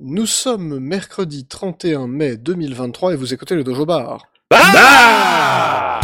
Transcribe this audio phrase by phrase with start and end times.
[0.00, 4.24] Nous sommes mercredi 31 mai 2023 et vous écoutez le Dojo Bar.
[4.50, 6.00] Bah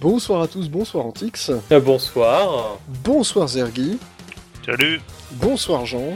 [0.00, 2.78] Bonsoir à tous, bonsoir Antix, Euh, bonsoir.
[3.04, 3.98] bonsoir Zergi,
[4.66, 5.00] Salut
[5.32, 6.14] bonsoir Jean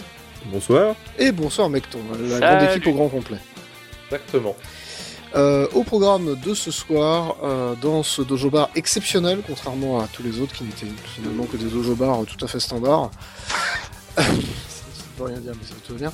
[0.53, 0.95] Bonsoir.
[1.19, 2.41] et bonsoir Mecton, la Salut.
[2.59, 3.39] grande équipe au grand complet.
[4.11, 4.57] Exactement.
[5.37, 10.23] Euh, au programme de ce soir, euh, dans ce dojo bar exceptionnel, contrairement à tous
[10.23, 13.11] les autres qui n'étaient finalement que des dojo bars tout à fait standards.
[14.17, 14.23] ça
[15.21, 16.13] ne rien dire, mais ça veut tout dire.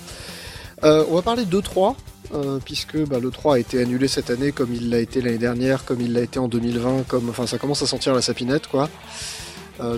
[0.83, 1.95] Euh, on va parler de 3,
[2.35, 5.39] euh, puisque bah, le 3 a été annulé cette année comme il l'a été l'année
[5.39, 8.67] dernière, comme il l'a été en 2020, comme enfin ça commence à sentir la sapinette
[8.67, 8.89] quoi.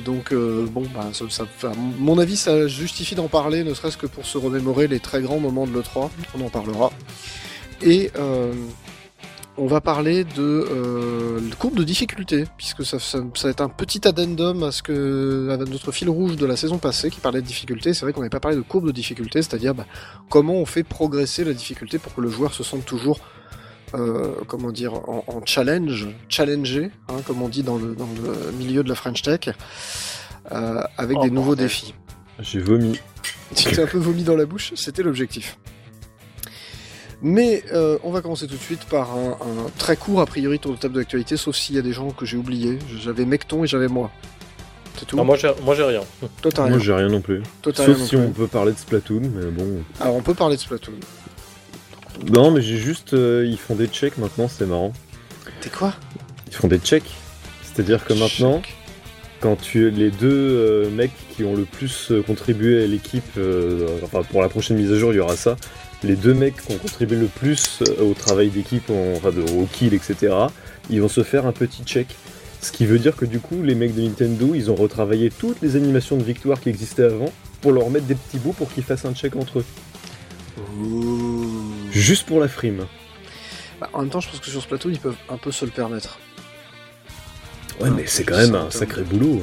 [0.06, 4.24] Donc bon, bah, ça- enfin, mon avis, ça justifie d'en parler, ne serait-ce que pour
[4.24, 6.08] se remémorer les très grands moments de l'E3.
[6.38, 6.90] On en parlera.
[7.82, 8.54] Et euh,
[9.56, 13.68] on va parler de euh, courbe de difficulté, puisque ça, ça, ça va être un
[13.68, 17.40] petit addendum à ce que à notre fil rouge de la saison passée qui parlait
[17.40, 17.94] de difficulté.
[17.94, 19.86] C'est vrai qu'on n'avait pas parlé de courbe de difficulté, c'est-à-dire bah,
[20.28, 23.20] comment on fait progresser la difficulté pour que le joueur se sente toujours
[23.94, 28.52] euh, comment dire, en, en challenge, challenger, hein, comme on dit dans le, dans le
[28.52, 29.50] milieu de la French Tech,
[30.50, 31.94] euh, avec Oh, des nouveaux défis.
[32.40, 32.98] J'ai vomi.
[33.54, 35.58] Tu t'es un peu vomi dans la bouche, c'était l'objectif.
[37.26, 40.58] Mais euh, on va commencer tout de suite par un, un très court a priori
[40.58, 42.78] tour de table d'actualité, sauf s'il y a des gens que j'ai oubliés.
[43.02, 44.10] J'avais Mecton et j'avais moi.
[44.98, 45.16] C'est tout.
[45.16, 46.02] Moi, j'ai moi, j'ai rien.
[46.42, 46.72] Toi t'as rien.
[46.72, 47.42] Moi j'ai rien non plus.
[47.62, 48.24] Toi, t'as Sauf rien non si plus.
[48.26, 49.82] on peut parler de Splatoon, mais bon.
[50.00, 50.92] Alors on peut parler de Splatoon.
[52.30, 53.14] Non, mais j'ai juste.
[53.14, 54.92] euh, ils font des checks maintenant, c'est marrant.
[55.62, 55.94] T'es quoi?
[56.48, 57.10] Ils font des checks.
[57.62, 58.60] C'est-à-dire que maintenant,
[59.40, 64.22] quand tu les deux euh, mecs qui ont le plus contribué à l'équipe, euh, enfin
[64.22, 65.56] pour la prochaine mise à jour, il y aura ça.
[66.04, 69.40] Les deux mecs qui ont contribué le plus euh, au travail d'équipe, en- enfin de,
[69.40, 70.34] au kill, etc.,
[70.90, 72.08] ils vont se faire un petit check.
[72.60, 75.60] Ce qui veut dire que du coup, les mecs de Nintendo, ils ont retravaillé toutes
[75.62, 78.84] les animations de victoire qui existaient avant pour leur mettre des petits bouts pour qu'ils
[78.84, 79.64] fassent un check entre eux.
[81.90, 82.86] Juste pour la frime.
[83.80, 85.70] Bah, en même temps, je pense que sur Splatoon, ils peuvent un peu se le
[85.70, 86.18] permettre.
[87.80, 89.42] Ouais, Ah, mais c'est je quand même un sacré boulot.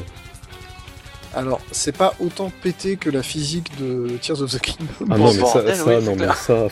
[1.33, 4.85] Alors, c'est pas autant pété que la physique de Tears of the Kingdom.
[5.09, 6.67] Ah non, mais bordel, ça, oui, ça, c'est non, mais ça.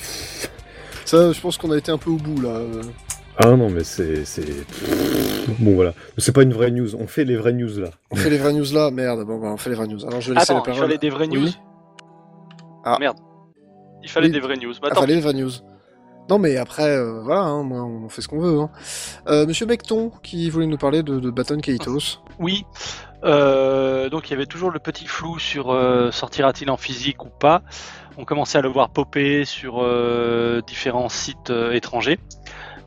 [1.06, 2.60] Ça, je pense qu'on a été un peu au bout là.
[3.38, 4.26] Ah non, mais c'est.
[4.26, 4.66] c'est-
[5.60, 5.94] Bon, voilà.
[6.18, 6.94] C'est pas une vraie news.
[6.96, 7.90] On fait les vraies news là.
[8.12, 9.26] On fait les vraies news là, merde.
[9.26, 10.06] Bon, bah, on fait les vraies news.
[10.06, 10.82] Alors, je vais laisser Attends, la il parole.
[10.82, 11.58] fallait des vraies news Oui.
[12.86, 12.98] Ah.
[13.00, 13.18] Merde.
[14.04, 14.34] Il fallait Oui.
[14.34, 14.74] des vraies news.
[14.74, 15.52] Bah, Ah, attends, fallait les vraies news.
[16.30, 18.60] Non, mais après, euh, voilà, hein, moi, on fait ce qu'on veut.
[18.60, 18.70] Hein.
[19.28, 22.20] Euh, Monsieur Mecton, qui voulait nous parler de, de Baton Kaitos.
[22.40, 22.66] oui.
[23.24, 27.30] Euh, donc il y avait toujours le petit flou sur euh, sortira-t-il en physique ou
[27.30, 27.62] pas.
[28.18, 32.20] On commençait à le voir popper sur euh, différents sites étrangers.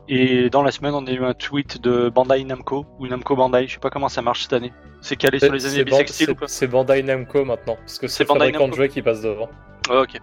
[0.09, 3.67] Et dans la semaine, on a eu un tweet de Bandai Namco, ou Namco Bandai,
[3.67, 4.73] je sais pas comment ça marche cette année.
[4.99, 8.07] C'est calé sur les années bissextiles ou c'est- pas c'est Bandai Namco maintenant, parce que
[8.07, 8.75] C'est fabricant de Namco.
[8.75, 9.49] jouets qui passe devant.
[9.89, 10.19] Ouais, ok.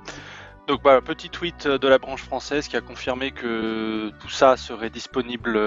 [0.68, 4.90] Donc bah, petit tweet de la branche française qui a confirmé que tout ça serait
[4.90, 5.58] disponible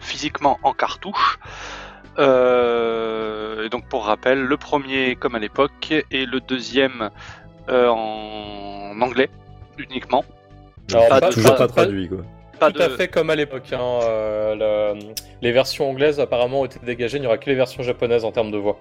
[0.00, 1.38] physiquement en cartouche.
[2.18, 7.10] Euh, et donc pour rappel, le premier comme à l'époque et le deuxième
[7.68, 9.30] euh, en anglais
[9.78, 10.24] uniquement.
[10.92, 12.18] Alors, Pas pas- de- Toujours pas- traduit quoi.
[12.58, 13.72] Pas Tout à fait comme à l'époque.
[13.72, 17.56] hein, euh, le- Les versions anglaises apparemment ont été dégagées, il n'y aura que les
[17.56, 18.78] versions japonaises en termes de voix.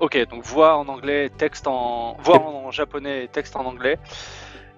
[0.00, 3.98] Ok, donc voix en anglais, texte en voix en japonais et texte en anglais.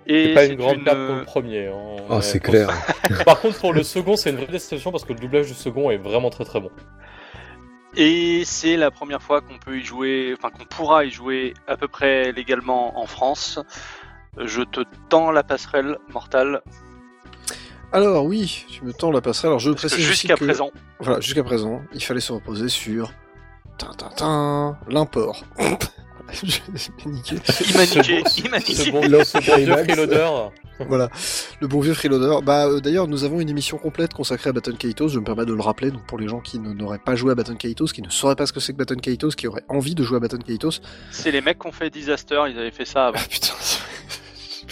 [0.09, 1.67] C'est pas une grande une- pour le premier.
[1.69, 2.69] hein, Ah, mais c'est clair.
[3.27, 5.91] Par contre, pour le second, c'est une vraie déception parce que le doublage du second
[5.91, 6.71] est vraiment très très bon.
[7.97, 11.77] Et c'est la première fois qu'on peut y jouer, enfin qu'on pourra y jouer à
[11.77, 13.59] peu près légalement en France.
[14.39, 16.63] Je te tends la passerelle mortale.
[17.93, 19.51] Alors, oui, tu me tends la passerelle.
[19.51, 20.71] Alors, je parce précise Jusqu'à présent,
[21.01, 23.13] Voilà, jusqu'à présent, il fallait se reposer sur.
[24.89, 25.43] L'import.
[26.43, 26.59] je
[27.05, 27.37] vais niquer.
[27.69, 28.91] il m'a niqué, il m'a niqué.
[28.91, 30.31] bon, freeloader.
[30.89, 31.11] Voilà,
[31.61, 32.43] le bon vieux freeloader.
[32.45, 35.09] Bah, euh, d'ailleurs, nous avons une émission complète consacrée à Baton Kaitos.
[35.09, 35.91] Je me permets de le rappeler.
[35.91, 38.47] Donc, pour les gens qui n'auraient pas joué à Baton Kaitos, qui ne sauraient pas
[38.47, 40.81] ce que c'est que Baton Kaitos, qui auraient envie de jouer à Baton Kaitos.
[41.11, 43.19] C'est les mecs qui ont fait Disaster, ils avaient fait ça avant.
[43.21, 43.53] Ah putain,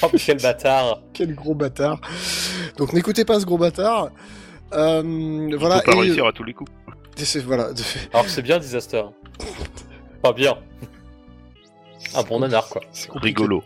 [0.03, 1.01] Oh, quel bâtard.
[1.13, 2.01] quel gros bâtard.
[2.77, 4.11] Donc, n'écoutez pas ce gros bâtard.
[4.73, 5.03] Euh,
[5.59, 5.77] voilà.
[5.77, 6.71] On peut pas et- réussir à tous les coups.
[7.45, 7.71] voilà.
[8.13, 9.03] Alors que c'est bien Disaster.
[10.23, 10.57] Pas bien.
[12.15, 12.83] Un bon nanar quoi.
[12.93, 13.11] C'est.
[13.13, 13.63] Rigolo.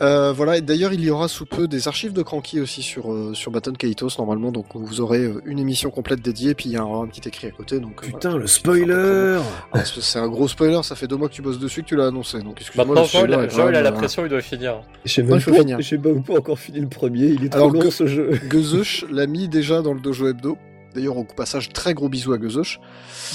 [0.00, 3.12] Euh, voilà, et d'ailleurs, il y aura sous peu des archives de Cranky aussi sur,
[3.12, 6.72] euh, sur Baton Kaitos, normalement, donc vous aurez euh, une émission complète dédiée, puis il
[6.72, 7.78] y aura un petit écrit à côté.
[7.78, 8.42] Donc, Putain, voilà.
[8.42, 9.38] le spoiler
[9.72, 11.94] Ah, c'est un gros spoiler, ça fait deux mois que tu bosses dessus que tu
[11.96, 12.84] l'as annoncé, donc excuse-moi.
[12.84, 14.80] Maintenant, le Joël, spoiler est Joël a la pression, il doit finir.
[15.04, 15.52] J'ai Non, même il faut
[15.98, 18.40] pas, pas encore fini le premier, il est trop Alors long que- ce jeu.
[18.50, 20.58] Gezush l'a mis déjà dans le dojo hebdo.
[20.94, 22.80] D'ailleurs, au passage, très gros bisous à Gezush.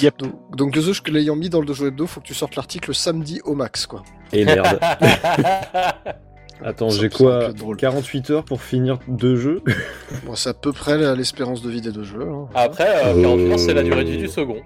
[0.02, 0.18] Yep.
[0.20, 2.94] Donc, donc Gezush, que l'ayant mis dans le dojo hebdo, faut que tu sortes l'article
[2.94, 4.04] samedi au max, quoi.
[4.34, 4.80] Et merde.
[6.64, 7.78] Attends, j'ai quoi aurait pu être drôle.
[7.78, 9.62] 48 heures pour finir deux jeux?
[10.26, 12.22] Bon, c'est à peu près l'espérance de vie des deux jeux.
[12.28, 12.48] hein.
[12.56, 14.62] Après, euh, 40 heures, c'est la durée de vie du second.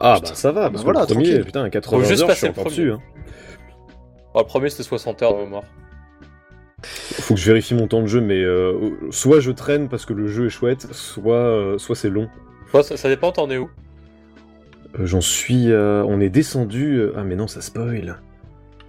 [0.00, 0.28] Ah Putain.
[0.30, 1.44] bah ça va, Ah, parce bah que voilà, le premier, tranquille.
[1.44, 2.76] putain, 80 Faut juste heures, je suis encore premier.
[2.76, 2.92] dessus.
[2.92, 3.00] Hein.
[4.34, 5.62] Bon, le premier, c'était 60 heures de mémoire.
[6.82, 10.12] Faut que je vérifie mon temps de jeu, mais euh, soit je traîne parce que
[10.12, 12.28] le jeu est chouette, soit, euh, soit c'est long.
[12.74, 13.70] Ouais, ça, ça dépend, t'en es où
[14.98, 15.70] Euh, J'en suis...
[15.72, 16.96] euh, on est descendu...
[16.98, 18.18] euh, Ah mais non, ça spoil.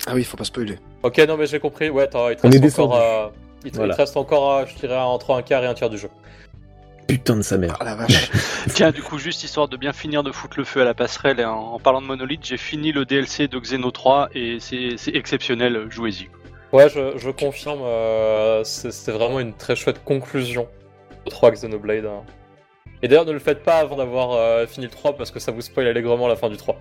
[0.06, 0.78] Ah oui, faut pas spoiler.
[1.04, 1.90] Ok, non, mais j'ai compris.
[1.90, 2.98] Ouais, t'as- il te On reste est encore.
[2.98, 3.02] descendu.
[3.02, 3.28] euh,
[3.66, 5.90] il, te, il te reste encore, euh, je dirais, entre un quart et un tiers
[5.90, 6.10] du jeu.
[7.08, 7.78] Putain de sa mère.
[7.80, 8.30] Ah la vache.
[8.74, 11.40] Tiens, du coup, juste histoire de bien finir de foutre le feu à la passerelle,
[11.40, 14.98] et en, en parlant de Monolith, j'ai fini le DLC de Xeno 3 et c'est
[15.14, 16.28] exceptionnel, jouez-y.
[16.74, 20.68] Ouais, je, je confirme, euh, c'était vraiment une très chouette conclusion
[21.26, 22.06] au 3 Xenoblade.
[22.06, 22.24] hein.
[23.02, 25.52] Et d'ailleurs, ne le faites pas avant d'avoir euh, fini le 3 parce que ça
[25.52, 26.78] vous spoil allègrement la fin du 3.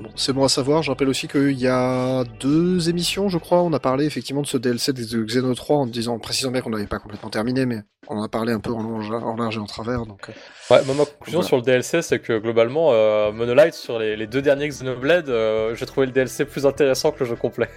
[0.00, 0.82] Bon, c'est bon à savoir.
[0.82, 3.62] Je rappelle aussi qu'il y a deux émissions, je crois.
[3.62, 6.60] On a parlé effectivement de ce DLC de Xeno 3 en disant, en précisant bien
[6.62, 9.36] qu'on n'avait pas complètement terminé, mais on en a parlé un peu en, long, en
[9.36, 10.04] large et en travers.
[10.06, 10.32] Donc, euh,
[10.74, 11.46] Ouais, ma conclusion Voilà.
[11.46, 15.74] sur le DLC, c'est que globalement, euh, Monolight, sur les, les deux derniers Xenoblade, euh,
[15.76, 17.68] j'ai trouvé le DLC plus intéressant que le jeu complet.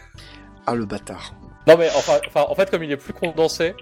[0.66, 1.34] Ah le bâtard.
[1.68, 3.74] Non, mais enfin, enfin, en fait, comme il est plus condensé,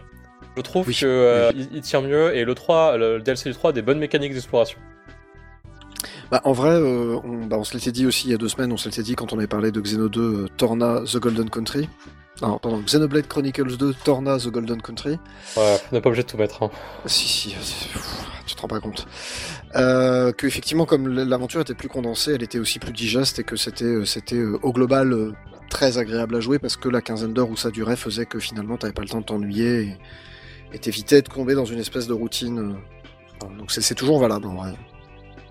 [0.56, 3.56] je trouve Oui, que euh, il, il tient mieux et le 3, le, DLC du
[3.56, 4.78] 3 a des bonnes mécaniques d'exploration.
[6.32, 8.50] Bah, en vrai, euh, on, bah, on se l'était dit aussi il y a deux
[8.50, 11.18] semaines, on se l'était dit quand on avait parlé de Xeno 2 euh, Torna The
[11.18, 11.90] Golden Country.
[12.42, 15.20] Non, pardon, Xenoblade Chronicles 2 Torna The Golden Country.
[15.56, 16.64] Ouais, on n'est pas obligé de tout mettre.
[16.64, 16.72] hein.
[17.06, 19.06] Si, si, pff, tu te rends pas compte.
[19.76, 23.56] Euh, que effectivement, comme l'aventure était plus condensée, elle était aussi plus digeste et que
[23.56, 25.34] c'était, c'était au global
[25.70, 28.78] très agréable à jouer parce que la quinzaine d'heures où ça durait faisait que finalement
[28.78, 29.98] t'avais pas le temps de t'ennuyer
[30.74, 32.76] et, t'évitais de tomber dans une espèce de routine.
[33.44, 34.72] euh, donc c'est, toujours valable en vrai.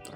[0.05, 0.13] Ça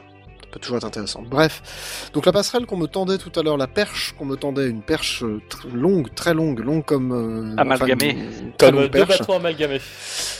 [0.50, 1.22] peut toujours être intéressant.
[1.22, 4.68] Bref, donc la passerelle qu'on me tendait tout à l'heure, la perche qu'on me tendait,
[4.68, 8.16] une perche euh, tr- longue, très longue, longue comme euh, Amalgamée.
[8.58, 9.18] Comme deux perche.
[9.18, 9.80] bateaux amalgamés.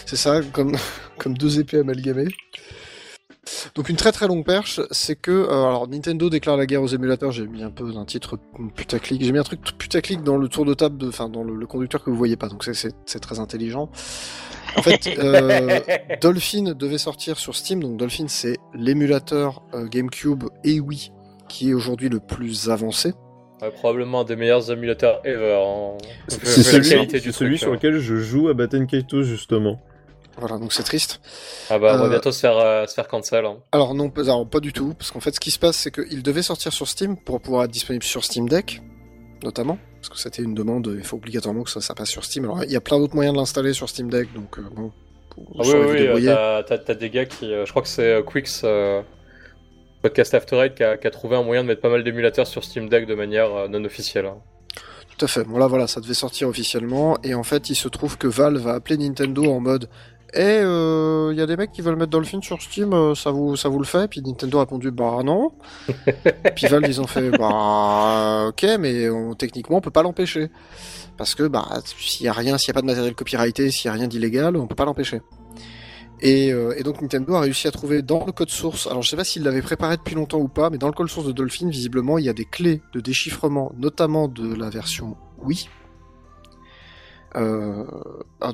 [0.06, 0.76] C'est ça, comme,
[1.18, 2.28] comme deux épées amalgamées.
[3.74, 6.86] Donc une très très longue perche, c'est que euh, alors Nintendo déclare la guerre aux
[6.88, 7.30] émulateurs.
[7.32, 8.38] J'ai mis un peu un titre
[8.74, 9.22] putaclic.
[9.24, 11.66] J'ai mis un truc putaclic dans le tour de table, de, enfin dans le, le
[11.66, 12.48] conducteur que vous voyez pas.
[12.48, 13.88] Donc c'est- très intelligent.
[14.76, 15.80] En fait, euh,
[16.20, 17.80] Dolphin devait sortir sur Steam.
[17.82, 21.12] Donc Dolphin c'est l'émulateur euh, GameCube et Wii
[21.48, 23.14] qui est aujourd'hui le plus avancé.
[23.62, 25.54] Ouais, probablement un des meilleurs émulateurs ever.
[25.64, 25.96] hein.
[26.28, 26.84] C'est celui,
[27.56, 27.72] sur hein.
[27.72, 29.80] lequel je joue à Batten Kaito justement.
[30.38, 31.20] Voilà, donc c'est triste.
[31.70, 33.44] Ah bah, on va Euh, bientôt se faire, euh, se faire cancel.
[33.46, 33.56] hein.
[33.72, 35.90] Alors non, pas, alors, pas du tout, parce qu'en fait ce qui se passe c'est
[35.90, 38.82] qu'il devait sortir sur Steam pour pouvoir être disponible sur Steam Deck,
[39.42, 42.44] notamment, parce que c'était une demande, il faut obligatoirement que ça, ça passe sur Steam.
[42.44, 44.92] Alors il y a plein d'autres moyens de l'installer sur Steam Deck, donc euh, bon,
[45.36, 47.52] vous Ah oui, oui, oui, t'as- t'as t'as des gars qui.
[47.52, 48.22] euh, je crois que c'est
[48.64, 49.02] euh,
[50.02, 52.46] Podcast After Eight, qui a, qui a trouvé un moyen de mettre pas mal d'émulateurs
[52.46, 54.26] sur Steam Deck de manière non officielle.
[54.26, 54.36] hein.
[55.18, 55.44] Tout à fait.
[55.44, 58.60] Bon là voilà, ça devait sortir officiellement, et en fait il se trouve que Valve
[58.60, 59.88] va appeler Nintendo en mode
[60.38, 63.30] Eh, euh, il y a des mecs qui veulent mettre Dolphin sur Steam, euh, ça
[63.30, 64.06] vous, ça vous le fait?
[64.08, 65.52] Puis Nintendo a répondu Bah non.
[66.56, 70.50] Puis Valve ils ont fait Bah ok, mais on- techniquement on peut pas l'empêcher.
[71.16, 71.66] Parce que bah
[71.96, 74.06] s'il y a rien, s'il y a pas de matériel copyrighté, s'il y a rien
[74.08, 75.22] d'illégal, on peut pas l'empêcher.
[76.20, 79.08] Et, euh, et donc Nintendo a réussi à trouver dans le code source, alors je
[79.10, 81.32] sais pas s'il l'avait préparé depuis longtemps ou pas, mais dans le code source de
[81.32, 85.68] Dolphin, visiblement, il y a des clés de déchiffrement, notamment de la version Wii.
[87.36, 87.84] Euh,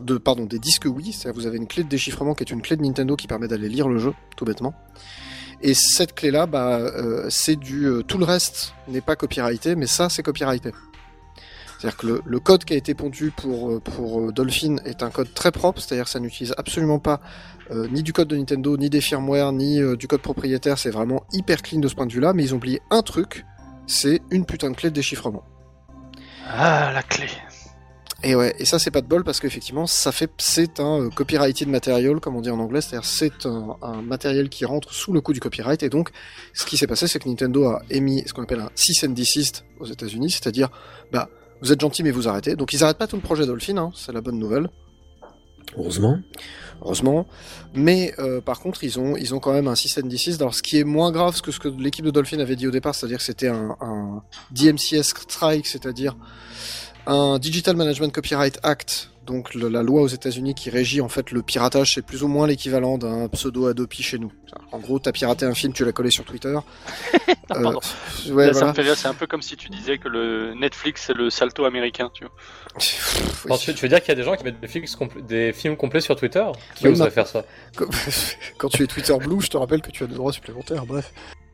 [0.01, 2.63] de, pardon, des disques Wii, c'est-à-dire vous avez une clé de déchiffrement qui est une
[2.63, 4.75] clé de Nintendo qui permet d'aller lire le jeu, tout bêtement.
[5.61, 9.87] Et cette clé-là, bah, euh, c'est du, euh, tout le reste n'est pas copyrighté, mais
[9.87, 10.73] ça, c'est copyrighté.
[11.79, 15.53] C'est-à-dire que le, code qui a été pondu pour, pour Dolphin est un code très
[15.53, 17.21] propre, c'est-à-dire ça n'utilise absolument pas
[17.91, 21.61] ni du code de Nintendo, ni des firmware, ni du code propriétaire, c'est vraiment hyper
[21.61, 23.45] clean de ce point de vue-là, mais ils ont oublié un truc,
[23.89, 25.43] c'est une putain de clé de déchiffrement.
[26.47, 27.27] Ah, la clé.
[28.25, 31.11] Et ouais, et ça c'est pas de bol parce qu'effectivement ça fait c'est un euh,
[31.11, 35.13] copyrighted material comme on dit en anglais, c'est-à-dire c'est un, un matériel qui rentre sous
[35.13, 36.11] le coup du copyright et donc
[36.55, 39.13] ce qui s'est passé c'est que Nintendo a émis ce qu'on appelle un cease and
[39.15, 40.69] desist aux États-Unis, c'est-à-dire
[41.11, 41.29] bah
[41.63, 42.55] vous êtes gentil mais vous arrêtez.
[42.55, 44.69] Donc ils arrêtent pas tout le projet Dolphin, hein, c'est la bonne nouvelle,
[45.77, 46.19] Heureusement.
[46.83, 47.27] heureusement.
[47.75, 50.41] Mais euh, par contre ils ont ils ont quand même un cease and desist.
[50.41, 52.71] Alors ce qui est moins grave que ce que l'équipe de Dolphin avait dit au
[52.71, 56.17] départ, c'est-à-dire que c'était un, un DMCS strike, c'est-à-dire
[57.07, 61.31] un Digital Management Copyright Act, donc le- la loi aux États-Unis qui régit en fait
[61.31, 64.33] le piratage, c'est plus ou moins l'équivalent d'un pseudo Adopi chez nous.
[64.73, 66.55] En gros, t'as piraté un film, tu l'as collé sur Twitter.
[67.51, 67.81] Euh, pardon.
[68.31, 68.95] ouais, Là, voilà.
[68.97, 72.25] c'est un peu comme si tu disais que le Netflix c'est le salto américain, tu
[72.25, 72.33] vois.
[72.79, 73.59] Pff, oui.
[73.59, 75.53] Tu, tu veux dire qu'il y a des gens qui mettent des films, compl- des
[75.53, 76.45] films complets sur Twitter?
[76.77, 77.45] Qui ma- faire ça?
[77.77, 77.85] Quand-
[78.59, 80.87] Quand tu es Twitter Blue, je te rappelle que tu as des droits supplémentaires.
[80.87, 81.13] Bref.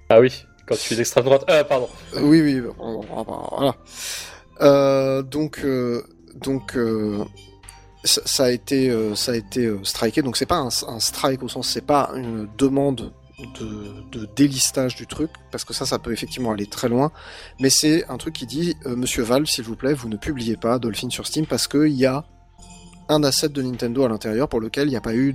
[0.09, 1.45] Ah oui, quand tu es d'extrême droite.
[1.51, 1.89] Euh, pardon.
[2.21, 3.75] Oui, oui, voilà.
[4.61, 6.03] Euh, donc, euh,
[6.35, 7.25] donc, euh,
[8.05, 10.23] ça, a été, ça a été striké.
[10.23, 13.13] Donc, c'est pas un, strike au sens, c'est pas une demande
[13.61, 17.13] de, délistage du truc, parce que ça, ça peut effectivement aller très loin.
[17.61, 20.79] Mais c'est un truc qui dit, Monsieur Valve, s'il vous plaît, vous ne publiez pas
[20.79, 22.25] Dolphin sur Steam parce qu'il y a
[23.09, 25.35] un asset de Nintendo à l'intérieur pour lequel il n'y a pas eu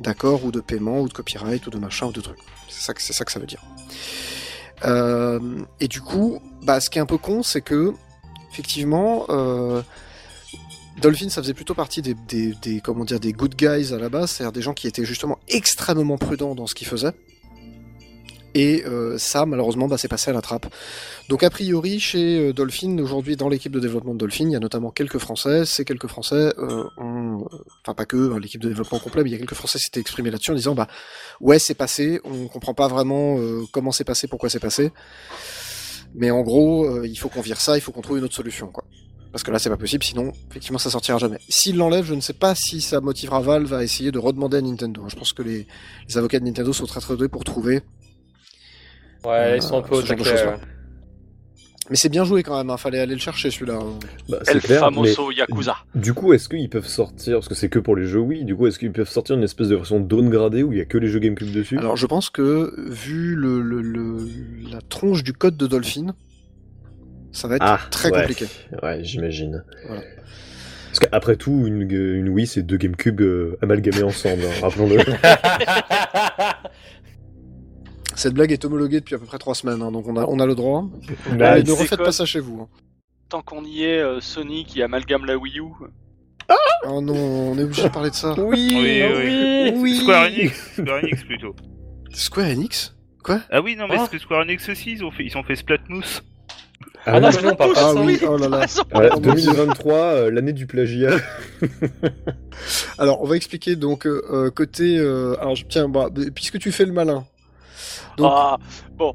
[0.00, 2.38] d'accord ou de paiement ou de copyright ou de machin ou de truc.
[2.68, 3.62] C'est ça, que- ça veut dire.
[5.80, 7.94] Et du coup, bah, ce qui est un peu con, c'est que
[8.52, 9.82] effectivement, euh,
[11.00, 12.14] Dolphin, ça faisait plutôt partie des,
[12.82, 16.18] comment dire, des good guys à la base, c'est-à-dire des gens qui étaient justement extrêmement
[16.18, 17.14] prudents dans ce qu'ils faisaient.
[18.54, 20.66] Et euh, ça, malheureusement, bah, c'est passé à la trappe.
[21.30, 24.56] Donc, a priori, chez euh, Dolphin, aujourd'hui, dans l'équipe de développement de Dolphin, il y
[24.56, 25.64] a notamment quelques Français.
[25.64, 27.46] Ces quelques Français ont,
[27.82, 29.84] enfin pas que hein, l'équipe de développement complet, mais il y a quelques Français qui
[29.84, 30.88] s'étaient exprimés là-dessus en disant, bah
[31.40, 33.38] ouais, c'est passé, on comprend pas vraiment
[33.72, 34.92] comment c'est passé, pourquoi c'est passé.
[36.14, 38.34] Mais en gros, euh, il faut qu'on vire ça, il faut qu'on trouve une autre
[38.34, 38.84] solution, quoi.
[39.30, 41.38] Parce que là, c'est pas possible, sinon, effectivement, ça sortira jamais.
[41.48, 44.60] S'il l'enlève, je ne sais pas si ça motivera Valve à essayer de redemander à
[44.60, 45.04] Nintendo.
[45.08, 45.66] Je pense que les,
[46.06, 47.80] les avocats de Nintendo sont très très doués pour trouver.
[49.24, 50.02] Ouais, ils sont un peu Euh, au
[51.90, 53.74] Mais c'est bien joué quand même, hein, fallait aller le chercher celui-là.
[53.74, 53.98] hein.
[54.28, 55.76] Bah, El clair, famoso mais Yakuza.
[55.96, 58.54] du coup, est-ce qu'ils peuvent sortir, parce que c'est que pour les jeux Wii, du
[58.54, 60.96] coup, est-ce qu'ils peuvent sortir une espèce de version downgradée où il y a que
[60.96, 61.76] les jeux GameCube dessus?
[61.78, 64.18] Alors je pense que, vu le, le, le-
[64.70, 66.14] la tronche du code de Dolphin,
[67.32, 68.20] ça va être Ah, très ouais.
[68.20, 68.46] compliqué.
[68.82, 69.64] Ouais, j'imagine.
[69.86, 70.02] Voilà.
[70.86, 74.98] Parce qu'après tout, une, une Wii, c'est deux GameCube euh, amalgamés ensemble, hein, rappelons-le.
[78.14, 80.38] Cette blague est homologuée depuis à peu près trois semaines, hein, donc on a, on
[80.38, 80.84] a le droit.
[81.40, 82.60] Ah, tu ne refaites quoi pas ça chez vous.
[82.62, 82.68] hein.
[83.28, 85.62] Tant qu'on y est, euh, Sony qui amalgame la Wii U.
[86.86, 88.34] Oh non, on est obligé de parler de ça.
[88.38, 89.72] oui, Oui, oui.
[89.76, 89.96] Oui.
[90.00, 91.54] Square Enix, Square Enix plutôt.
[92.12, 93.98] Square Enix Quoi Ah oui, non, mais Ah.
[93.98, 96.22] parce que Square Enix aussi, ils ont fait, ils ont fait Splatmousse.
[97.06, 98.58] Ah non, mais non, pas Ah oui, oh là là.
[98.58, 98.82] Raison.
[98.94, 101.16] Ouais, 2023, euh, l'année du plagiat.
[102.98, 104.96] Alors, on va expliquer donc euh, euh, côté.
[104.98, 107.24] euh, alors, tiens, bah, puisque tu fais le malin.
[108.16, 108.58] Donc, Ah,
[108.92, 109.14] bon.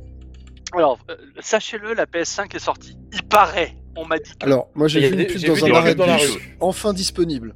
[0.73, 2.97] Alors, euh, sachez-le, la PS5 est sortie.
[3.13, 3.75] Il paraît.
[3.95, 4.45] On m'a dit que.
[4.45, 6.35] alors, moi j'ai vu une des- pub dans un arrêt pubs dans la de bus,
[6.35, 6.57] rue.
[6.59, 7.55] enfin disponible.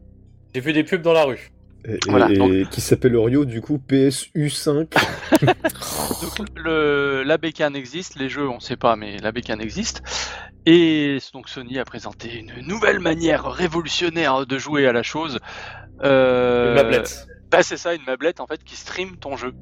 [0.55, 1.51] J'ai vu des pubs dans la rue.
[1.85, 4.87] Et, Voilà, et- donc- et qui s'appelle Orio, du coup, PSU5.
[6.37, 10.01] Donc, le, la bécane existe, les jeux on sait pas, mais la bécane existe.
[10.65, 15.39] Et donc Sony a présenté une nouvelle manière révolutionnaire de jouer à la chose.
[16.03, 17.27] Euh, Une mablette.
[17.49, 19.53] Bah c'est ça, une mablette en fait qui stream ton jeu.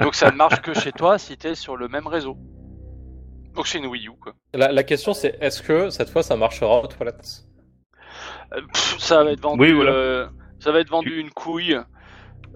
[0.00, 2.36] Donc ça ne marche que chez toi si t'es sur le même réseau.
[3.54, 4.34] Donc c'est une Wii U quoi.
[4.52, 7.44] La, la question c'est est-ce que cette fois ça marchera aux toilettes?
[8.52, 9.62] Euh, pff, ça va être vendu.
[9.62, 9.90] Oui, voilà.
[9.92, 10.26] euh,
[10.60, 11.78] ça va être vendu une couille.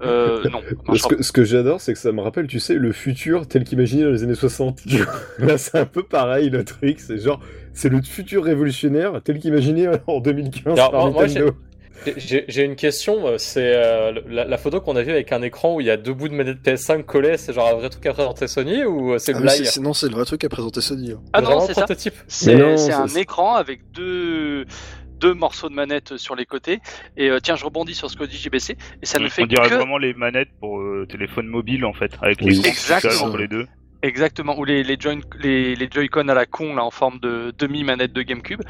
[0.00, 0.60] Euh, non.
[0.94, 3.64] Ce que, ce que j'adore, c'est que ça me rappelle, tu sais, le futur tel
[3.64, 4.82] qu'imaginé dans les années 60.
[4.86, 5.12] Tu vois.
[5.40, 7.00] Là, c'est un peu pareil, le truc.
[7.00, 7.40] C'est genre,
[7.72, 11.52] c'est le futur révolutionnaire tel qu'imaginé en 2015 Alors, par moi- moi, Nintendo.
[12.16, 15.42] J'ai j'ai une question, euh, c'est euh, la, la photo qu'on a vue avec un
[15.42, 17.88] écran où il y a deux bouts de manette PS5 collés, c'est genre un vrai
[17.90, 20.48] truc à présenter Sony ou euh, c'est Ah, blague non, c'est le vrai truc à
[20.48, 21.12] présenter Sony.
[21.12, 21.20] hein.
[21.32, 21.82] Ah non, c'est ça.
[21.82, 22.54] prototype C'est
[22.92, 24.64] un écran avec deux,
[25.20, 26.78] deux morceaux de manette sur les côtés.
[27.16, 28.76] Et euh, tiens, je rebondis sur ce que dit JBC.
[29.02, 31.92] Et ça ne on fait dirait que vraiment les manettes pour euh, téléphone mobile en
[31.92, 32.60] fait, avec Oui.
[32.62, 33.36] les Exactement.
[33.36, 33.66] les deux.
[34.02, 37.52] Exactement ou les les, join, les les Joy-Con à la con là en forme de
[37.58, 38.62] demi manette de GameCube.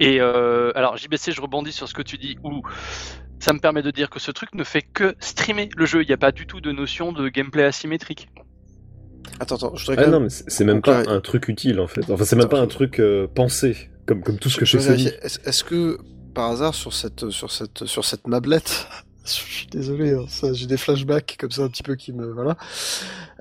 [0.00, 2.62] Et euh, alors JBC, je rebondis sur ce que tu dis où
[3.38, 6.02] ça me permet de dire que ce truc ne fait que streamer le jeu.
[6.02, 8.28] Il n'y a pas du tout de notion de gameplay asymétrique.
[9.40, 12.08] Attends, attends, je voudrais Ah non, mais c'est même pas un truc utile en fait.
[12.10, 13.76] Enfin, c'est même pas un je- truc euh, pensé,
[14.06, 15.04] comme, comme tout ce que je Sony.
[15.04, 15.12] vérifier.
[15.22, 15.98] Est-ce que
[16.34, 19.11] par hasard sur cette sur cette sur cette mablette, je
[19.70, 22.56] désolé, hein, ça, j'ai des flashbacks comme ça un petit peu qui me voilà.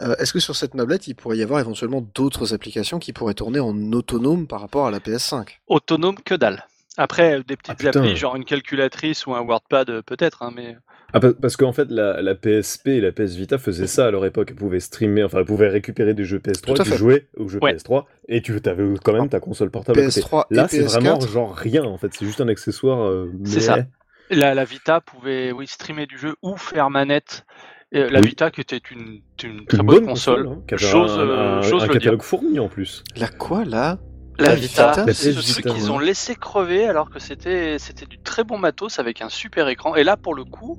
[0.01, 3.33] Euh, Est-ce que sur cette mablette, il pourrait y avoir éventuellement d'autres applications qui pourraient
[3.33, 6.65] tourner en autonome par rapport à la PS5 Autonome que dalle.
[6.97, 10.75] Après, des petites Ah, applis, genre une calculatrice ou un WordPad, euh, peut-être, hein, mais.
[11.13, 14.11] Ah, pa- parce qu'en fait, la, la PSP et la PS Vita faisaient ça à
[14.11, 14.49] leur époque.
[14.51, 17.47] Elles pouvaient streamer, enfin, elles pouvaient récupérer des jeux PS3, Tout à tu jouais aux
[17.47, 17.73] jeux Ouais.
[17.75, 20.21] PS3, et tu avais quand même ta console portable à côté.
[20.21, 22.13] PS3 Là, c'est PS4 vraiment genre rien en fait.
[22.13, 23.01] C'est juste un accessoire.
[23.07, 23.85] euh, C'est ça.
[24.31, 27.45] La, la Vita pouvait oui, streamer du jeu ou faire manette.
[27.91, 28.27] Et la Oui.
[28.29, 30.47] Vita qui était une, une Une très bonne console.
[30.47, 33.03] hein, qui avait J'ose, un, euh, un- j'ose un le catalogue fourni en plus.
[33.17, 33.99] La quoi là?
[34.39, 35.89] La La Vita, c'est truc Vita, qu'ils ouais.
[35.89, 39.95] ont laissé crever alors que c'était c'était du très bon matos avec un super écran.
[39.95, 40.77] Et là, pour le coup,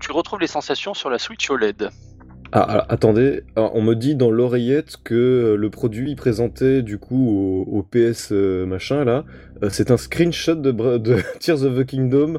[0.00, 1.90] tu retrouves les sensations sur la Switch OLED.
[2.52, 7.28] Ah, attendez, on me dit dans l'oreillette que le produit présenté du coup
[7.68, 9.24] au, au PS euh, machin là,
[9.62, 10.72] euh, c'est un screenshot de
[11.38, 12.38] Tears of the Kingdom.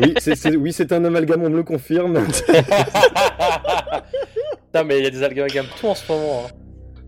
[0.00, 2.18] Oui, c'est c'est- oui, c'est un amalgame, on me le confirme.
[4.74, 6.44] Non, mais il y a des amalgames tout en ce moment.
[6.46, 6.50] Hein.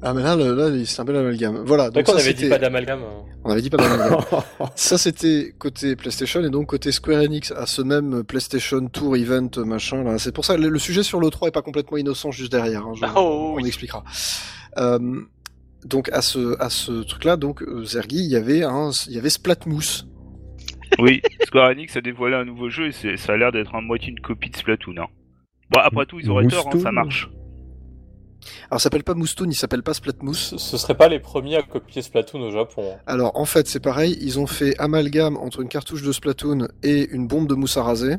[0.02, 1.62] Ah mais là, le- là c'est un bel amalgame.
[1.67, 3.00] Voilà, Donc donc on avait dit pas d'amalgame.
[3.02, 3.25] hein.
[3.45, 4.19] On avait dit pas d'amalgame.
[4.75, 9.50] ça c'était côté PlayStation et donc côté Square Enix à ce même PlayStation Tour Event
[9.59, 10.19] machin là.
[10.19, 12.87] C'est pour ça le, le sujet sur le 3 est pas complètement innocent juste derrière.
[12.87, 13.67] hein, je- Oh, on oui.
[13.69, 14.02] expliquera.
[14.79, 15.21] Euh,
[15.85, 19.12] donc à ce à ce truc là donc euh, Zergi il y avait un il
[19.12, 20.07] y avait Splatmousse.
[20.99, 23.82] Oui, Square Enix a dévoilé un nouveau jeu et c'est- ça a l'air d'être en
[23.82, 24.94] moitié une copie de Splatoon.
[24.99, 25.06] Hein.
[25.70, 27.30] Bon, après tout, ils auraient tort, hein, ça marche.
[28.70, 30.50] Alors ça s'appelle pas Moustoun, il s'appelle pas Splatmousse.
[30.52, 32.92] Ce, ce serait pas les premiers à copier Splatoon au Japon.
[32.94, 33.00] hein.
[33.06, 37.09] Alors en fait c'est pareil, ils ont fait amalgame entre une cartouche de Splatoon et
[37.11, 38.14] une bombe de mousse à raser.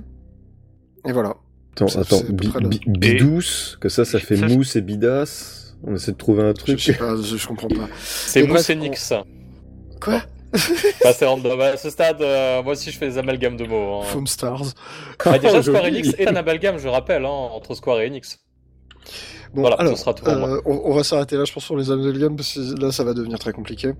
[1.08, 1.36] Et voilà.
[1.76, 5.76] Attends, attends, bi- bi- bidouce, que ça, ça fait Ça, mousse et bidasse.
[5.84, 6.80] On essaie de trouver un Je, truc.
[6.80, 7.88] sais pas, je, je comprends pas.
[7.98, 9.14] C'est Mais bref, Mousse et Nix.
[10.00, 10.22] Quoi?
[11.04, 11.60] Bah, c'est random.
[11.62, 14.02] À ce stade, euh, moi aussi je fais des amalgames de mots.
[14.02, 14.06] hein.
[14.06, 14.64] Foam Stars.
[15.24, 15.86] Bah, déjà, Oh, Square.
[15.86, 18.40] Enix est un amalgame, je rappelle, hein, entre Square et Enix.
[19.54, 20.50] Bon, Voilà, alors, ce sera tout pour moi.
[20.50, 23.04] euh, on, on va s'arrêter là, je pense, sur les amalgames, parce que là, ça
[23.04, 23.94] va devenir très compliqué.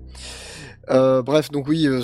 [0.90, 2.02] Euh, bref, donc oui, euh,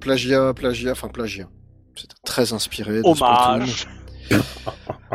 [0.00, 1.48] plagiat, plagiat, enfin plagiat.
[1.96, 2.98] C'est très inspiré.
[3.02, 3.86] de Hommage.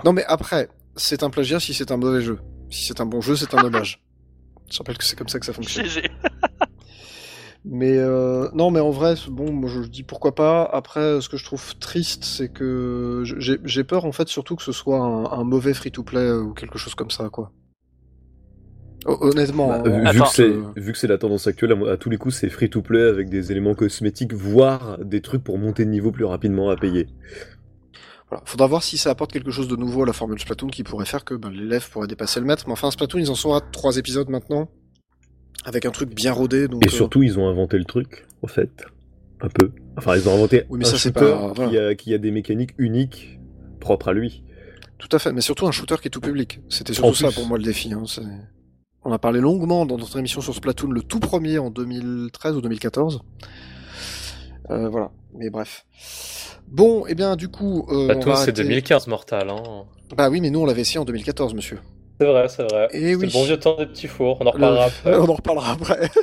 [0.06, 2.40] Non, mais après, c'est un plagiat si c'est un mauvais jeu.
[2.70, 4.00] Si c'est un bon jeu, c'est un hommage.
[4.72, 5.86] Je rappelle que c'est comme ça que ça fonctionne.
[5.88, 6.10] GG.
[7.70, 10.64] Mais euh, non, mais en vrai, bon, moi je dis pourquoi pas.
[10.64, 14.72] Après, ce que je trouve triste, c'est que j'ai peur en fait surtout que ce
[14.72, 17.52] soit un, un mauvais free-to-play ou quelque chose comme ça, quoi.
[19.06, 21.48] Hon- Honnêtement, Bah, hein, vu, vu Attends, que c'est, euh, vu que c'est la tendance
[21.48, 24.98] actuelle, à, à tous les coups, c'est free to play avec des éléments cosmétiques, voire
[25.04, 27.08] des trucs pour monter de niveau plus rapidement à payer.
[28.30, 28.44] voilà.
[28.46, 31.06] faudra voir si ça apporte quelque chose de nouveau à la formule Splatoon qui pourrait
[31.06, 32.64] faire que ben, l'élève pourrait dépasser le maître.
[32.68, 34.70] Mais enfin, Splatoon, ils en sont à trois épisodes maintenant,
[35.68, 36.68] avec un truc bien rodé.
[36.68, 38.86] Donc, Et euh, surtout, ils ont inventé le truc, en fait.
[39.42, 39.72] Un peu.
[39.98, 41.70] Enfin, ils ont inventé Oui, mais un ça, shooter pas- voilà.
[41.70, 43.38] qui, a, qui a des mécaniques uniques,
[43.80, 44.44] propres à lui.
[44.98, 46.60] Tout à fait, mais surtout un shooter qui est tout public.
[46.70, 47.94] C'était surtout ça pour moi le défi.
[47.94, 48.04] Hein.
[49.06, 52.62] On a parlé longuement dans notre émission sur Splatoon, le tout premier en 2013 ou
[52.62, 53.22] 2014.
[54.70, 55.86] Euh, voilà, mais bref.
[56.68, 59.50] Bon, et bien du coup, euh, on Splatoon, c'est arrêter- 2015 Mortal.
[59.50, 59.84] Hein.
[60.18, 61.78] Bah oui, mais nous on l'avait essayé en 2014, monsieur.
[62.20, 62.88] C'est vrai, c'est vrai.
[62.92, 63.26] Eh C'est oui.
[63.28, 65.16] le bon vieux temps des petits fours, on en reparlera Le- après.
[65.20, 66.10] On en reparlera après.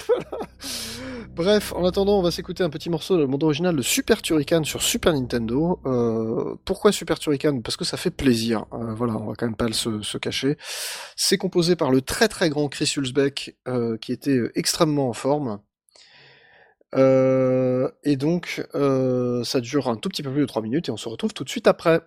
[1.37, 4.22] Bref, en attendant, on va s'écouter un petit morceau de la bande originale de Super
[4.22, 5.80] Turrican sur Super Nintendo.
[5.85, 7.61] Euh, pourquoi Super Turrican?
[7.61, 8.66] Parce que ça fait plaisir.
[8.72, 10.57] Euh, voilà, on va quand même pas le se, se cacher.
[11.16, 15.59] C'est composé par le très très grand Chris Hulsbeck, euh, qui était extrêmement en forme.
[16.96, 18.64] Et donc,
[19.44, 21.42] ça dure un tout petit peu plus de 3 minutes et on se retrouve tout
[21.42, 22.00] de suite après.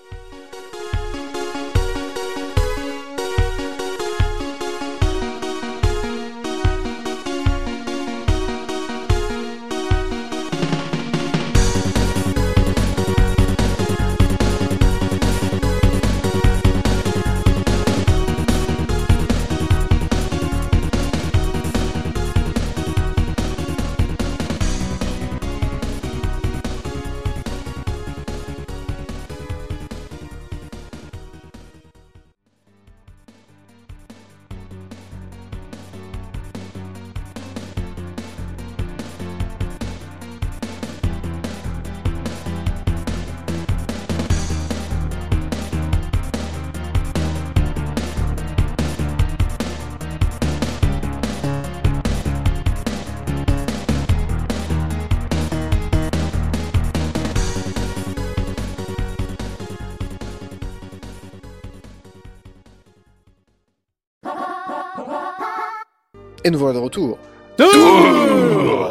[66.47, 67.17] Et nous voilà de retour.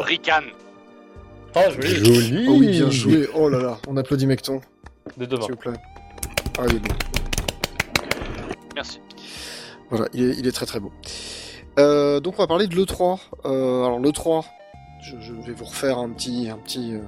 [0.03, 0.41] Rican.
[1.55, 1.87] Oh, joli.
[2.05, 3.27] Joli Oh oui, bien joué.
[3.33, 4.61] Oh là là, on applaudit Mecton,
[5.17, 5.41] De demain.
[5.41, 5.71] s'il vous plaît.
[6.59, 6.93] Ah, il est beau.
[8.75, 9.01] Merci.
[9.89, 10.91] Voilà, il est, il est très très beau.
[11.79, 13.19] Euh, donc on va parler de l'E3.
[13.45, 14.45] Euh, alors l'E3,
[15.01, 16.49] je, je vais vous refaire un petit...
[16.51, 16.99] Un petit euh,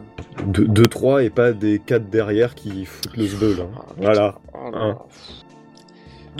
[0.52, 3.60] 2-3 et pas des 4 derrière qui foutent le zbeul.
[3.62, 3.70] Hein.
[3.78, 4.40] ah, Voilà.
[4.56, 4.88] oh là Un.
[4.88, 4.98] là.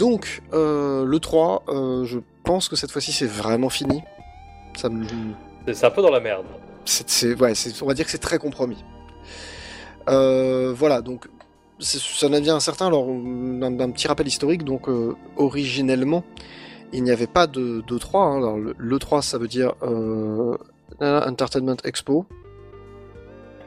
[0.00, 4.00] Donc, euh, l'E3, euh, je pense que cette fois-ci c'est vraiment fini.
[4.74, 5.04] Ça me...
[5.74, 6.46] C'est un peu dans la merde.
[6.86, 8.82] c'est, c'est- ouais, c'est- on va dire que c'est très compromis.
[10.08, 11.26] Euh, voilà, donc
[11.78, 12.86] c'est- ça en devient incertain.
[12.86, 14.64] Alors, un, un petit rappel historique.
[14.64, 16.24] Donc, euh, originellement,
[16.94, 18.24] il n'y avait pas de, de 3.
[18.24, 18.36] hein.
[18.38, 19.74] Alors, le, 3, ça veut dire
[21.00, 22.24] Entertainment Expo.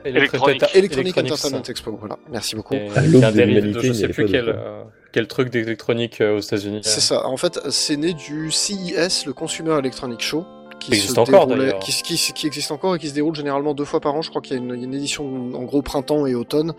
[0.06, 0.63] Electronic.
[0.63, 1.32] Electronic Electronic Electronics.
[1.32, 2.17] Entertainment Expo, voilà.
[2.32, 2.74] Merci beaucoup.
[2.74, 6.39] Et À l'aube de l'humanité, je sais plus quel, euh, quel truc d'électronique euh, aux
[6.41, 6.82] États-Unis.
[6.84, 7.26] C'est ça.
[7.28, 10.45] En fait, c'est né du CES, le Consumer Electronic Show,
[10.80, 11.80] qui Qui existe encore, d'ailleurs.
[11.80, 14.21] qui, qui- qui existe encore et qui se déroule généralement deux fois par an.
[14.21, 15.23] Je crois qu'il y a une, il y a une édition
[15.54, 16.73] en gros printemps et automne,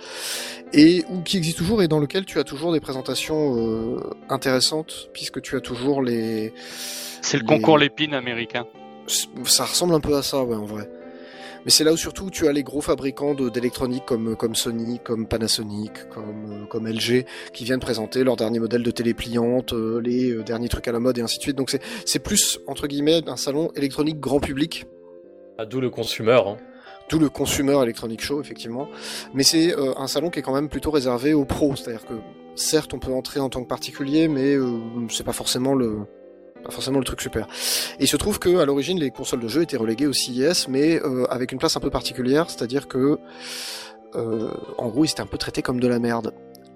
[0.74, 5.08] et ou qui existe toujours et dans lequel tu as toujours des présentations euh, intéressantes
[5.14, 6.52] puisque tu as toujours les.
[7.22, 8.66] C'est le Les- concours Lépine américain.
[9.44, 10.90] Ça ressemble un peu à ça, ouais, en vrai.
[11.64, 15.26] Mais c'est là où surtout tu as les gros fabricants d'électronique comme, comme Sony, comme
[15.26, 20.00] Panasonic, comme, euh, comme LG, qui viennent présenter leurs derniers modèles de télé pliante, euh,
[20.00, 21.56] les euh, derniers trucs à la mode et ainsi de suite.
[21.56, 24.86] Donc c'est c'est plus, entre guillemets, un salon électronique grand public,
[25.58, 26.40] Ah, D'où le consumer.
[26.46, 26.56] hein.
[27.10, 28.88] d'où le Consumer Electronic Show, effectivement.
[29.34, 32.14] Mais c'est euh, un salon qui est quand même plutôt réservé aux pros, c'est-à-dire que
[32.56, 34.78] certes on peut entrer en tant que particulier, mais euh,
[35.10, 35.98] c'est pas forcément le
[36.64, 37.46] pas forcément le truc super.
[37.98, 40.66] Et il se trouve que à l'origine les consoles de jeux étaient reléguées au CIS,
[40.68, 43.18] mais euh, avec une place un peu particulière, c'est-à-dire que
[44.16, 44.48] euh,
[44.78, 46.32] en gros ils étaient un peu traités comme de la merde.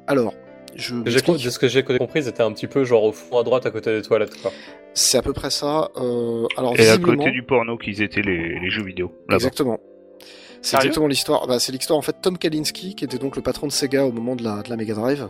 [0.06, 0.34] Alors,
[0.74, 0.94] je.
[0.96, 3.70] De ce que j'ai compris, c'était un petit peu genre au fond à droite à
[3.70, 4.40] côté des toilettes.
[4.40, 4.52] Quoi.
[4.94, 5.90] c'est à peu près ça.
[5.96, 9.12] Euh, alors Et à visiblement, côté du porno qu'ils étaient les, les jeux vidéo.
[9.28, 9.36] Là-bas.
[9.36, 9.78] Exactement.
[10.60, 10.86] C'est Sérieux?
[10.86, 11.46] exactement l'histoire.
[11.46, 14.12] Bah, c'est l'histoire en fait Tom Kalinske qui était donc le patron de Sega au
[14.12, 15.28] moment de la, de la Mega Drive.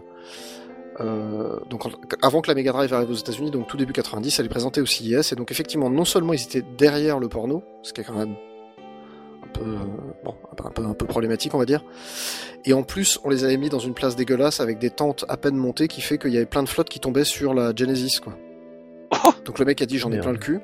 [1.00, 1.84] Euh, donc
[2.22, 4.80] avant que la Mega Drive arrive aux États-Unis, donc tout début 90, elle est présentée
[4.80, 8.04] au CES et donc effectivement non seulement ils étaient derrière le porno, ce qui est
[8.04, 8.34] quand même
[9.44, 9.78] un peu euh,
[10.24, 11.84] bon, un peu, un peu problématique on va dire,
[12.64, 15.36] et en plus on les avait mis dans une place dégueulasse avec des tentes à
[15.36, 18.18] peine montées qui fait qu'il y avait plein de flottes qui tombaient sur la Genesis
[18.20, 18.36] quoi.
[19.44, 20.60] Donc le mec a dit j'en ai plein le cul.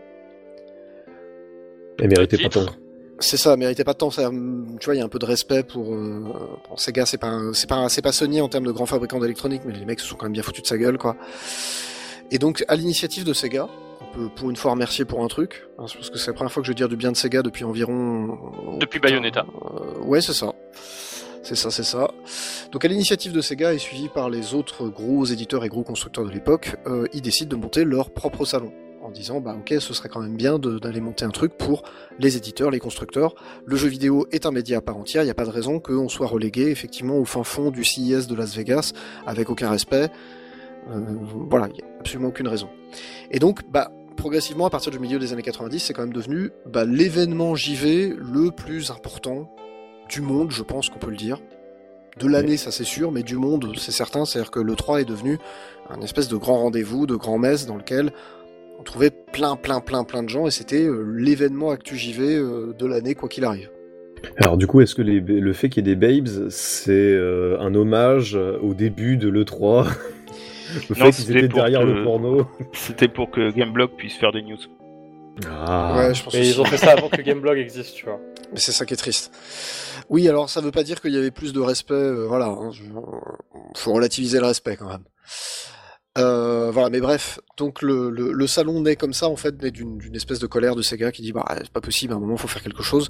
[2.00, 2.66] Elle méritait pas tant.
[3.20, 4.10] C'est ça, méritait pas de temps.
[4.10, 6.24] Ça, tu vois, il y a un peu de respect pour, euh,
[6.64, 7.06] pour Sega.
[7.06, 9.84] C'est pas, c'est pas, c'est pas Sony en termes de grands fabricants d'électronique, mais les
[9.84, 11.16] mecs se sont quand même bien foutus de sa gueule, quoi.
[12.30, 13.68] Et donc, à l'initiative de Sega,
[14.00, 15.66] on peut pour une fois remercier pour un truc.
[15.78, 17.42] hein, parce que c'est la première fois que je vais dire du bien de Sega
[17.42, 18.36] depuis environ.
[18.80, 19.46] Depuis putain, Bayonetta.
[19.64, 20.52] euh, ouais, c'est ça.
[21.42, 22.10] C'est ça, c'est ça.
[22.72, 26.24] Donc à l'initiative de Sega et suivi par les autres gros éditeurs et gros constructeurs
[26.24, 28.72] de l'époque, euh, ils décident de monter leur propre salon
[29.04, 31.82] en disant bah ok ce serait quand même bien d'aller monter un truc pour
[32.18, 33.34] les éditeurs, les constructeurs.
[33.66, 35.78] Le jeu vidéo est un média à part entière, il n'y a pas de raison
[35.78, 38.92] qu'on soit relégué effectivement au fin fond du CES de Las Vegas
[39.26, 40.08] avec aucun respect.
[40.90, 41.00] Euh,
[41.48, 42.68] voilà, il n'y a absolument aucune raison.
[43.30, 46.50] Et donc bah progressivement à partir du milieu des années 90 c'est quand même devenu
[46.66, 49.50] bah, l'événement JV le plus important
[50.08, 51.40] du monde, je pense qu'on peut le dire.
[52.18, 54.24] De l'année, ça c'est sûr, mais du monde, c'est certain.
[54.24, 55.38] C'est-à-dire que le 3 est devenu
[55.90, 58.12] un espèce de grand rendez-vous, de grand messe dans lequel
[58.86, 62.74] on trouvait plein, plein, plein, plein de gens et c'était euh, l'événement Actu JV euh,
[62.78, 63.70] de l'année, quoi qu'il arrive.
[64.36, 67.56] Alors du coup, est-ce que les- le fait qu'il y ait des babes, c'est euh,
[67.60, 69.86] un hommage au début de l'E3
[70.90, 72.46] Le Non, fait qu'ils c'était étaient pour derrière que- le porno?
[72.74, 74.56] C'était pour que Gameblog puisse faire des news.
[75.48, 76.50] Ah, Ouais, je pense aussi.
[76.50, 78.20] ils ont fait ça avant que Gameblog existe, tu vois.
[78.52, 79.32] Mais c'est ça qui est triste.
[80.10, 82.46] Oui, alors ça veut pas dire qu'il y avait plus de respect, euh, voilà.
[82.48, 82.82] hein, je-
[83.76, 85.04] faut relativiser le respect quand même.
[86.16, 90.38] Euh, voilà, mais bref, donc le, salon naît comme ça, en fait, naît d'une espèce
[90.38, 92.62] de colère de Sega qui dit bah c'est pas possible, à un moment faut faire
[92.62, 93.08] quelque chose.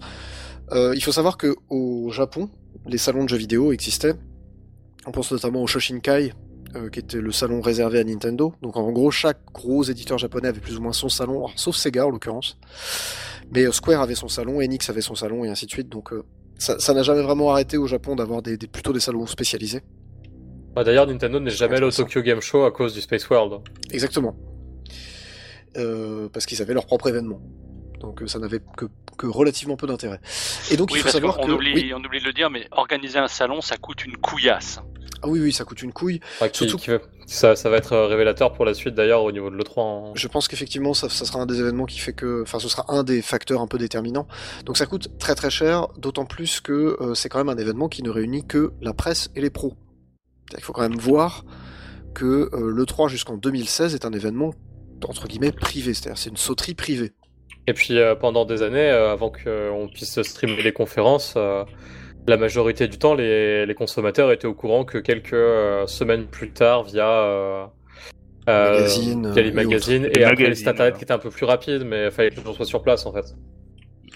[0.72, 2.48] Euh, il faut savoir que au Japon,
[2.86, 4.14] les salons de jeux vidéo existaient.
[5.06, 6.32] On pense notamment au Shoshinkai,
[6.76, 8.54] euh, qui était le salon réservé à Nintendo.
[8.62, 12.06] Donc en gros, chaque gros éditeur japonais avait plus ou moins son salon, sauf Sega
[12.06, 12.56] en l'occurrence.
[13.52, 15.90] Mais euh, Square avait son salon, Enix avait son salon et ainsi de suite.
[15.90, 16.24] Donc euh,
[16.56, 19.82] ça n'a jamais vraiment arrêté au Japon d'avoir des- plutôt des salons spécialisés.
[20.76, 21.90] Ah, D'ailleurs, Nintendo n'est jamais allé au.
[21.90, 23.62] Tokyo Game Show à cause du Space World.
[23.92, 24.34] Exactement.
[25.76, 27.40] Euh, parce qu'ils avaient leur propre événement.
[28.00, 28.84] Donc euh, ça n'avait que,
[29.18, 30.20] que relativement peu d'intérêt.
[30.70, 32.50] Et donc Oui, il faut savoir qu'on que oublie, oui, on oublie de le dire,
[32.50, 34.78] mais organiser un salon, ça coûte une couillasse.
[35.22, 36.20] ah oui oui ça coûte une couille.
[36.36, 39.24] Enfin, qui- Surtout- qui veut- ça, ça va être euh, révélateur pour la suite d'ailleurs
[39.24, 40.10] au niveau de l'E3.
[40.10, 40.12] hein.
[40.14, 42.84] Je pense qu'effectivement ça, ça sera un des événements qui fait que, enfin ce sera
[42.88, 44.28] un des facteurs un peu déterminants.
[44.66, 47.88] Donc ça coûte très très cher, d'autant plus que euh, c'est quand même un événement
[47.88, 49.74] qui ne réunit que la presse et les pros.
[50.52, 51.44] Il faut quand même voir
[52.14, 54.54] que euh, le 3 jusqu'en 2016 est un événement
[55.08, 57.12] entre guillemets privé, c'est-à-dire c'est une sauterie privée.
[57.66, 61.64] Et puis euh, pendant des années, euh, avant qu'on puisse streamer les conférences, euh,
[62.26, 66.52] la majorité du temps, les, les consommateurs étaient au courant que quelques euh, semaines plus
[66.52, 67.66] tard, via, euh,
[68.48, 71.18] euh, Magazines, via les et magazines, et Les après les magazines, internet qui étaient un
[71.18, 73.34] peu plus rapides, mais il fallait que les gens soient sur place en fait.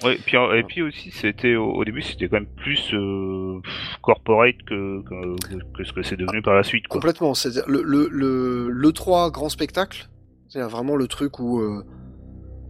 [0.05, 3.61] Ouais, et puis, et puis aussi, c'était au, au début, c'était quand même plus euh,
[4.03, 5.37] corporate que, que,
[5.77, 6.87] que ce que c'est devenu par la suite.
[6.89, 7.01] Quoi.
[7.01, 7.35] Complètement.
[7.35, 10.09] C'est le le le le 3 grand spectacle,
[10.49, 11.85] c'est vraiment le truc où euh,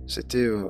[0.06, 0.64] c'était euh,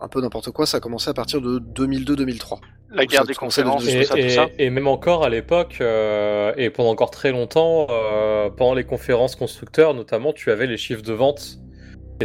[0.00, 0.66] un peu n'importe quoi.
[0.66, 2.58] Ça a commencé à partir de 2002-2003.
[2.90, 4.46] La guerre Ça des conférences, tout ça, Et, tout ça.
[4.56, 8.84] et- et même encore à l'époque, euh, et pendant encore très longtemps, euh, pendant les
[8.84, 11.58] conférences constructeurs notamment, tu avais les chiffres de vente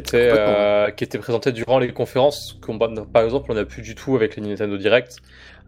[0.01, 2.57] qui qui était, euh, qui était présenté durant les conférences.
[2.61, 5.17] qu'on- Par exemple, on n'a plus du tout avec les Nintendo Direct.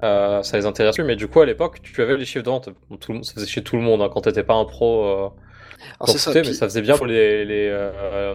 [0.04, 2.50] Euh, ça les intéresse plus, mais du coup, à l'époque, tu avais les chiffres de
[2.50, 2.70] vente.
[2.90, 4.66] Bon, tout le monde, ça faisait chez tout le monde hein, quand t'étais pas un
[4.66, 5.06] pro.
[5.06, 5.34] Euh, Alors
[6.00, 8.34] pour c'est ça, puis faisait bien pour les les euh,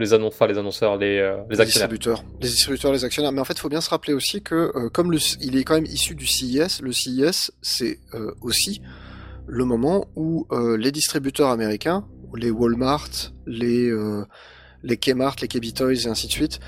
[0.00, 1.88] les annonces, enfin, les annonceurs, les euh, les les actionnaires.
[1.88, 3.32] distributeurs, les distributeurs, les actionnaires.
[3.32, 5.64] Mais en fait, il faut bien se rappeler aussi que euh, comme le, il est
[5.64, 8.80] quand même issu du CIS, le CIS, c'est euh, aussi
[9.46, 12.04] le moment où euh, les distributeurs américains,
[12.36, 13.08] les Walmart,
[13.46, 14.24] les euh,
[14.82, 16.60] les Kmart, les KB Toys et ainsi de suite,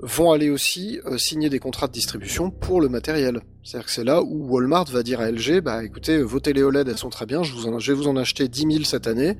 [0.00, 3.40] vont aller aussi euh, signer des contrats de distribution pour le matériel.
[3.64, 6.88] C'est-à-dire que c'est là où Walmart va dire à LG, bah écoutez, vos télé OLED,
[6.88, 9.06] elles sont très bien, je, vous en, je vais vous en acheter 10 000 cette
[9.08, 9.36] année.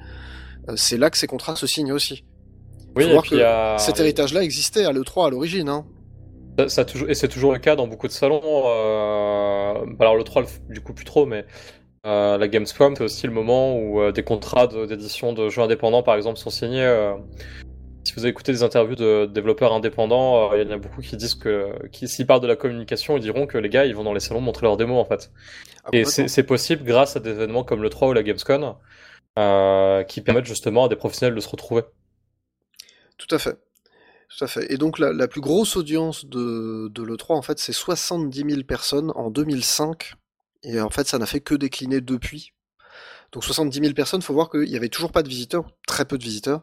[0.69, 2.25] Euh, c'est là que ces contrats se signent aussi.
[2.97, 5.69] Oui, Faut et voir puis que a Cet héritage-là existait à l'E3 à l'origine.
[5.69, 5.87] Hein.
[6.67, 8.41] Ça, et c'est toujours le cas dans beaucoup de salons.
[8.45, 11.45] euh, alors le 3, le- du coup, plus trop, mais
[12.05, 15.63] euh, la Gamescom, c'est aussi le moment où euh, des contrats de- d'édition de, jeux
[15.63, 16.83] indépendants, par exemple, sont signés.
[16.85, 17.15] euh.
[18.05, 21.01] Si vous avez écouté des interviews de développeurs indépendants, euh, il y en a beaucoup
[21.01, 23.95] qui disent que, qui, s'ils parlent de la communication, ils diront que les gars, ils
[23.95, 25.31] vont dans les salons montrer leurs démos, en fait.
[25.85, 28.75] Ah, Et c'est c'est possible grâce à des événements comme le 3 ou la Gamescom,
[29.39, 31.83] euh, qui permettent justement à des professionnels de se retrouver.
[33.17, 33.59] Tout à fait.
[34.29, 34.73] Tout à fait.
[34.73, 38.63] Et donc la, la plus grosse audience de, de l'E3, en fait, c'est 70 000
[38.63, 40.15] personnes en 2005.
[40.65, 42.53] Et en fait, ça n'a fait que décliner depuis.
[43.33, 46.19] Donc 70 000 personnes, faut voir qu'il n'y avait toujours pas de visiteurs, très peu
[46.19, 46.63] de visiteurs.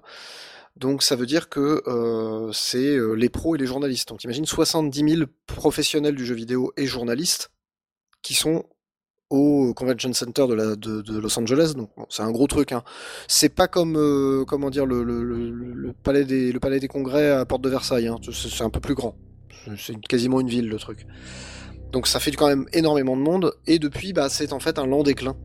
[0.75, 4.09] Donc ça veut dire que euh, c'est euh, les pros et les journalistes.
[4.09, 7.51] Donc imagine 70 000 professionnels du jeu vidéo et journalistes
[8.21, 8.65] qui sont
[9.29, 11.73] au Convention Center de, la, Los Angeles.
[12.09, 12.71] C'est un gros truc.
[12.71, 12.83] Hein.
[13.27, 18.07] C'est pas comme euh, dire le, palais des congrès à Porte de Versailles.
[18.07, 18.17] Hein.
[18.31, 19.15] C'est un peu plus grand.
[19.65, 21.07] C'est- C'est quasiment une ville le truc.
[21.91, 23.53] Donc ça fait quand même énormément de monde.
[23.67, 25.35] Et depuis, bah, c'est en fait un lent déclin.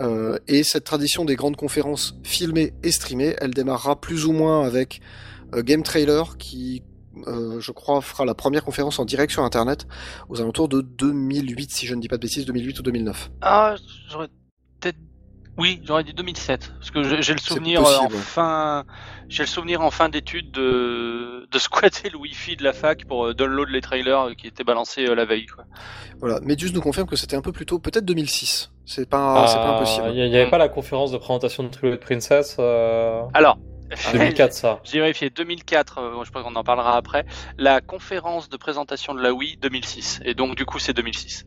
[0.00, 4.64] Euh, et cette tradition des grandes conférences filmées et streamées, elle démarrera plus ou moins
[4.64, 5.00] avec
[5.54, 6.82] euh, Game Trailer qui,
[7.26, 9.86] euh, je crois, fera la première conférence en direct sur Internet
[10.28, 13.30] aux alentours de 2008, si je ne dis pas de bêtises, 2008 ou 2009.
[13.42, 13.74] Ah,
[14.10, 14.28] j'aurais
[14.80, 14.98] peut-être.
[15.58, 16.72] Oui, j'aurais dit 2007.
[16.78, 18.84] Parce que j'ai le souvenir euh, en fin.
[19.28, 21.46] J'ai le souvenir en fin d'études de...
[21.50, 24.64] de squatter le wifi de la fac pour euh, download les trailers euh, qui étaient
[24.64, 25.46] balancés euh, la veille.
[25.46, 25.64] Quoi.
[26.20, 26.40] Voilà.
[26.40, 28.70] Medius nous confirme que c'était un peu plus tôt, peut-être 2006.
[28.84, 30.08] C'est pas, c'est pas Ah, impossible.
[30.14, 33.58] Il n'y avait pas la conférence de présentation de Twilight Princess euh, Alors.
[34.12, 34.80] 2004, ça.
[34.84, 37.26] J'ai vérifié 2004, euh, je pense qu'on en parlera après.
[37.58, 40.20] La conférence de présentation de la Wii 2006.
[40.24, 41.44] Et donc du coup c'est 2006.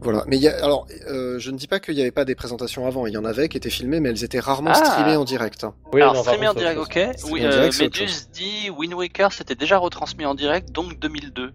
[0.00, 0.24] Voilà.
[0.28, 2.34] Mais il y a, alors, euh, je ne dis pas qu'il n'y avait pas des
[2.36, 3.06] présentations avant.
[3.06, 4.84] Il y en avait qui étaient filmées, mais elles étaient rarement Ah.
[4.84, 5.64] streamées en direct.
[5.64, 5.74] hein.
[5.92, 6.80] Oui, Alors non, par streamé en contre, direct,
[7.24, 7.30] ok.
[7.32, 11.52] Oui, en euh, Medus dit Wind Waker c'était déjà retransmis en direct, donc 2002.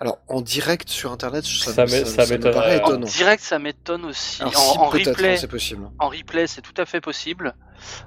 [0.00, 2.22] Alors, en direct sur Internet, ça, Ça ça
[2.84, 4.42] En direct ça m'étonne aussi.
[4.42, 5.90] Alors, en, si, en peut-être, replay, hein, c'est possible.
[5.98, 7.54] en replay c'est tout à fait possible.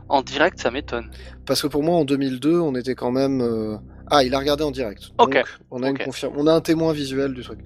[0.07, 1.11] En direct ça m'étonne.
[1.45, 3.41] Parce que pour moi, en 2002, on était quand même.
[3.41, 3.75] euh,
[4.13, 5.11] Ah, il a regardé en direct.
[5.17, 5.33] Ok.
[5.33, 5.99] Donc, on a Ok.
[5.99, 7.59] une confirme, on a un témoin visuel du truc.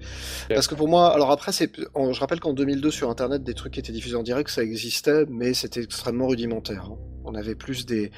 [0.48, 3.72] Parce que pour moi, alors après, c'est, je rappelle qu'en 2002 sur Internet, des trucs
[3.74, 6.84] qui étaient diffusés en direct, ça existait, mais c'était extrêmement rudimentaire.
[6.92, 6.98] hein.
[7.24, 8.12] On avait plus des,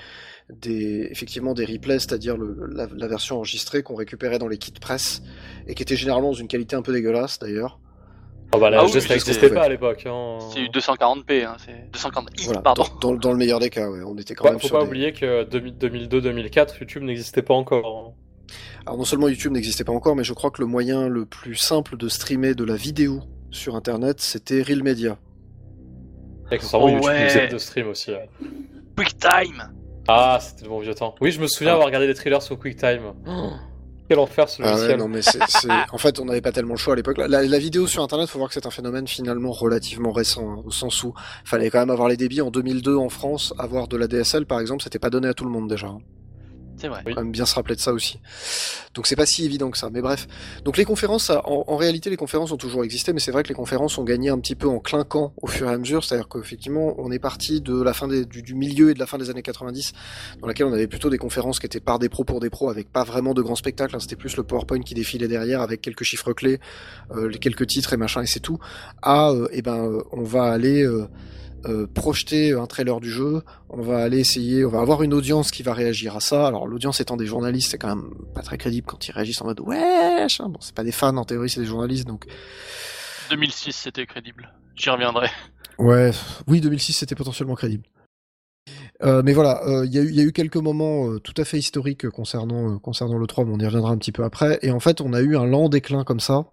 [0.51, 5.23] des, effectivement, des replays, c'est-à-dire la version enregistrée qu'on récupérait dans les kits presse
[5.67, 7.81] et qui était généralement dans une qualité un peu dégueulasse d'ailleurs.
[8.53, 9.67] Ah bah, la Ah oui, ça n'existait pas fait.
[9.67, 10.05] à l'époque.
[10.07, 10.39] Hein.
[10.55, 12.63] C'est eu 240p, hein, c'est 240i, Voilà.
[12.63, 12.85] pardon.
[13.01, 14.01] Dans, dans- dans le meilleur des cas, ouais.
[14.07, 17.55] On était quand Faut- même faut sur pas des- oublier que 2002-2004, YouTube n'existait pas
[17.55, 17.87] encore.
[17.87, 18.15] hein.
[18.87, 21.57] Alors non seulement YouTube n'existait pas encore, mais je crois que le moyen le plus
[21.57, 25.19] simple de streamer de la vidéo sur Internet, c'était Real Media.
[26.51, 27.29] Et accessoirement, Oh YouTube ouais.
[27.29, 28.13] faisait de stream aussi.
[28.97, 29.71] QuickTime
[30.09, 31.15] Ah, c'était le bon vieux temps.
[31.21, 31.75] Oui, je me souviens Ah.
[31.75, 33.13] avoir regardé des trailers sur QuickTime.
[34.09, 34.99] Quel enfer ce Ah ouais, logiciel.
[34.99, 37.19] non mais c'est, c'est- en fait on n'avait pas tellement le choix à l'époque.
[37.19, 40.63] La, la vidéo sur Internet, faut voir que c'est un phénomène finalement relativement récent, hein,
[40.65, 41.13] au sens où
[41.45, 44.61] fallait quand même avoir les débits en 2002 en France, avoir de la DSL par
[44.61, 45.89] exemple, c'était pas donné à tout le monde déjà.
[45.89, 45.99] hein.
[46.81, 47.01] C'est vrai.
[47.07, 47.15] Oui.
[47.15, 48.19] quand même bien se rappeler de ça aussi.
[48.95, 49.91] Donc c'est pas si évident que ça.
[49.91, 50.27] Mais bref.
[50.65, 53.49] Donc les conférences, en, en réalité, les conférences ont toujours existé, mais c'est vrai que
[53.49, 56.05] les conférences ont gagné un petit peu en clinquant au fur et à mesure.
[56.05, 59.07] C'est-à-dire qu'effectivement, on est parti de la fin des, du, du milieu et de la
[59.07, 59.93] fin des années 90,
[60.41, 62.71] dans laquelle on avait plutôt des conférences qui étaient par des pros pour des pros,
[62.71, 63.97] avec pas vraiment de grands spectacles.
[63.97, 64.01] hein.
[64.01, 66.61] C'était plus le PowerPoint qui défilait derrière, avec quelques chiffres clés,
[67.13, 68.59] euh, les quelques titres et machin, et c'est tout.
[69.03, 70.87] À, euh, eh ben, euh, on va aller
[71.67, 75.51] euh, projeter un trailer du jeu, on va aller essayer, on va avoir une audience
[75.51, 76.47] qui va réagir à ça.
[76.47, 79.47] Alors l'audience étant des journalistes, c'est quand même pas très crédible quand ils réagissent en
[79.47, 80.49] mode ouais, machin.
[80.49, 82.27] bon c'est pas des fans en théorie, c'est des journalistes donc
[83.31, 84.53] 2006 c'était crédible.
[84.77, 85.29] J'y reviendrai.
[85.79, 86.13] ouais,
[86.47, 87.85] oui 2006 c'était potentiellement crédible.
[89.03, 91.21] Euh, mais voilà, euh, il y, a eu- il y a eu quelques moments euh,
[91.21, 94.25] tout à fait historiques concernant concernant le 3, mais on y reviendra un petit peu
[94.25, 94.59] après.
[94.63, 96.47] Et en fait, on a eu un lent déclin comme ça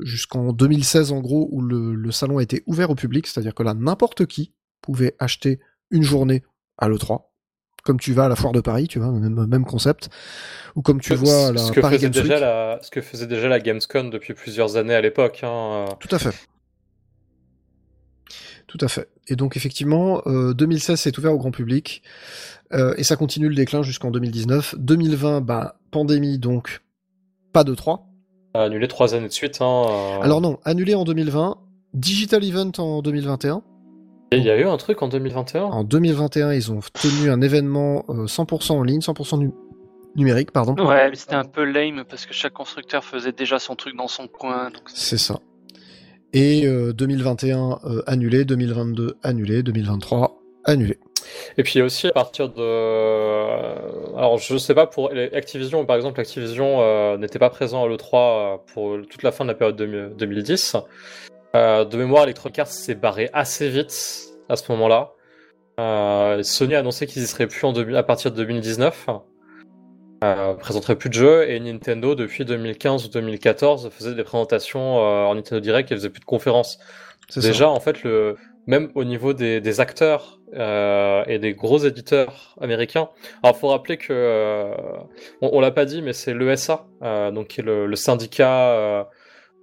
[0.00, 3.62] jusqu'en 2016 en gros, où le, le salon a été ouvert au public, c'est-à-dire que
[3.62, 5.58] là n'importe qui pouvait acheter
[5.90, 6.42] une journée
[6.78, 7.28] à le 3
[7.84, 10.08] comme tu vas à la foire de Paris, tu vois, même, même concept,
[10.76, 12.40] ou comme tu vois à la ce que, Paris faisait Games déjà Week.
[12.40, 15.40] la, ce que faisait déjà la Gamescom depuis plusieurs années à l'époque.
[15.42, 15.86] Hein.
[15.98, 16.30] Tout à fait.
[18.68, 19.08] Tout à fait.
[19.28, 22.02] Et donc effectivement, euh, 2016 c'est ouvert au grand public
[22.72, 24.74] euh, et ça continue le déclin jusqu'en 2019.
[24.78, 26.80] 2020, bah pandémie donc
[27.52, 28.08] pas de 3.
[28.54, 29.58] Annulé trois années de suite.
[29.62, 29.84] Hein.
[29.88, 30.20] euh.
[30.22, 31.56] Alors non, annulé en 2020,
[31.94, 33.62] digital event en 2021.
[34.32, 35.62] il y a eu un truc en 2021.
[35.64, 39.52] En 2021, ils ont tenu un événement euh, 100% en ligne, 100% nu-
[40.16, 40.74] numérique, pardon.
[40.84, 44.08] Ouais, mais c'était un peu lame parce que chaque constructeur faisait déjà son truc dans
[44.08, 44.70] son coin.
[44.70, 45.38] Donc C'est ça.
[46.32, 50.98] Et euh, 2021 euh, annulé, 2022 annulé, 2023 annulé.
[51.56, 56.80] Et puis aussi à partir de, alors je sais pas pour Activision par exemple, Activision
[56.80, 60.14] euh, n'était pas présent à l'E3 euh, pour toute la fin de la période 2000
[60.16, 60.76] 2010.
[61.54, 65.12] Euh, de mémoire, Electronic Arts s'est barré assez vite à ce moment-là.
[65.80, 69.08] Euh, Sony a annoncé qu'ils y seraient plus en 2000 à partir de 2019.
[70.22, 75.24] Euh, présenterait plus de jeux et Nintendo depuis 2015 ou 2014 faisait des présentations euh,
[75.24, 76.78] en Nintendo Direct et faisait plus de conférences.
[77.28, 77.40] Ça.
[77.40, 82.54] Déjà, en fait, le, même au niveau des, des acteurs euh, et des gros éditeurs
[82.60, 83.08] américains.
[83.42, 84.74] Alors, faut rappeler que euh,
[85.40, 88.70] on, on l'a pas dit, mais c'est l'ESA, euh, donc qui est le, le syndicat
[88.70, 89.04] euh,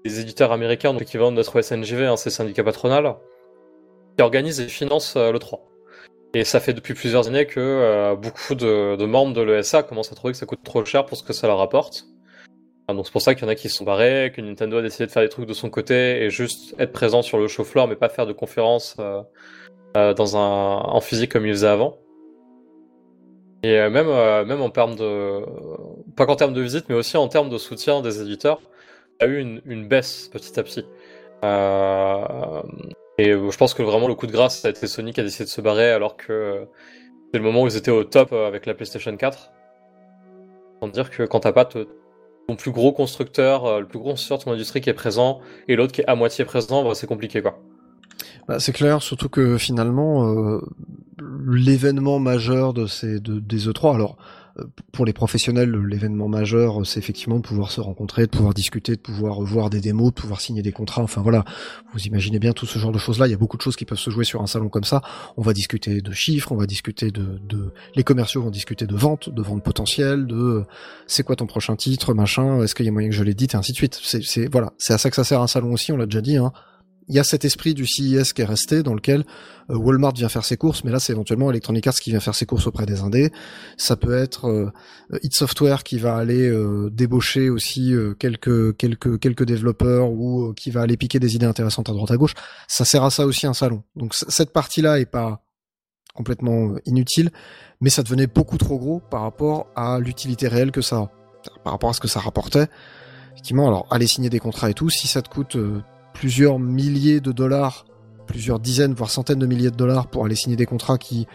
[0.03, 3.15] des éditeurs américains, donc l'équivalent de notre SNJV, hein, c'est le syndicat patronal,
[4.17, 5.68] qui organise et finance le 3.
[6.33, 10.15] Et ça fait depuis plusieurs années que euh, beaucoup de, membres de l'ESA commencent à
[10.15, 12.05] trouver que ça coûte trop cher pour ce que ça leur apporte.
[12.87, 14.81] Donc c'est pour ça qu'il y en a qui se sont barrés, que Nintendo a
[14.81, 17.63] décidé de faire des trucs de son côté et juste être présent sur le show
[17.63, 19.21] floor, mais pas faire de conférences euh,
[19.95, 21.97] euh, dans un en physique comme il faisait avant.
[23.61, 24.07] Et même
[24.47, 25.41] même en termes de
[26.15, 28.61] pas qu'en termes de visite, mais aussi en termes de soutien des éditeurs,
[29.19, 30.85] il y a eu une, une baisse petit à petit.
[31.43, 32.61] Euh,
[33.19, 35.23] et je pense que vraiment le coup de grâce ça a été Sony qui a
[35.23, 36.65] décidé de se barrer alors que euh,
[37.31, 39.51] c'est le moment où ils étaient au top euh, avec la PlayStation 4.
[40.81, 41.85] Sans dire que quand t'as pas ton
[42.57, 45.75] plus gros constructeur, euh, le plus gros constructeur de ton industrie qui est présent et
[45.75, 47.59] l'autre qui est à moitié présent, bah, c'est compliqué quoi.
[48.47, 50.61] Bah, c'est clair, surtout que finalement, euh,
[51.47, 54.38] l'événement majeur de ces de, des E3, alors euh,
[54.91, 59.01] pour les professionnels, l'événement majeur, c'est effectivement de pouvoir se rencontrer, de pouvoir discuter, de
[59.01, 61.03] pouvoir voir des démos, de pouvoir signer des contrats.
[61.03, 61.45] Enfin voilà,
[61.93, 63.27] vous imaginez bien tout ce genre de choses-là.
[63.27, 65.01] Il y a beaucoup de choses qui peuvent se jouer sur un salon comme ça.
[65.37, 67.39] On va discuter de chiffres, on va discuter de,
[67.95, 70.65] les commerciaux vont discuter de ventes, de ventes potentielles, de euh,
[71.07, 73.57] c'est quoi ton prochain titre, machin, est-ce qu'il y a moyen que je l'édite et
[73.57, 73.99] ainsi de suite.
[74.01, 75.91] C'est c'est voilà, c'est à ça que ça sert un salon aussi.
[75.91, 76.37] On l'a déjà dit.
[76.37, 76.51] Hein
[77.09, 79.25] il y a cet esprit du CES qui est resté dans lequel
[79.69, 82.35] euh, Walmart vient faire ses courses, mais là c'est éventuellement Electronic Arts qui vient faire
[82.35, 83.31] ses courses auprès des indés.
[83.77, 84.71] Ça peut être euh,
[85.21, 90.53] It Software qui va aller euh, débaucher aussi euh, quelques quelques quelques développeurs ou euh,
[90.53, 92.33] qui va aller piquer des idées intéressantes à droite à gauche.
[92.67, 93.83] Ça sert à ça aussi un salon.
[93.95, 95.43] Donc cette partie-là est pas
[96.19, 97.31] complètement euh, inutile,
[97.81, 101.11] mais ça devenait beaucoup trop gros par rapport à l'utilité réelle que ça a,
[101.63, 102.67] par rapport à ce que ça rapportait.
[103.31, 105.81] Effectivement, alors aller signer des contrats et tout, si ça te coûte euh,
[106.19, 107.85] plusieurs milliers de dollars,
[108.27, 111.27] plusieurs dizaines, voire centaines de milliers de dollars pour aller signer des contrats qui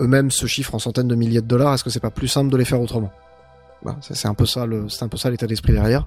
[0.00, 2.50] eux-mêmes se chiffrent en centaines de milliers de dollars, est-ce que c'est pas plus simple
[2.50, 3.10] de les faire autrement?
[3.84, 6.06] Bah, c'est un peu ça, le- c'est un peu ça l'état d'esprit derrière.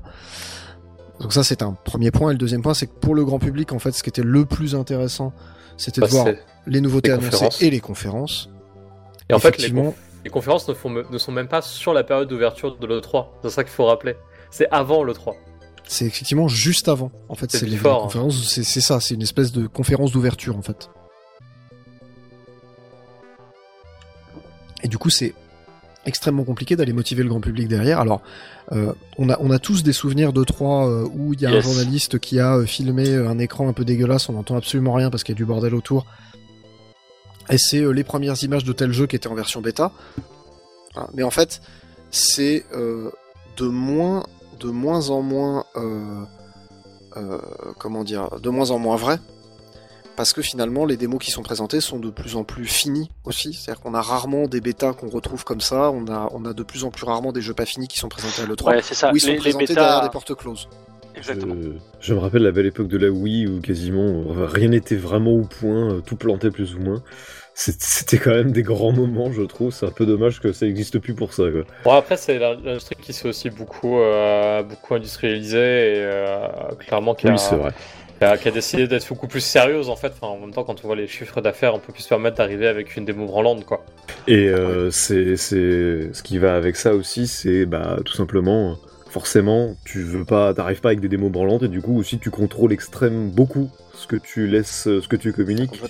[1.19, 2.29] Donc ça c'est un premier point.
[2.31, 4.23] Et le deuxième point, c'est que pour le grand public, en fait, ce qui était
[4.23, 5.33] le plus intéressant,
[5.77, 8.49] c'était Bah, de voir c'est- les nouveautés les annoncées et les conférences.
[9.29, 12.03] Et en fait, les, conf- les conférences ne, font ne sont même pas sur la
[12.03, 13.27] période d'ouverture de l'E3.
[13.43, 14.15] C'est ça qu'il faut rappeler.
[14.51, 15.35] C'est avant l'E3.
[15.87, 17.11] C'est effectivement juste avant.
[17.29, 17.81] En fait, C'est les, hein.
[18.01, 20.89] conférences, c'est ça, c'est une espèce de conférence d'ouverture en fait.
[24.83, 25.33] Et du coup, c'est
[26.05, 27.99] extrêmement compliqué d'aller motiver le grand public derrière.
[27.99, 28.21] Alors,
[28.71, 31.51] euh, on a on a tous des souvenirs de trois euh, où il y a
[31.51, 31.59] Yes.
[31.65, 35.09] un journaliste qui a euh, filmé un écran un peu dégueulasse, on n'entend absolument rien
[35.11, 36.05] parce qu'il y a du bordel autour.
[37.49, 39.91] Et c'est les premières images de tel jeu qui étaient en version bêta.
[40.93, 41.09] Voilà.
[41.13, 41.61] Mais en fait,
[42.11, 44.23] c'est de moins
[44.61, 46.23] de moins en moins euh,
[47.17, 47.37] euh,
[47.79, 49.17] comment dire de moins en moins vrai
[50.15, 53.53] parce que finalement les démos qui sont présentées sont de plus en plus finies aussi
[53.53, 56.63] c'est-à-dire qu'on a rarement des bêtas qu'on retrouve comme ça on a on a de
[56.63, 58.93] plus en plus rarement des jeux pas finis qui sont présentés à l'E3 ouais, c'est
[58.95, 59.11] ça.
[59.11, 60.67] où ils sont les, les présentés bêtas- derrière des portes closes
[61.13, 61.55] Exactement.
[61.99, 65.41] Je me rappelle la belle époque de la Wii où quasiment rien n'était vraiment au
[65.41, 67.03] point, euh, tout plantait plus ou moins.
[67.53, 69.71] C'était quand même des grands moments, je trouve.
[69.71, 71.43] C'est un peu dommage que ça n'existe plus pour ça.
[71.51, 71.61] Quoi.
[71.83, 76.47] Bon, après, c'est l'industrie qui s'est aussi beaucoup, euh, beaucoup industrialisée et euh,
[76.79, 77.71] clairement qui a, Oui, c'est vrai.
[78.17, 80.13] qui a, qui a décidé d'être beaucoup plus sérieuse en fait.
[80.19, 82.37] Enfin, en même temps, quand on voit les chiffres d'affaires, on peut plus se permettre
[82.37, 83.85] d'arriver avec une démo branlante quoi.
[84.27, 88.77] Et euh, c'est c'est ce qui va avec ça aussi, c'est bah tout simplement
[89.09, 92.29] forcément tu veux pas, t'arrives pas avec des démos branlantes et du coup aussi tu
[92.29, 93.69] contrôles extrême beaucoup
[94.01, 95.81] ce que tu laisses, ce que tu communiques.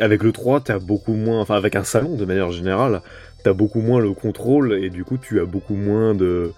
[0.00, 3.02] Avec le 3, t'as beaucoup moins, enfin avec un salon de manière générale,
[3.44, 6.52] t'as beaucoup moins le contrôle et du coup tu as beaucoup moins de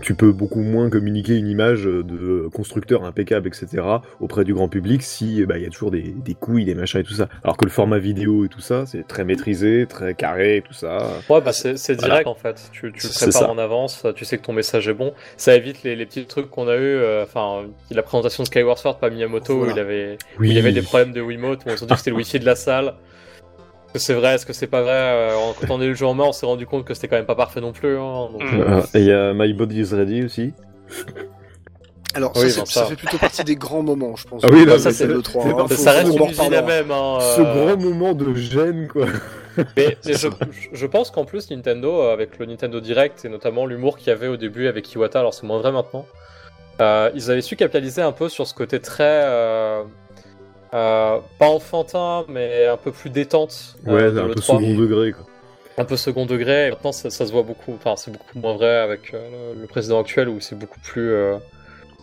[0.00, 3.82] tu peux beaucoup moins communiquer une image de constructeur impeccable, etc.
[4.20, 7.00] auprès du grand public si bah, il y a toujours des, des, couilles, des machins
[7.00, 7.28] et tout ça.
[7.44, 10.72] Alors que le format vidéo et tout ça, c'est très maîtrisé, très carré et tout
[10.74, 10.98] ça.
[11.28, 12.70] Ouais, bah c'est direct en fait.
[12.72, 15.12] Tu, tu le prépares en avance, tu sais que ton message est bon.
[15.36, 16.80] Ça évite les, les petits trucs qu'on a eu.
[16.80, 19.72] euh, Enfin, la présentation de Skyward Sword par Miyamoto Voilà.
[19.72, 20.50] où il avait, où Oui.
[20.50, 22.38] il y avait des problèmes de Wiimote, où on s'est dit que c'était le wifi
[22.38, 22.94] de la salle.
[23.94, 25.30] Est-ce que c'est vrai, est-ce que c'est pas vrai Euh,
[25.60, 27.26] Quand on est le jour en main, on s'est rendu compte que c'était quand même
[27.26, 27.96] pas parfait non plus.
[27.98, 28.60] Hein, donc, Mm.
[28.60, 30.52] Euh, Et il y a My Body is Ready aussi.
[32.14, 32.80] Alors, Oui, ça, ben c'est- ça.
[32.82, 34.42] ça fait plutôt partie des grands moments, je pense.
[34.44, 35.44] Ah oui, là, ça, c'est le le- 3.
[35.44, 35.66] c'est hein.
[35.68, 36.60] Faut- ça reste une reparler.
[36.62, 36.90] même.
[36.90, 39.06] Hein, Ce euh, grand moment de gêne, quoi.
[39.76, 44.08] Mais, je, pense qu'en plus Nintendo, euh, avec le Nintendo Direct et notamment l'humour qu'il
[44.08, 46.06] y avait au début avec Iwata, alors c'est moins vrai maintenant,
[46.80, 49.82] euh, ils avaient su capitaliser un peu sur ce côté très euh,
[50.74, 53.76] euh, pas enfantin, mais un peu plus détente.
[53.86, 54.42] euh, Ouais, un peu l'E3.
[54.42, 55.24] second degré, quoi.
[55.78, 56.66] un peu second degré.
[56.68, 57.74] Et maintenant, ça, ça se voit beaucoup.
[57.74, 61.10] Enfin, c'est beaucoup moins vrai avec euh, le, président actuel où c'est beaucoup plus.
[61.12, 61.36] euh,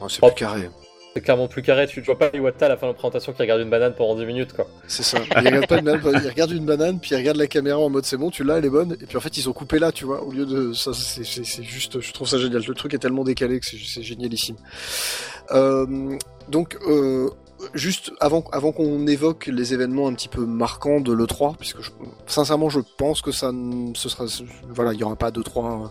[0.02, 0.70] Ouais, c'est plus carré.
[1.14, 1.86] c'est clairement plus carré.
[1.86, 4.16] Tu vois pas Iwata à la fin de la présentation qui regarde une banane pendant
[4.16, 4.66] 10 minutes, quoi.
[4.88, 5.18] C'est ça.
[5.42, 7.90] Il regarde pas une banane, il regarde une banane, puis il regarde la caméra en
[7.90, 8.94] mode c'est bon, tu l'as, elle est bonne.
[9.02, 10.92] Et puis en fait, ils ont coupé là, tu vois, au lieu de ça.
[10.94, 11.24] C'est
[11.64, 12.62] juste, je trouve ça génial.
[12.66, 14.56] Le truc est tellement décalé que c'est c'est génialissime.
[15.52, 16.18] Euh,
[16.48, 17.30] donc, euh,
[17.74, 21.92] juste avant, avant qu'on évoque les événements un petit peu marquants de l'E3, puisque je-
[22.28, 23.52] sincèrement, je pense que ça,
[23.96, 24.26] ce sera,
[24.70, 25.90] voilà, il y aura pas d'E3.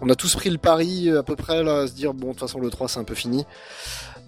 [0.00, 2.32] On a tous pris le pari à peu près là, à se dire bon, de
[2.32, 3.44] toute façon, l'E3 c'est un peu fini.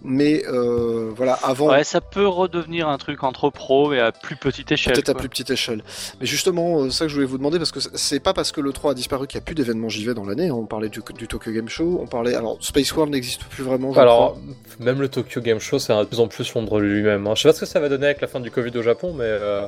[0.07, 1.71] Mais euh, voilà, avant.
[1.71, 4.93] Ouais, ça peut redevenir un truc entre pros, mais à plus petite échelle.
[4.93, 5.83] Peut-être à plus petite échelle.
[6.21, 8.61] Mais justement, euh, ça que je voulais vous demander, parce que c'est- pas parce que
[8.61, 10.49] le 3 a disparu qu'il n'y a plus d'événements JV dans l'année.
[10.49, 10.55] hein.
[10.55, 12.35] On parlait du, du Tokyo Game Show, on parlait.
[12.35, 14.41] Alors, Space World n'existe plus vraiment, Alors, crois.
[14.81, 17.27] même le Tokyo Game Show, c'est de plus en plus l'ombre de lui-même.
[17.27, 17.33] hein.
[17.35, 19.15] Je sais pas ce que ça va donner avec la fin du Covid au Japon,
[19.17, 19.67] mais euh,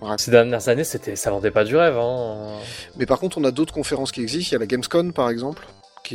[0.00, 0.10] Ouais.
[0.18, 1.96] ces dernières années, c'était, ça vendait pas du rêve.
[1.98, 2.56] Hein.
[2.96, 4.50] Mais par contre, on a d'autres conférences qui existent.
[4.50, 5.66] Il y a la Gamescom, par exemple,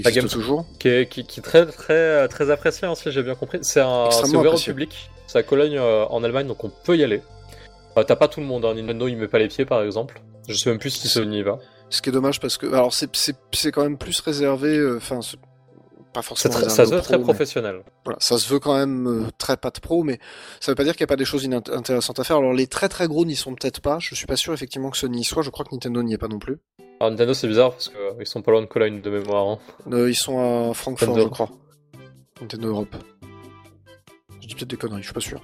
[0.01, 0.65] qui existe toujours.
[0.79, 3.59] Qui est, qui, qui est très, très, très apprécié, hein, si j'ai bien compris.
[3.61, 5.09] C'est ouvert au public.
[5.27, 7.21] C'est à Cologne, euh, en Allemagne, donc on peut y aller.
[7.97, 8.65] Euh, T'as pas tout le monde.
[8.65, 8.73] Hein.
[8.75, 10.21] Nintendo, il met pas les pieds, par exemple.
[10.47, 11.59] Je sais même plus si Sony y va.
[11.89, 12.65] Ce qui est dommage parce que.
[12.67, 14.75] Alors, c'est- quand même plus réservé.
[14.77, 15.19] euh, Enfin,
[16.14, 16.53] pas forcément.
[16.53, 17.84] ça se veut très mais- professionnel.
[18.05, 20.20] Voilà, ça se veut quand même euh, très pas de pro, mais
[20.59, 22.38] ça veut pas dire qu'il n'y a pas des choses intéressantes à faire.
[22.38, 23.97] Alors les très très gros n'y sont peut-être pas.
[23.99, 25.41] Je suis pas sûr effectivement que Sony y soit.
[25.41, 26.59] Je crois que Nintendo n'y est pas non plus.
[26.99, 29.47] Alors Nintendo, c'est bizarre parce qu'ils sont pas loin de Cologne de mémoire.
[29.47, 29.59] hein.
[29.91, 31.28] Euh, ils sont à Francfort, Nintendo.
[31.28, 31.49] je crois.
[32.41, 32.95] Nintendo Europe.
[34.41, 35.41] Je dis peut-être des conneries, je suis pas sûr.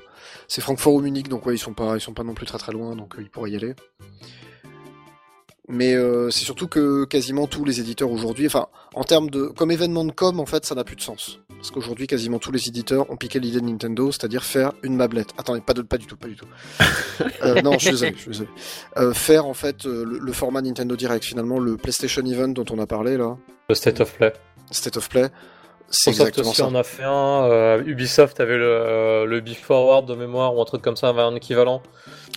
[0.47, 2.57] C'est Francfort ou Munich, donc ouais, ils sont pas, ils sont pas non plus très
[2.57, 3.73] très loin, donc euh, ils pourraient y aller.
[5.71, 9.69] Mais euh, c'est surtout que quasiment tous les éditeurs aujourd'hui, enfin, en termes de, comme
[9.69, 11.39] événement de com, en fait, ça n'a plus de sens.
[11.57, 15.29] Parce qu'aujourd'hui, quasiment tous les éditeurs ont piqué l'idée de Nintendo, c'est-à-dire faire une mablette.
[15.37, 16.47] Attendez, pas, de, pas du tout, pas du tout.
[17.43, 18.49] Euh, non, je suis désolé, je suis désolé.
[18.97, 22.65] Euh, faire en fait euh, le, le format Nintendo Direct, finalement, le PlayStation Event dont
[22.71, 23.37] on a parlé là,
[23.69, 24.33] Le State of Play.
[24.71, 25.27] State of Play,
[25.89, 26.67] c'est exactement aussi ça.
[26.67, 27.43] en a fait un.
[27.43, 31.35] euh, Ubisoft avait le, le Be Forward de mémoire ou un truc comme ça, un
[31.35, 31.81] équivalent.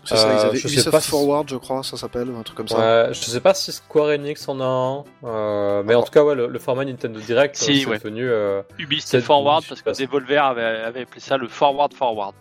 [0.04, 2.28] C'est ça, ils Euh, avaient je sais Ubisoft pas si- Forward, je crois, ça s'appelle,
[2.36, 2.78] un truc comme ça.
[3.06, 6.24] Ouais, je sais pas si Square Enix en a un, euh, mais en tout cas,
[6.24, 7.98] ouais, le, le format Nintendo Direct, Si, euh, c'est ouais.
[7.98, 8.28] devenu.
[8.28, 11.94] euh, Ubi, C'est c'était forward parce que si- Devolver avait, avait appelé ça le forward
[11.94, 12.34] forward.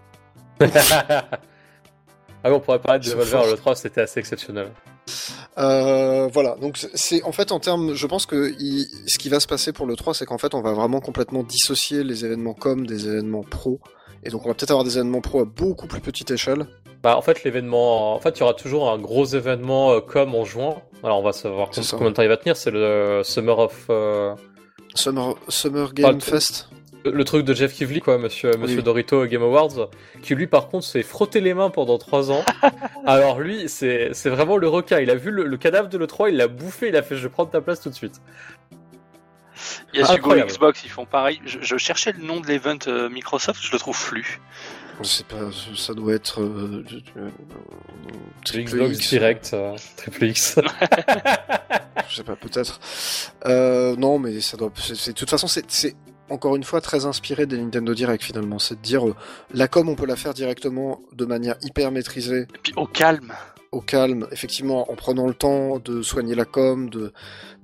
[0.60, 1.24] ah
[2.46, 4.72] oui, on pourrait parler de Devolver, le 3, c'était assez exceptionnel.
[5.58, 9.30] Euh, voilà, donc c'est- c'est en fait en termes, je pense que il- ce qui
[9.30, 12.24] va se passer pour le 3, c'est qu'en fait on va vraiment complètement dissocier les
[12.26, 13.80] événements com des événements pro.
[14.24, 16.68] Et donc on va peut-être avoir des événements pro à beaucoup plus petite échelle.
[17.04, 18.14] Bah, en fait, l'événement.
[18.16, 20.76] En fait, il y aura toujours un gros événement euh, comme en juin.
[21.04, 21.98] Alors, on va savoir C'est com- ça.
[21.98, 22.56] combien de temps il va tenir.
[22.56, 23.86] C'est le Summer of.
[23.90, 24.36] euh,
[24.94, 26.70] Summer, Summer Game Fest.
[27.04, 28.84] Le le truc de Jeff Kivley, quoi, monsieur, monsieur Oui.
[28.84, 29.90] Dorito Game Awards,
[30.22, 32.44] qui lui, par contre, s'est frotté les mains pendant 3 ans.
[33.08, 35.00] Alors lui, c'est c'est vraiment le requin.
[35.00, 37.24] Il a vu le, le cadavre de l'E3, il l'a bouffé, il a fait je
[37.24, 38.22] vais prendre ta place tout de suite.
[39.94, 40.36] Il y a Sugo.
[40.36, 41.42] Xbox, ils font pareil.
[41.46, 44.22] Je, je cherchais le nom de l'event euh, Microsoft, je le trouve flou.
[45.04, 46.42] Je sais pas, ça doit être.
[46.42, 46.84] Euh,
[47.18, 47.30] euh,
[48.54, 49.10] Xbox X.
[49.10, 50.60] Direct, euh, Triple X.
[52.10, 52.80] Je sais pas, peut-être.
[53.46, 54.70] Euh, non, mais ça doit.
[54.70, 55.96] de toute façon, c'est- c'est
[56.30, 58.60] encore une fois très inspiré des Nintendo Direct finalement.
[58.60, 59.16] C'est de dire euh,
[59.54, 63.34] la com, on peut la faire directement de manière hyper maîtrisée, Et puis au calme.
[63.72, 67.14] Au calme, effectivement, en prenant le temps de soigner la com, de,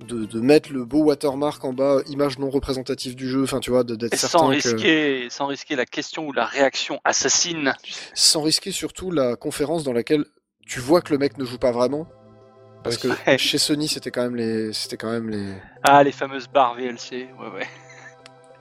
[0.06, 3.70] de, de mettre le beau watermark en bas, image non représentative du jeu, enfin tu
[3.70, 6.98] vois, de- d'être Et certain sans que- risquer, sans risquer la question ou la réaction
[7.04, 7.74] assassine.
[8.14, 10.24] sans risquer surtout la conférence dans laquelle
[10.66, 12.06] tu vois que le mec ne joue pas vraiment.
[12.84, 13.10] Parce Oui.
[13.26, 15.52] que chez Sony, c'était quand même les, c'était quand même les,
[15.82, 17.28] Ah, les fameuses barres VLC.
[17.38, 17.66] Ouais, ouais.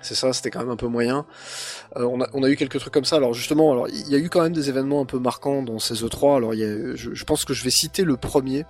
[0.01, 1.25] C'est ça, c'était quand même un peu moyen.
[1.97, 3.17] Euh, on, a, eu quelques trucs comme ça.
[3.17, 5.95] Alors justement, il y a eu quand même des événements un peu marquants dans ces
[5.95, 6.37] E3.
[6.37, 8.65] Alors je, pense que je vais citer le premier.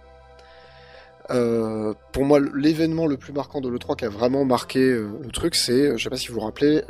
[1.30, 5.30] Euh, pour moi, l'événement le plus marquant de l'E3 qui a vraiment marqué euh, le
[5.32, 6.84] truc, c'est, je sais pas si vous vous rappelez,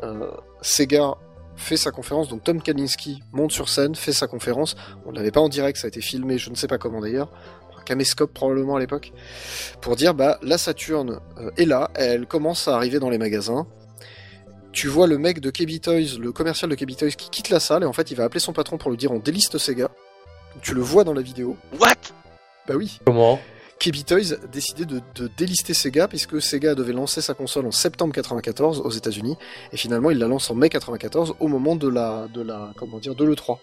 [0.61, 1.15] Sega
[1.55, 4.75] fait sa conférence, donc Tom Kalinske monte sur scène, fait sa conférence.
[5.07, 7.31] On l'avait pas en direct, ça a été filmé, je ne sais pas comment d'ailleurs,
[7.87, 9.13] caméscope probablement à l'époque,
[9.81, 13.65] pour dire bah la Saturn euh, est là, elle commence à arriver dans les magasins.
[14.71, 17.59] Tu vois le mec de KB Toys, le commercial de KB Toys qui quitte la
[17.59, 19.89] salle et en fait il va appeler son patron pour lui dire on déliste Sega.
[20.61, 21.57] Tu le vois dans la vidéo.
[21.79, 21.93] What?
[22.67, 22.99] Bah oui.
[23.05, 23.39] Comment?
[23.79, 27.71] KB Toys a décidé de, de délister Sega puisque Sega devait lancer sa console en
[27.71, 29.37] septembre 94 aux États-Unis
[29.71, 32.99] et finalement il la lance en mai 94 au moment de la de la comment
[32.99, 33.57] dire de l'E3.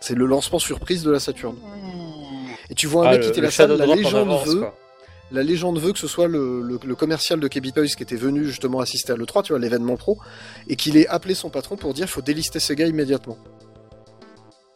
[0.00, 1.56] C'est le lancement surprise de la Saturn.
[2.70, 4.78] Et tu vois un Ah, mec le- quitter le la salle, la légende veut quoi.
[5.30, 8.16] La légende veut que ce soit le, le- le commercial de KB Toys qui était
[8.16, 10.18] venu justement assister à l'E3, tu vois, l'événement pro,
[10.68, 13.36] et qu'il ait appelé son patron pour dire faut délister Sega immédiatement.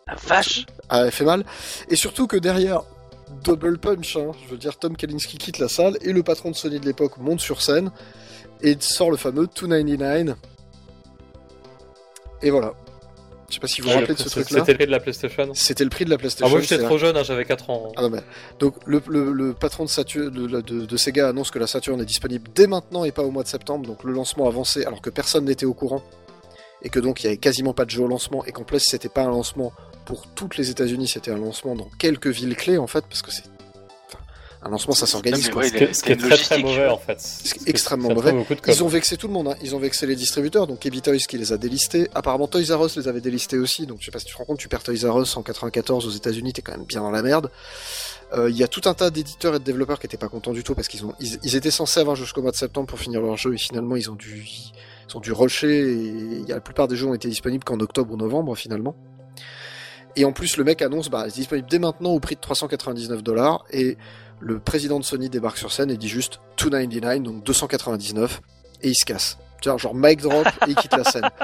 [0.07, 1.45] La vache Ah, elle fait mal.
[1.89, 2.83] Et surtout que derrière,
[3.45, 6.57] double punch, hein, je veux dire, Tom Kalinske quitte la salle et le patron de
[6.57, 7.91] Sony de l'époque monte sur scène
[8.61, 10.37] et sort le fameux 299.
[12.43, 12.75] Et voilà.
[13.53, 14.61] Je sais pas si vous vous Ouais, rappelez de ce truc-là.
[14.61, 15.51] C'était le prix de la PlayStation.
[15.53, 16.47] C'était le prix de la PlayStation.
[16.47, 17.93] Ah, moi j'étais trop jeune, hein, j'avais 4 ans.
[17.97, 18.23] ah non, mais-
[18.61, 22.01] Donc le, le- le patron de, Saturn, de, de- de Sega annonce que la Saturn
[22.01, 25.03] est disponible dès maintenant et pas au mois de septembre, donc le lancement avancé alors
[25.03, 26.03] que personne n'était au courant
[26.81, 28.81] et que donc il y avait quasiment pas de jeu au lancement et qu'en plus
[28.81, 29.73] c'était pas un lancement
[30.07, 33.31] pour toutes les États-Unis, c'était un lancement dans quelques villes clés en fait parce que
[33.31, 33.45] c'est
[34.65, 36.59] un lancement ça s'organise ouais, Ce qui est, ce qui est T'as une très très
[36.63, 37.21] mauvais en fait.
[37.21, 38.33] Ce qui est extrêmement mauvais.
[38.69, 39.57] Ils ont vexé tout le monde, hein.
[39.63, 42.09] ils ont vexé les distributeurs, donc Ebi Toys qui les a délistés.
[42.15, 44.39] Apparemment Toys R Us les avait délistés aussi, donc je sais pas si tu te
[44.39, 47.01] rends compte, tu perds Toys R Us en 94 aux États-Unis, t'es quand même bien
[47.01, 47.51] dans la merde.
[48.35, 50.53] Euh, Il y a tout un tas d'éditeurs et de développeurs qui étaient pas contents
[50.53, 52.99] du tout parce qu'ils ont, ils, ils étaient censés avoir jusqu'au mois de septembre pour
[52.99, 54.47] finir leur jeu et finalement ils ont dû,
[55.09, 57.65] ils ont dû rusher et il y a, la plupart des jeux ont été disponibles
[57.65, 58.95] qu'en octobre ou novembre finalement.
[60.15, 63.23] Et en plus le mec annonce, bah c'est disponible dès maintenant au prix de 399
[63.23, 63.97] dollars et
[64.43, 68.40] le président de Sony débarque sur scène et dit juste 299, donc 299,
[68.82, 69.38] et il se casse.
[69.61, 71.28] Tu vois, genre mic drop et il quitte la scène.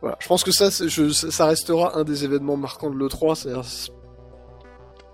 [0.00, 3.34] Voilà, je pense que ça, je- ça restera un des événements marquants de l'E3.
[3.34, 3.90] c'est-à-dire, c'est-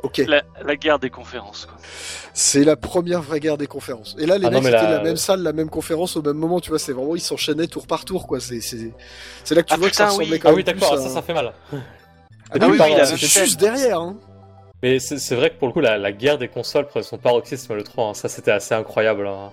[0.02, 1.78] Ok, la, la guerre des conférences, quoi.
[2.34, 4.14] c'est la première vraie guerre des conférences.
[4.18, 6.36] Et là, les Ah mecs étaient la- la même salle, la même conférence au même
[6.36, 8.40] moment, tu vois, c'est vraiment, ils s'enchaînaient tour par tour, quoi.
[8.40, 10.38] C'est là que tu Ah, vois que ça ressemblait oui.
[10.38, 11.54] quand Ah même oui, plus d'accord, à- ça, ça fait mal.
[11.72, 11.76] Ah,
[12.50, 13.16] Ah oui, oui, oui, c'est
[13.46, 14.18] juste derrière, hein.
[14.84, 17.72] Mais c'est vrai que pour le coup, la, la guerre des consoles prenait son paroxysme
[17.74, 18.08] le 3.
[18.08, 18.12] hein.
[18.14, 19.26] Ça, c'était assez incroyable.
[19.26, 19.50] hein.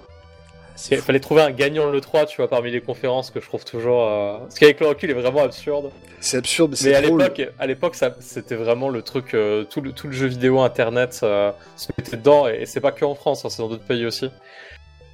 [0.91, 3.63] Il fallait trouver un gagnant le 3, tu vois, parmi les conférences que je trouve
[3.63, 4.07] toujours.
[4.09, 5.89] euh, Ce qui avec le recul est vraiment absurde.
[6.19, 7.21] C'est absurde, mais Mais à c'est drôle.
[7.21, 9.34] l'époque, à l'époque, c'était vraiment le truc.
[9.34, 12.82] euh, tout, le, tout le jeu vidéo, internet, euh, se mettait dedans, et, et c'est
[12.82, 14.29] pas que en France, hein, c'est dans d'autres pays aussi.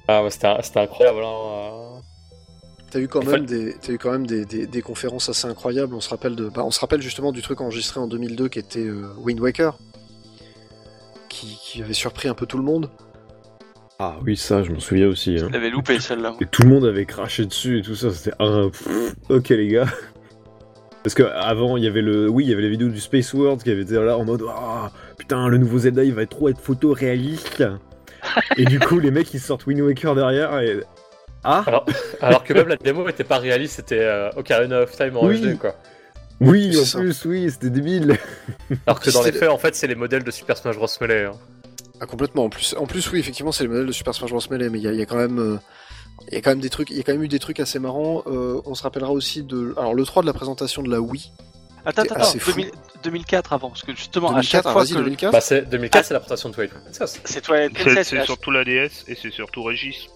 [0.08, 1.22] Ah, c'était, incroyable.
[1.22, 2.00] Hein, euh.
[2.90, 5.94] T'as eu quand même des, t'as eu quand même des, des, des conférences assez incroyables.
[5.94, 8.58] On se rappelle de, bah, on se rappelle justement du truc enregistré en 2002 qui
[8.58, 9.76] était euh, Wind Waker,
[11.28, 12.90] qui, qui avait surpris un peu tout le monde.
[13.98, 15.34] Ah oui, ça, je m'en souviens aussi.
[15.34, 15.46] Hein.
[15.48, 16.34] Je l'avais loupé celle-là.
[16.40, 18.70] Et tout le monde avait craché dessus et tout ça, c'était un
[19.28, 19.86] ok les gars.
[21.02, 23.32] Parce que avant il y avait le oui il y avait les vidéos du Space
[23.32, 26.30] World qui avaient été là en mode ah putain le nouveau Zelda il va être
[26.30, 27.64] trop être photoréaliste
[28.56, 30.80] et du coup les mecs ils sortent Wind Waker derrière et
[31.44, 31.86] ah Alors,
[32.20, 35.40] alors que même la démo était pas réaliste, c'était euh, Ocarina of Time en Oui.
[35.40, 35.76] HD, quoi.
[36.40, 36.98] Oui en ça.
[36.98, 38.18] plus oui c'était débile
[38.86, 40.86] Alors que dans les faits, en fait, c'est les modèles de Super Smash Bros.
[41.00, 41.24] Melee.
[41.26, 41.32] hein.
[42.00, 42.44] Ah, complètement.
[42.44, 44.40] En plus, en plus, oui, effectivement, c'est le modèle de Super Smash Bros.
[44.50, 45.56] Melee, mais il y a, il y a quand même, euh,
[46.28, 47.58] il y a quand même des trucs, il y a quand même eu des trucs
[47.60, 48.22] assez marrants.
[48.26, 51.32] Euh, on se rappellera aussi de, alors le 3 de la présentation de la Wii.
[51.84, 52.50] Attends, attends, assez attends, fou.
[52.52, 52.70] 2000
[53.04, 55.32] 2004 avant, parce que justement, à 2004, chaque ah, fois que 2004.
[55.32, 57.20] Bah, c'est 2004, c'est la présentation de Twilight Princess.
[57.24, 60.08] c'est Twilight C'est Princess, c'est à- surtout la DS et c'est surtout Régis.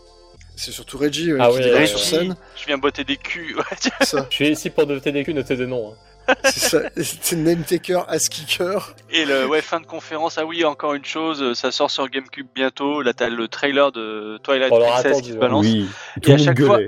[0.56, 2.36] C'est surtout Reggie ouais, Ah qui ouais, ouais, sur scène.
[2.60, 3.56] je viens botter des culs.
[3.56, 5.92] ouais, ça, Je suis ici pour noter des culs, noter des noms.
[5.92, 5.96] hein.
[6.44, 8.94] C'est name taker, ass kicker.
[9.10, 12.46] Et le ouais, fin de conférence, ah oui, encore une chose, ça sort sur GameCube
[12.54, 13.02] bientôt.
[13.02, 15.64] Là, t'as le trailer de Twilight l'aura Princess qui se balance.
[15.64, 15.86] oui
[16.26, 16.78] Et à chaque fois-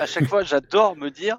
[0.00, 1.36] À chaque fois, j'adore me dire.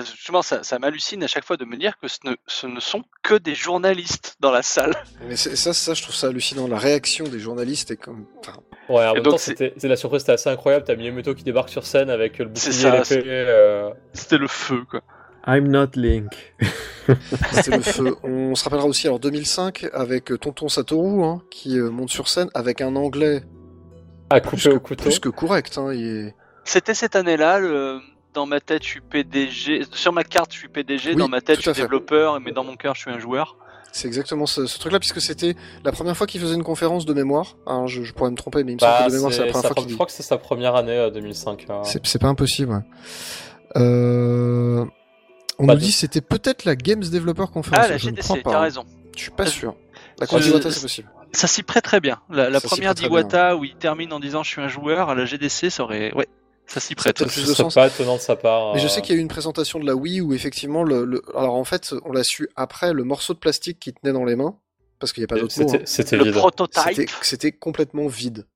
[0.00, 2.80] Justement, ça, ça m'hallucine à chaque fois de me dire que ce ne, ce ne
[2.80, 4.94] sont que des journalistes dans la salle.
[5.28, 6.66] Mais ça, ça, je trouve ça hallucinant.
[6.66, 8.58] La réaction des journalistes est comme, enfin,
[8.88, 10.86] Ouais, en Et même donc, temps, c'était c'est la surprise, c'était assez incroyable.
[10.86, 12.86] T'as Miyamoto qui débarque sur scène avec le bouclier,
[13.26, 15.02] euh, C'était le feu, quoi.
[15.46, 16.54] I'm not Link
[17.52, 18.16] C'était le feu.
[18.24, 22.28] On se rappellera aussi alors 2005 avec euh, Tonton Satoru hein, qui euh, monte sur
[22.28, 23.42] scène avec un anglais
[24.30, 25.02] à plus couper que, au couteau.
[25.04, 25.78] plus que correct.
[25.78, 26.34] Hein, il est-
[26.64, 28.00] C'était cette année-là, le...
[28.34, 29.82] dans ma tête, je suis PDG.
[29.92, 31.10] Sur ma carte, je suis PDG.
[31.10, 31.82] Oui, dans ma tête, je suis fait.
[31.82, 32.40] développeur.
[32.40, 33.56] Mais dans mon cœur, je suis un joueur.
[33.92, 37.14] C'est exactement ce, ce truc-là puisque c'était la première fois qu'il faisait une conférence de
[37.14, 37.56] mémoire.
[37.68, 39.38] Alors, je, je pourrais me tromper, mais il me semble Bah, que de mémoire c'est
[39.38, 39.94] la première sa- fois je qu'il.
[39.94, 41.66] crois que c'est sa première année, euh, 2005.
[41.70, 41.80] euh.
[41.84, 42.72] C'est c'est pas impossible.
[42.72, 43.80] ouais.
[43.80, 44.84] Euh...
[45.58, 47.80] On Pas nous de- dit que c'était peut-être la Games Developer Conference.
[47.84, 48.60] Ah, la GDC, t'as hein.
[48.60, 48.84] raison.
[49.16, 49.74] Je suis pas sûr.
[50.20, 51.10] La Cour d'Ivoire, c'est possible.
[51.32, 52.20] Ça s'y prête très bien.
[52.30, 55.24] La, Ça première d'Iwata où il termine en disant je suis un joueur à la
[55.24, 56.12] GDC, ça aurait.
[56.14, 56.28] Ouais,
[56.66, 57.22] ça s'y prête.
[57.22, 57.74] de serait sens.
[57.74, 58.74] pas étonnant de sa part.
[58.74, 60.84] Mais je euh, sais qu'il y a eu une présentation de la Wii où effectivement,
[60.84, 64.12] le, le- alors en fait, on l'a su après, le morceau de plastique qui tenait
[64.12, 64.56] dans les mains,
[64.98, 66.34] parce qu'il n'y a pas d'autre mot, C'était hein, c'était Le vide.
[66.34, 66.82] prototype.
[66.94, 68.46] c'était c'était complètement vide.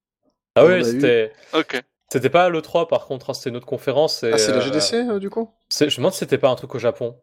[0.54, 1.32] Ah on oui, a eu- c'était.
[1.54, 1.82] Ok.
[2.12, 4.22] C'était pas l'E3 par contre, hein, c'était une autre conférence.
[4.22, 5.50] et, Ah, c'est la euh, GDC euh, du coup?
[5.70, 7.18] c'est- Je me demande si c'était pas un truc au Japon.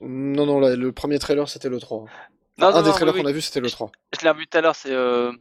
[0.00, 2.04] Non, non, là, le premier trailer c'était le 3.
[2.58, 3.90] Non, un non, des non, trailers oui, qu'on a vu c'était le 3.
[4.18, 4.92] Je l'ai revu tout à l'heure, c'est.
[4.92, 5.32] euh,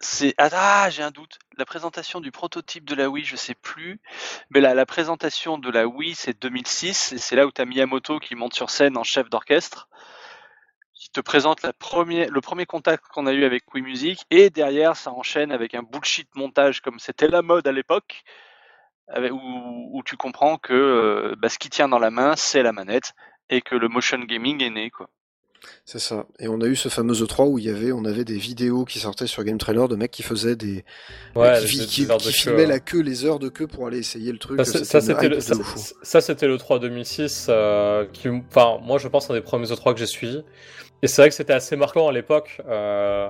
[0.00, 0.34] C'est.
[0.38, 1.38] Ah, ah, j'ai un doute.
[1.56, 4.00] La présentation du prototype de la Wii, je sais plus.
[4.50, 7.12] Mais la, la présentation de la Wii, c'est 2006.
[7.12, 9.88] Et c'est là où tu as Miyamoto qui monte sur scène en chef d'orchestre.
[11.12, 14.24] Te présente la le premier contact qu'on a eu avec Wii Music.
[14.30, 18.22] Et derrière, ça enchaîne avec un bullshit montage comme c'était la mode à l'époque.
[19.08, 22.62] avec- Où, où tu comprends que euh, bah, ce qui tient dans la main, c'est
[22.62, 23.12] la manette.
[23.50, 25.10] Et que le motion gaming est né, quoi.
[25.84, 26.24] C'est ça.
[26.38, 28.84] Et on a eu ce fameux E3 où il y avait, on avait des vidéos
[28.84, 30.84] qui sortaient sur Game Trailer de mecs qui faisaient des,
[31.36, 32.68] Ouais, qui, des- qui- des heures qui de queue, filmaient hein.
[32.68, 34.64] la queue, les heures de queue pour aller essayer le truc.
[34.64, 35.92] Ça, C'était le, de ça, ouf.
[36.02, 39.92] ça, c'était le 3 2006, euh, qui, enfin, moi je pense un des premiers E3
[39.92, 40.42] que j'ai suivi.
[41.02, 43.28] Et c'est vrai que c'était assez marquant à l'époque euh,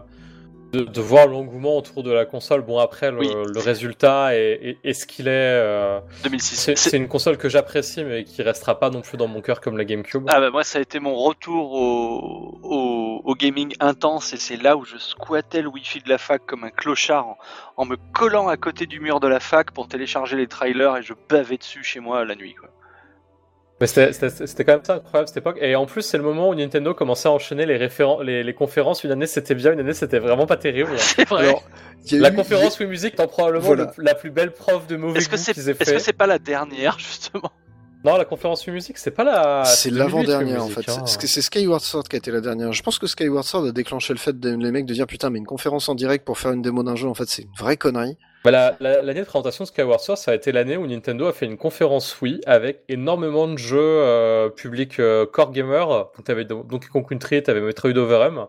[0.72, 2.62] de, de voir l'engouement autour de la console.
[2.62, 3.28] Bon, après, le, Oui.
[3.32, 5.30] le résultat est ce qu'il est.
[5.30, 6.54] euh, 2006.
[6.56, 9.40] c'est C'est- c'est une console que j'apprécie, mais qui restera pas non plus dans mon
[9.40, 10.24] cœur comme la GameCube.
[10.28, 14.56] Ah bah moi ça a été mon retour au, au, au gaming intense et c'est
[14.62, 17.38] là où je squattais le wifi de la fac comme un clochard en,
[17.76, 21.02] en me collant à côté du mur de la fac pour télécharger les trailers et
[21.02, 22.68] je bavais dessus chez moi la nuit quoi.
[23.82, 25.58] Mais c'était- quand même ça incroyable cette époque.
[25.60, 28.54] Et en plus, c'est le moment où Nintendo commençait à enchaîner les, référen- les, les
[28.54, 29.02] conférences.
[29.02, 30.92] Une année c'était bien, une année c'était vraiment pas terrible.
[30.98, 31.48] C'est vrai.
[31.48, 31.64] Alors,
[32.06, 33.92] il y a La eu- conférence Wii Music étant probablement Voilà.
[33.96, 35.96] le- la plus belle preuve de mauvais Est-ce que goût c'est qu'ils aient est-ce fait.
[35.96, 37.50] que c'est pas la dernière justement?
[38.04, 39.64] Non, la conférence Wii Music, c'est pas la.
[39.64, 40.88] C'est 2008, l'avant-dernière en fait.
[40.88, 41.04] hein.
[41.06, 42.72] C'est- C'est Skyward Sword qui a été la dernière.
[42.72, 45.30] Je pense que Skyward Sword a déclenché le fait de les mecs de dire putain
[45.30, 47.52] mais une conférence en direct pour faire une démo d'un jeu en fait c'est une
[47.58, 48.16] vraie connerie.
[48.44, 51.26] Bah, la- la- L'année de présentation de Skyward Sword, ça a été l'année où Nintendo
[51.26, 55.86] a fait une conférence Wii avec énormément de jeux euh, publics euh, core gamer.
[55.88, 58.46] Donc t'avais Do- Donkey Kong Country, t'avais Metroid Overem.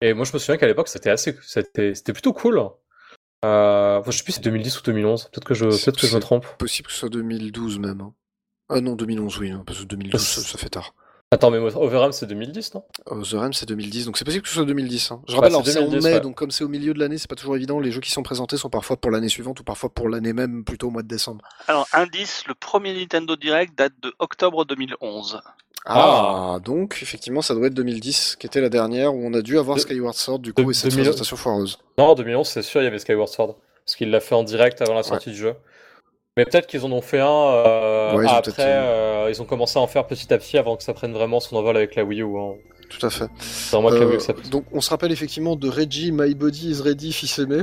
[0.00, 2.58] Et moi je me souviens qu'à l'époque c'était assez, c'était plutôt cool.
[3.44, 5.24] Euh, enfin, je sais plus si c'est 2010 ou 2011.
[5.30, 6.46] Peut-être que je, peut-être que je me trompe.
[6.58, 8.00] Possible que ce soit 2012 même.
[8.00, 8.14] hein.
[8.70, 10.94] Ah non 2011 oui hein, parce que 2012 ça, ça fait tard.
[11.30, 12.84] Attends, mais Overem c'est 2010, non?
[13.06, 15.10] Realm c'est 2010 donc c'est possible que ce soit 2010.
[15.10, 15.20] hein.
[15.28, 16.20] Je Ouais, rappelle c'est alors c'est en 2010, mai ouais.
[16.20, 17.80] donc comme c'est au milieu de l'année c'est pas toujours évident.
[17.80, 20.64] Les jeux qui sont présentés sont parfois pour l'année suivante ou parfois pour l'année même
[20.64, 21.44] plutôt au mois de décembre.
[21.66, 25.42] Alors indice, le premier Nintendo Direct date de octobre 2011.
[25.84, 29.58] Ah, donc effectivement ça doit être 2010 qui était la dernière où on a dû
[29.58, 31.78] avoir De- Skyward Sword du coup de- et cette 2000 présentation foireuse.
[31.98, 33.56] Non, en 2011, c'est sûr, il y avait Skyward Sword.
[33.84, 35.54] Parce qu'il l'a fait en direct avant la sortie du jeu.
[36.38, 38.62] Mais peut-être qu'ils en ont fait un euh, Ouais, ils ont après.
[38.64, 41.40] euh, ils ont commencé à en faire petit à petit avant que ça prenne vraiment
[41.40, 42.38] son envol avec la Wii U.
[42.38, 42.54] hein.
[42.88, 43.26] Tout à fait.
[43.72, 46.80] La Wii U Euh, ça donc on se rappelle effectivement de Reggie My Body is
[46.80, 47.62] Ready fils aimé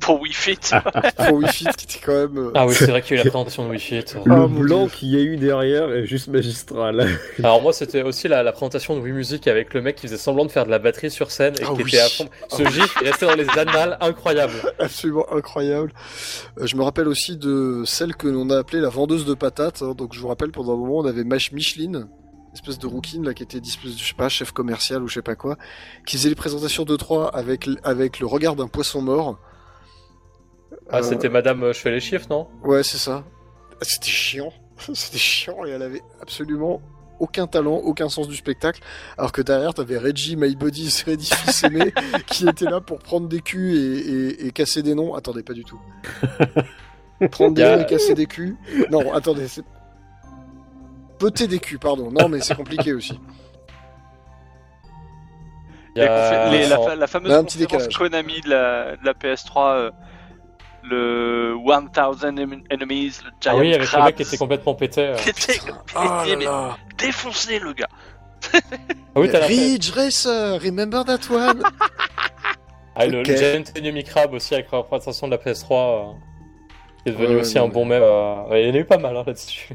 [0.00, 0.58] Pour Wii Fit.
[1.26, 3.22] pour Wii Fit qui était quand même euh, Ah oui, c'est vrai qu'il y a
[3.22, 4.04] eu la présentation de Wii Fit.
[4.24, 4.90] Le Ah, blanc Dieu.
[4.94, 7.08] qu'il y a eu derrière est juste magistral.
[7.42, 10.16] Alors moi, c'était aussi la, la présentation de Wii Music avec le mec qui faisait
[10.16, 11.88] semblant de faire de la batterie sur scène et Ah qui oui.
[11.88, 12.28] était à fond.
[12.48, 14.52] Ce gif est resté dans les annales, incroyable.
[14.78, 15.92] absolument incroyable.
[16.60, 19.82] Euh, je me rappelle aussi de celle que l'on a appelée la vendeuse de patates.
[19.82, 19.94] hein.
[19.96, 22.06] donc je vous rappelle pendant un moment on avait Mash Micheline,
[22.54, 23.70] espèce de rouquine là qui était je
[24.04, 25.56] sais pas chef commercial ou je sais pas quoi,
[26.06, 29.38] qui faisait les présentations de 3 avec avec le regard d'un poisson mort.
[30.90, 32.48] Ah, Euh, c'était Madame euh, Je fais les chiffres, non?
[32.62, 33.24] Ouais, c'est ça.
[33.72, 34.52] Ah, C'était chiant.
[34.94, 36.80] C'était chiant et elle avait absolument
[37.18, 38.82] aucun talent, aucun sens du spectacle.
[39.16, 41.92] Alors que derrière, t'avais Reggie, My Body, is Ready, fils aimé,
[42.26, 43.98] qui était là pour prendre des culs et,
[44.44, 45.14] et- et casser des noms.
[45.14, 45.80] Attendez, pas du tout.
[47.30, 48.56] Prendre des noms et casser des culs.
[48.90, 49.64] Non, attendez, c'est.
[51.18, 52.10] Peter des culs, pardon.
[52.10, 53.18] Non, mais c'est compliqué aussi.
[55.94, 57.96] Il y La, a- confé- les- la, en- fa- la fameuse conférence.
[57.96, 59.90] Konami de la, de la PS3, euh,
[60.88, 64.74] le 1000 Em- Enemies, le Giant Ah oui, avec le Crabs, mec qui était complètement
[64.74, 65.00] pété.
[65.02, 65.16] euh.
[65.16, 66.76] qui était Oh là pété, mais là.
[66.98, 67.88] défoncé le gars.
[68.54, 68.58] Ah
[69.20, 71.62] oui, t'as la Ridge Racer, remember that one?
[72.94, 73.28] Ah, le, Ok.
[73.28, 76.12] le Giant Enemy Crab aussi avec la présentation de la PS3, euh,
[77.02, 78.02] qui est devenu Ouais, aussi non, un mais- bon mème.
[78.02, 79.68] euh, ouais, il y en a eu pas mal hein, là-dessus.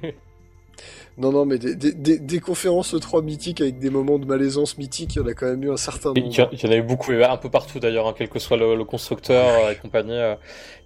[1.18, 4.78] Non, non, mais des, des, des, des conférences 3 mythiques avec des moments de malaisance
[4.78, 6.50] mythiques, il y en a quand même eu un certain Il nombre.
[6.54, 8.58] il y en a eu beaucoup, et un peu partout d'ailleurs, hein, quel que soit
[8.58, 10.14] le, le constructeur euh, et compagnie.
[10.14, 10.36] euh.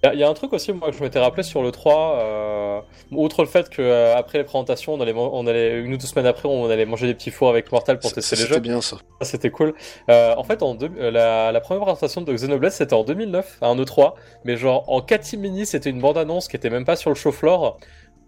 [0.04, 1.62] Il y, a- il y a un truc aussi, moi, que je m'étais rappelé sur
[1.64, 2.80] le 3, euh,
[3.12, 6.26] outre le fait que après les présentations, on allait, on allait, une ou deux semaines
[6.28, 8.60] après, on allait manger des petits fours avec Mortal pour tester les C'était jeux.
[8.60, 8.98] bien ça.
[9.22, 9.74] Ça, C'était cool.
[10.10, 13.68] Euh, en fait, en deux- la, la première présentation de Xenoblade, c'était en 2009, à
[13.68, 17.16] un E3, mais genre en catimini, c'était une bande-annonce qui était même pas sur le
[17.16, 17.78] show floor.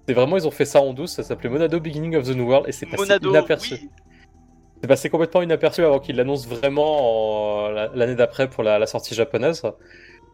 [0.07, 2.47] C'est vraiment, ils ont fait ça en douce, ça s'appelait Monado Beginning of the New
[2.47, 3.73] World, et c'est passé Monado, inaperçu.
[3.75, 3.89] oui.
[4.81, 8.85] c'est passé complètement inaperçu avant qu'il l'annonce vraiment en- la- l'année d'après pour la, la
[8.87, 9.63] sortie japonaise.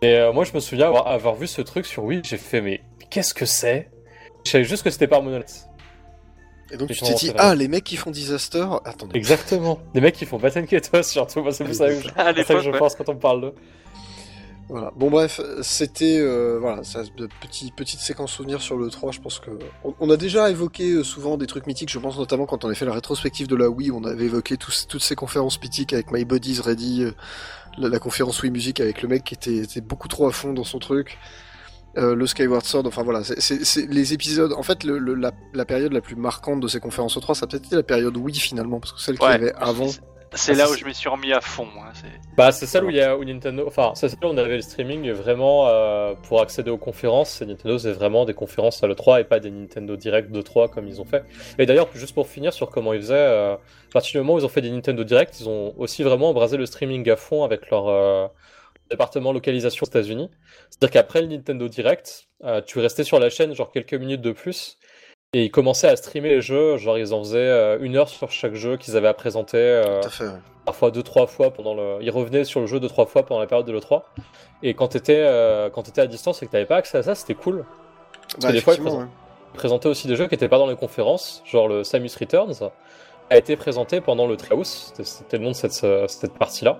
[0.02, 2.62] Et euh, moi, je me souviens avoir, avoir vu ce truc sur Wii, j'ai fait,
[2.62, 3.90] mais qu'est-ce que c'est?
[4.46, 5.66] Je savais juste que c'était par Monolith.
[6.72, 8.66] Et donc Et tu t'es dit, ah, les mecs qui font Disaster?
[8.86, 9.18] Attendez.
[9.18, 9.80] Exactement.
[9.94, 12.16] Des mecs qui font Batten Ketos, surtout, moi, c'est plus ça que je, À c'est
[12.16, 12.80] ça que l'époque, je ouais.
[12.80, 13.54] pense quand on parle de.
[14.70, 14.91] Voilà.
[14.95, 17.01] Bon bref, c'était euh, voilà, ça,
[17.41, 19.51] petit, petite séquence souvenir sur le 3, je pense que
[19.84, 22.70] on, on a déjà évoqué euh, souvent des trucs mythiques, je pense notamment quand on
[22.70, 25.93] a fait la rétrospective de la Wii, on avait évoqué tous- toutes ces conférences mythiques
[25.93, 27.11] avec My Body's Ready, euh,
[27.78, 30.53] la, la conférence Wii Music avec le mec qui était, était beaucoup trop à fond
[30.53, 31.18] dans son truc.
[31.97, 34.53] euh, le Skyward Sword, enfin voilà, c'est- les épisodes.
[34.53, 37.36] En fait, le, le- la, la période la plus marquante de ces conférences au 3,
[37.36, 39.89] ça a peut-être été la période Wii finalement, parce que celle qu'il y avait avant.
[40.36, 41.68] C'est Ah, là c'est- où je m'y suis remis à fond.
[41.78, 43.66] hein, c'est- Bah, c'est celle où il y a où Nintendo.
[43.68, 47.42] Enfin, ça, c'est là où on avait le streaming vraiment euh, pour accéder aux conférences.
[47.42, 50.70] Et Nintendo, c'est vraiment des conférences à l'E3 et pas des Nintendo Direct de 3
[50.70, 51.24] comme ils ont fait.
[51.60, 53.60] Et d'ailleurs, juste pour finir sur comment ils faisaient, euh, à
[53.94, 56.58] partir du moment où ils ont fait des Nintendo Direct, ils ont aussi vraiment embrasé
[56.58, 58.28] le streaming à fond avec leur euh,
[58.90, 60.30] département localisation aux États-Unis.
[60.70, 64.32] C'est-à-dire qu'après le Nintendo Direct, euh, tu restais sur la chaîne genre quelques minutes de
[64.32, 64.78] plus.
[65.34, 68.30] Et ils commençaient à streamer les jeux, genre ils en faisaient euh, une heure sur
[68.32, 69.58] chaque jeu qu'ils avaient à présenter.
[69.58, 70.24] euh, Tout à fait.
[70.26, 70.32] ouais.
[70.66, 73.40] parfois deux trois fois pendant le ils revenaient sur le jeu deux trois fois pendant
[73.42, 74.04] la période de l'E3
[74.62, 77.16] et quand t'étais euh, quand t'étais à distance et que t'avais pas accès à ça
[77.16, 77.66] c'était cool
[78.42, 79.06] Bah, des fois, ils effectivement, ouais.
[79.54, 82.70] Ils présentaient aussi des jeux qui étaient pas dans les conférences genre le Samus Returns
[83.30, 85.74] a été présenté pendant le Treehouse c'était- le nom de cette,
[86.10, 86.80] cette partie là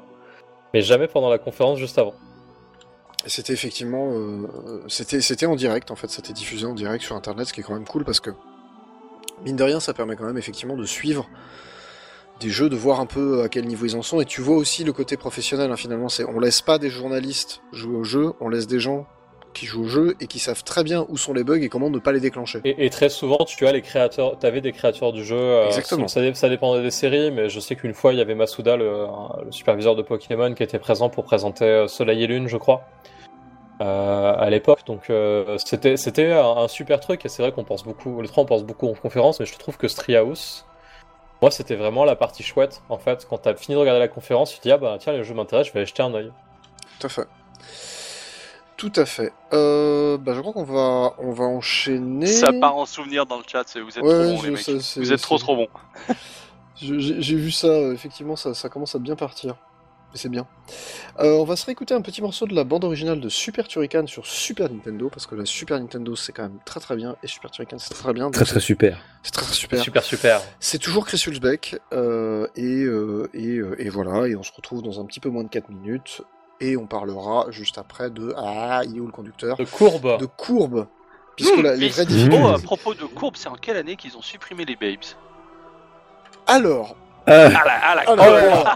[0.74, 2.14] mais jamais pendant la conférence juste avant
[3.26, 4.48] C'était effectivement, euh,
[4.90, 7.64] c'était c'était en direct en fait, c'était diffusé en direct sur internet, ce qui est
[7.64, 8.32] quand même cool parce que
[9.46, 11.30] mine de rien, ça permet quand même effectivement de suivre
[12.42, 14.58] des jeux, de voir un peu à quel niveau ils en sont, et tu vois
[14.58, 15.72] aussi le côté professionnel.
[15.72, 19.06] hein, finalement, c'est on laisse pas des journalistes jouer au jeu, on laisse des gens
[19.54, 21.92] qui jouent au jeu et qui savent très bien où sont les bugs et comment
[21.92, 22.60] ne pas les déclencher.
[22.66, 26.08] et, et très souvent tu as les créateurs t'avais des créateurs du jeu euh, Exactement.
[26.08, 28.76] ça, dé- ça dépendait des séries mais je sais qu'une fois il y avait Masuda
[28.78, 29.06] le,
[29.46, 32.82] le superviseur de Pokémon qui était présent pour présenter euh, Soleil et Lune je crois
[33.84, 34.86] euh, à l'époque.
[34.86, 38.28] Donc euh, c'était c'était un, un super truc et c'est vrai qu'on pense beaucoup, les
[38.28, 40.66] trois on pense beaucoup en conférence, mais je trouve que Treehouse,
[41.42, 43.28] moi c'était vraiment la partie chouette en fait.
[43.30, 45.34] Quand t'as fini de regarder la conférence, tu te dis ah bah tiens le jeu
[45.34, 46.32] m'intéresse, je vais aller jeter un œil.
[47.00, 47.28] Tout à fait.
[48.76, 49.32] Tout à fait.
[49.54, 52.26] Euh, bah, je crois qu'on va, on va enchaîner.
[52.26, 53.64] Ça part en souvenir dans le chat.
[53.68, 54.62] c'est- Vous êtes Ouais, trop bons, les mecs.
[54.62, 55.68] sais, Vous êtes trop trop bons.
[56.76, 59.56] J'ai vu ça, effectivement, ça, ça commence à bien partir.
[60.16, 60.46] C'est bien.
[61.20, 64.06] Euh, on va se réécouter un petit morceau de la bande originale de Super Turrican
[64.06, 67.28] sur Super Nintendo, parce que la Super Nintendo c'est quand même très très bien, et
[67.28, 68.30] Super Turrican c'est très bien.
[68.30, 69.00] Très très super.
[69.24, 69.82] C'est très très super.
[69.84, 70.42] Super super.
[70.60, 74.84] C'est toujours Chris Hulsbeck, euh, et, euh, et, euh, et voilà, et on se retrouve
[74.84, 76.22] dans un petit peu moins de 4 minutes,
[76.62, 78.34] et on parlera juste après de...
[78.38, 79.58] Ah, il est où le conducteur?
[79.58, 80.20] De courbe.
[80.20, 80.88] De courbe,
[81.36, 82.08] puisque la- les Mais- vraies Mmh.
[82.08, 82.40] difficultés...
[82.44, 85.00] Oh, à propos de courbe, c'est en quelle année qu'ils ont supprimé les babes?
[86.46, 86.96] Alors,
[87.26, 88.68] Ah, Ah la, ah, la alors,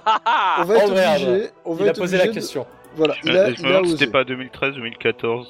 [0.57, 1.49] Oh, on va être Oh, obligé...
[1.65, 2.65] On va Il a posé la de- question.
[2.95, 5.45] Voilà, Je il a, il a c'était pas 2013-2014.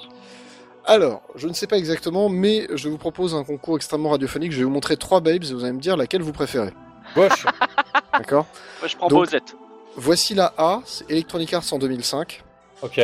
[0.85, 4.51] Alors, je ne sais pas exactement, mais je vous propose un concours extrêmement radiophonique.
[4.51, 6.71] Je vais vous montrer trois babes et vous allez me dire laquelle vous préférez.
[7.15, 7.45] Wesh.
[8.13, 8.45] D'accord
[8.79, 9.29] Moi, je prends Donc-.
[9.95, 12.43] Voici la A, c'est Electronic Arts en 2005.
[12.81, 12.99] ok.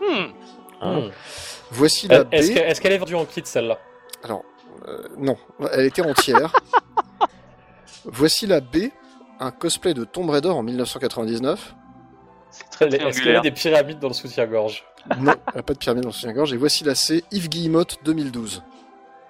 [0.00, 0.86] Hmm.
[0.86, 1.08] Hmm.
[1.70, 2.34] Voici la B.
[2.34, 3.78] Est-ce qu'elle est vendue en kit celle-là?
[4.24, 4.42] Alors,
[4.88, 5.36] euh, non,
[5.72, 6.52] elle était entière.
[8.04, 8.88] Voici la B,
[9.40, 11.74] un cosplay de Tomb Raider en 1999.
[12.50, 14.84] C'est très Est-ce qu'il y a des pyramides dans le soutien-gorge
[15.20, 16.52] Non, elle n'a pas de pyramide dans son gorge.
[16.52, 18.62] Et voici la C, Yves Guillemot 2012.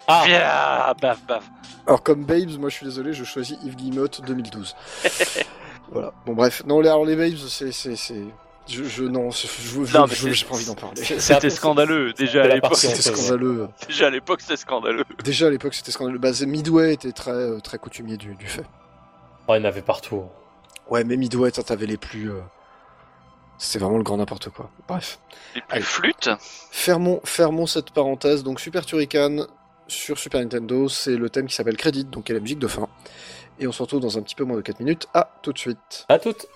[0.06, 1.44] Ah Viens, baf, baf.
[1.86, 4.74] Alors comme Babes, moi je suis désolé, je choisis Yves Guillemot 2012.
[5.92, 6.12] voilà.
[6.26, 8.22] Bon bref, non, les- alors les Babes, c'est, c'est, c'est,
[8.68, 11.02] je, je non, je, je, Non, je- j'ai pas envie d'en parler.
[11.02, 12.76] C'était scandaleux, déjà à l'époque.
[12.76, 13.68] C'était scandaleux.
[13.86, 15.04] Déjà à l'époque, c'était scandaleux.
[15.24, 16.18] Déjà à l'époque, c'était scandaleux.
[16.18, 18.64] Bah, Midway était très, euh, très coutumier du, du fait.
[19.48, 20.24] Oh, il y en avait partout.
[20.88, 22.30] Ouais, mais Midway, t'avais les plus.
[22.30, 22.40] euh,
[23.58, 24.70] C'était vraiment le grand n'importe quoi.
[24.86, 25.18] Bref.
[25.54, 25.82] Les plus Allez.
[25.82, 26.30] flûtes.
[26.70, 28.42] Fermons, fermons cette parenthèse.
[28.44, 29.46] Donc, Super Turrican
[29.86, 32.68] sur Super Nintendo, c'est le thème qui s'appelle Credit, donc qui est la musique de
[32.68, 32.88] fin.
[33.58, 35.08] Et on se retrouve dans un petit peu moins de 4 minutes.
[35.14, 36.04] À tout de suite.
[36.08, 36.46] À toutes.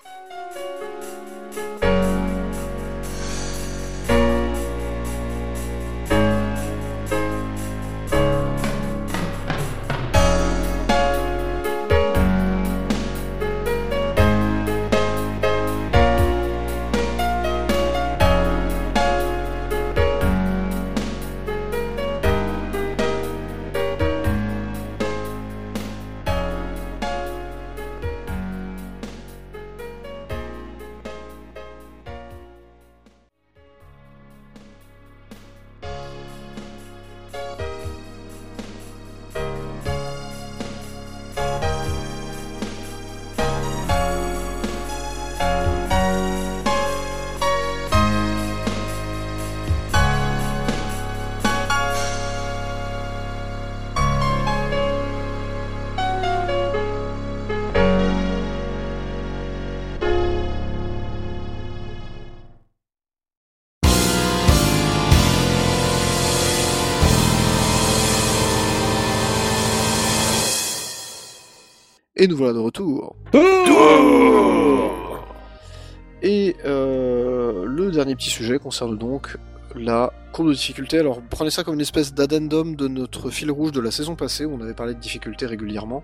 [72.23, 73.17] Et nous voilà de retour.
[76.21, 79.35] Et euh, le dernier petit sujet concerne donc
[79.75, 80.99] la courbe de difficulté.
[80.99, 84.45] Alors prenez ça comme une espèce d'addendum de notre fil rouge de la saison passée
[84.45, 86.01] où on avait parlé de difficulté régulièrement.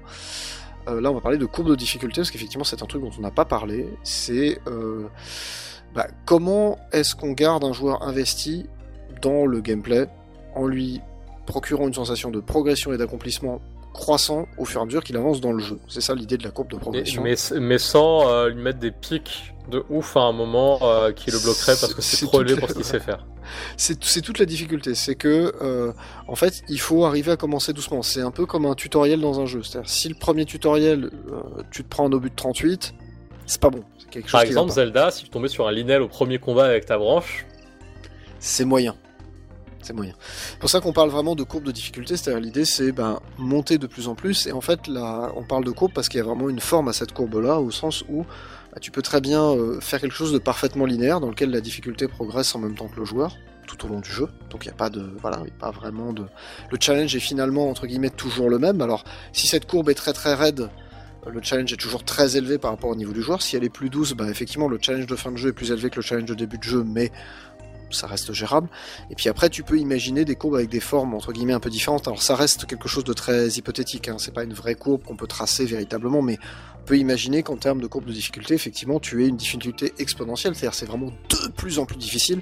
[0.89, 3.11] Euh, là on va parler de courbe de difficulté parce qu'effectivement c'est un truc dont
[3.17, 3.87] on n'a pas parlé.
[4.03, 5.07] C'est euh,
[5.95, 8.65] bah, comment est-ce qu'on garde un joueur investi
[9.21, 10.09] dans le gameplay
[10.53, 10.99] en lui
[11.49, 13.59] procurant une sensation de progression et d'accomplissement
[13.93, 15.79] croissant au fur et à mesure qu'il avance dans le jeu.
[15.89, 17.21] C'est ça l'idée de la courbe de progression.
[17.23, 21.31] mais, mais sans euh, lui mettre des pics de ouf à un moment euh, qui
[21.31, 23.25] le bloquerait parce que C'est- trop élevé pour ce qu'il sait faire.
[23.77, 25.91] C'est toute la difficulté, c'est que euh,
[26.27, 28.03] en fait il faut arriver à commencer doucement.
[28.03, 29.63] C'est un peu comme un tutoriel dans un jeu.
[29.63, 31.09] C'est-à-dire si le premier tutoriel
[31.71, 32.93] tu te prends un obus de 38,
[33.47, 33.83] c'est pas bon.
[34.11, 34.71] Quelque chose Par exemple.
[34.71, 37.47] Zelda, si tu tombais sur un Linel au premier combat avec ta branche,
[38.39, 38.95] c'est moyen.
[39.81, 40.13] C'est moyen.
[40.19, 43.77] C'est pour ça qu'on parle vraiment de courbe de difficulté, c'est-à-dire l'idée c'est ben, monter
[43.77, 46.21] de plus en plus, et en fait là on parle de courbe parce qu'il y
[46.21, 48.23] a vraiment une forme à cette courbe-là, au sens où
[48.73, 51.61] bah, tu peux très bien euh, faire quelque chose de parfaitement linéaire, dans lequel la
[51.61, 54.67] difficulté progresse en même temps que le joueur, tout au long du jeu, donc il
[54.67, 55.15] n'y a pas de...
[55.21, 56.25] voilà, pas vraiment de...
[56.71, 60.13] Le challenge est finalement, entre guillemets, toujours le même, alors si cette courbe est très
[60.13, 60.69] très raide,
[61.25, 63.63] euh, le challenge est toujours très élevé par rapport au niveau du joueur, si elle
[63.63, 65.97] est plus douce, bah effectivement le challenge de fin de jeu est plus élevé que
[65.97, 67.11] le challenge de début de jeu, mais
[67.95, 68.69] ça reste gérable.
[69.09, 71.69] Et puis après, tu peux imaginer des courbes avec des formes entre guillemets un peu
[71.69, 72.07] différentes.
[72.07, 74.07] Alors ça reste quelque chose de très hypothétique.
[74.09, 74.15] Hein.
[74.19, 76.37] C'est pas une vraie courbe qu'on peut tracer véritablement, mais
[76.81, 80.55] on peut imaginer qu'en termes de courbe de difficulté, effectivement, tu aies une difficulté exponentielle.
[80.55, 82.41] C'est-à-dire, c'est vraiment de plus en plus difficile.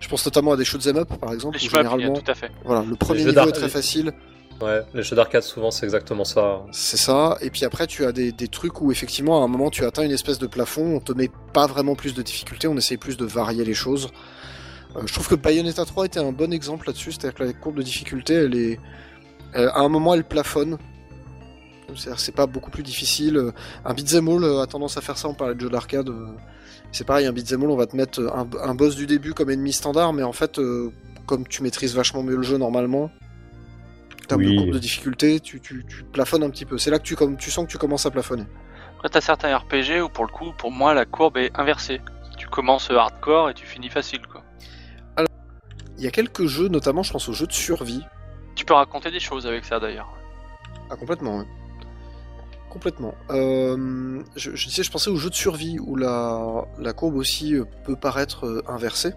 [0.00, 2.50] Je pense notamment à des shoot'em up, par exemple, où généralement, tout à fait.
[2.64, 4.12] voilà, le premier niveau est très facile.
[4.60, 6.62] ouais, les jeux d'arcade souvent c'est exactement ça.
[6.72, 7.36] C'est ça.
[7.40, 10.02] Et puis après, tu as des, des trucs où effectivement, à un moment, tu atteins
[10.04, 10.96] une espèce de plafond.
[10.96, 12.66] On te met pas vraiment plus de difficulté.
[12.66, 14.08] On essaye plus de varier les choses.
[14.96, 17.12] Euh, je trouve que Bayonetta 3 était un bon exemple là-dessus.
[17.12, 18.80] C'est-à-dire que la courbe de difficulté, elle est,
[19.52, 20.78] elle- à un moment, elle plafonne.
[21.96, 23.36] C'est-à-dire, c'est pas beaucoup plus difficile.
[23.36, 23.52] Euh,
[23.84, 25.28] Un beat'em all euh, a tendance à faire ça.
[25.28, 26.08] On parlait de jeux d'arcade.
[26.08, 26.26] euh,
[26.92, 29.32] C'est pareil, un beat'em all, on va te mettre euh, un, un boss du début
[29.34, 30.92] comme ennemi standard, mais en fait, euh,
[31.26, 33.04] comme tu maîtrises vachement mieux le jeu normalement,
[34.22, 34.54] en termes Oui.
[34.56, 36.78] de courbe de difficulté, tu, tu, tu plafonnes un petit peu.
[36.78, 38.44] C'est là que tu, comme, tu sens que tu commences à plafonner.
[38.96, 42.00] Après, t'as certains RPG où, pour le coup, pour moi, la courbe est inversée.
[42.38, 44.42] Tu commences hardcore et tu finis facile, quoi.
[45.98, 48.02] Il y a quelques jeux, notamment je pense aux jeux de survie.
[48.54, 50.12] Tu peux raconter des choses avec ça, d'ailleurs.
[50.90, 51.44] Ah, complètement, ouais.
[52.70, 53.14] Complètement.
[53.30, 57.54] Euh, je, je disais, je pensais aux jeux de survie où la, la courbe aussi
[57.54, 59.12] euh, peut paraître euh, inversée.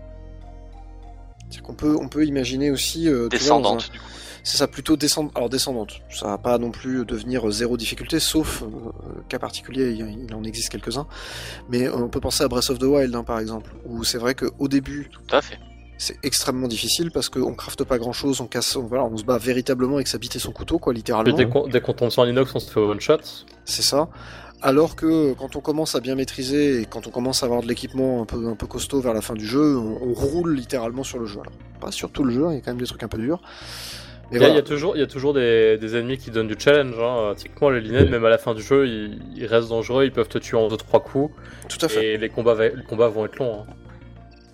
[1.50, 3.08] C'est qu'on peut, on peut imaginer aussi.
[3.08, 4.06] euh, vois, un- Descendante, du coup.
[4.44, 5.30] C'est ça, plutôt descend...
[5.36, 6.02] Alors descendante.
[6.10, 8.68] Ça va pas non plus devenir zéro difficulté, sauf euh,
[9.28, 11.08] cas particulier, il, il en existe quelques-uns.
[11.70, 14.36] Mais on peut penser à Breath of the Wild, hein, par exemple, où c'est vrai
[14.36, 15.60] qu'au début, Tout à fait.
[15.98, 19.38] C'est extrêmement difficile parce qu'on crafte pas grand-chose, on casse, on, voilà, on se bat
[19.38, 21.36] véritablement avec sa bite et son couteau, quoi, littéralement.
[21.36, 23.18] dès qu'on dès qu'on tombe sur un inox, on se fait one shot.
[23.66, 24.08] C'est ça.
[24.62, 27.68] Alors que quand on commence à bien maîtriser et quand on commence à avoir de
[27.68, 31.04] l'équipement un peu, un peu costaud vers la fin du jeu, on, on roule littéralement
[31.04, 31.40] sur le jeu.
[31.40, 33.20] Alors, pas sur tout le jeu, il y a quand même des trucs un peu
[33.20, 33.40] durs.
[34.32, 34.56] Il y, a- il voilà.
[34.56, 36.96] y a toujours, y a toujours des, des ennemis qui donnent du challenge.
[37.00, 37.34] Hein.
[37.38, 40.28] Typiquement, les Linel, même à la fin du jeu, ils, ils restent dangereux, ils peuvent
[40.28, 41.34] te tuer en 2-3 coups.
[41.70, 42.14] tout à fait.
[42.14, 43.62] Et les combats, va- les combats vont être longs.
[43.62, 43.74] hein.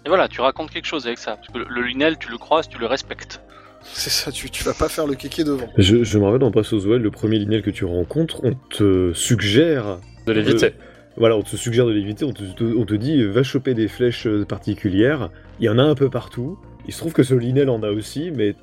[0.05, 1.35] Et voilà, tu racontes quelque chose avec ça.
[1.37, 3.41] Parce que le, le Linel, tu le croises, tu le respectes.
[3.83, 5.67] C'est ça, tu, tu vas pas faire le kéké devant.
[5.77, 8.39] Je, je me rappelle dans Breath of the Wild, le premier lignel que tu rencontres,
[8.43, 9.99] on te suggère.
[10.25, 10.73] De l'éviter.
[11.17, 13.87] Voilà, on te suggère de l'éviter, on te, te- on te dit va choper des
[13.87, 15.29] flèches euh, particulières.
[15.59, 16.57] Il y en a un peu partout.
[16.87, 18.55] Il se trouve que ce linel en a aussi, mais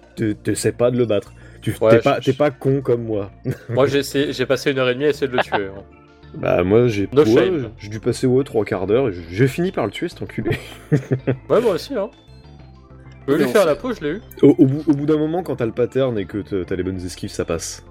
[0.55, 1.33] sais pas de le battre.
[1.63, 3.31] Tu Ouais, t'es pas, je- t'es pas con comme moi.
[3.69, 5.67] Moi, j'ai essayé- j'ai passé une heure et demie à essayer de le tuer.
[5.67, 5.85] hein.
[6.35, 9.85] Bah moi j'ai ouais, j'ai dû passer ouais, trois quarts d'heure et j'ai fini par
[9.87, 10.57] le tuer cet enculé.
[11.49, 11.95] Ouais, moi aussi.
[11.95, 12.09] Hein.
[13.29, 14.23] Je lui faire la peau, je l'ai eu.
[14.43, 16.83] Au, au bout, au bout d'un moment, quand t'as le pattern et que t'as les
[16.83, 17.85] bonnes esquives, ça passe.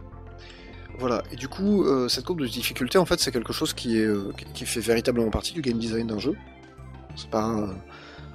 [0.97, 3.97] Voilà, et du coup, euh, cette courbe de difficulté, en fait, c'est quelque chose qui,
[3.97, 6.33] est, euh, qui- fait véritablement partie du game design d'un jeu.
[7.15, 7.49] C'est pas.
[7.57, 7.67] euh,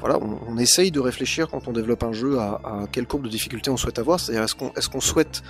[0.01, 3.25] voilà, on, on essaye de réfléchir quand on développe un jeu à, à quelle courbe
[3.25, 4.19] de difficulté on souhaite avoir.
[4.19, 5.43] C'est-à-dire, est-ce qu'on est qu'on souhaite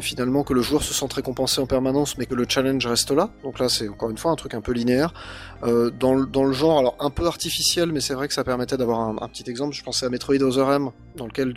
[0.00, 3.30] finalement que le joueur se sente récompensé en permanence, mais que le challenge reste là
[3.42, 5.12] Donc là, c'est encore une fois un truc un peu linéaire.
[5.64, 9.00] Euh, dans, le- genre, alors un peu artificiel, mais c'est vrai que ça permettait d'avoir
[9.00, 9.74] un, petit exemple.
[9.74, 11.54] Je pensais à Metroid Other M, dans lequel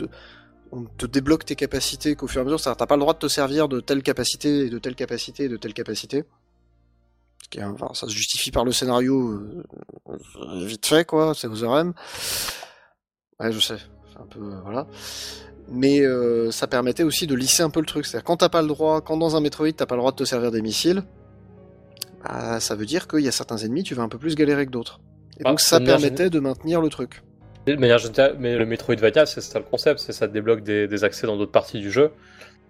[0.71, 2.59] on te débloque tes capacités qu'au fur et à mesure.
[2.59, 5.45] C'est-à-dire, t'as pas le droit de te servir de telle capacité et de telle capacité
[5.45, 6.23] et de telle capacité.
[7.49, 9.63] Qui enfin, ça se justifie par le scénario euh,
[10.09, 11.33] euh, vite fait, quoi.
[11.35, 11.93] C'est Other M.
[13.39, 13.77] Ouais, je sais.
[14.11, 14.87] C'est un peu euh, voilà.
[15.69, 18.05] Mais euh, ça permettait aussi de lisser un peu le truc.
[18.05, 20.17] C'est-à-dire quand t'as pas le droit, quand dans un Metroid t'as pas le droit de
[20.17, 21.03] te servir des missiles,
[22.23, 24.65] bah, ça veut dire qu'il y a certains ennemis tu vas un peu plus galérer
[24.65, 24.99] que d'autres.
[25.39, 27.21] Et Ah, donc ça permettait de maintenir le truc.
[27.65, 30.87] De manière générale, mais le Metroidvania, c'est ça le concept, c'est ça te débloque des,
[30.87, 32.11] des accès dans d'autres parties du jeu.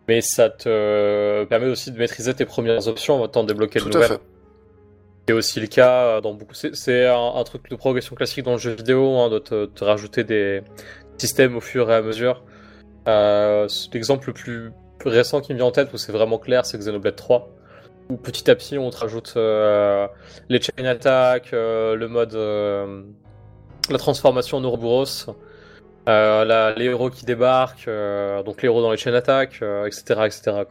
[0.07, 4.07] mais ça te permet aussi de maîtriser tes premières options avant de débloquer de nouvelles.
[4.07, 4.21] fait.
[5.27, 6.53] C'est aussi le cas dans beaucoup.
[6.53, 9.65] C'est c'est un, un truc de progression classique dans le jeu vidéo, hein, de te,
[9.65, 10.61] te rajouter des
[11.17, 12.43] systèmes au fur et à mesure.
[13.07, 14.71] Euh, L'exemple le plus
[15.05, 17.49] récent qui me vient en tête, où c'est vraiment clair, c'est Xenoblade 3.
[18.09, 20.07] Où petit à petit, on te rajoute euh,
[20.49, 22.35] les chain attack, euh, le mode.
[23.89, 25.35] la transformation en Ouroboros,
[26.07, 27.89] les héros qui débarquent,
[28.45, 30.21] donc les héros dans les chain attack, etc.
[30.25, 30.63] etc.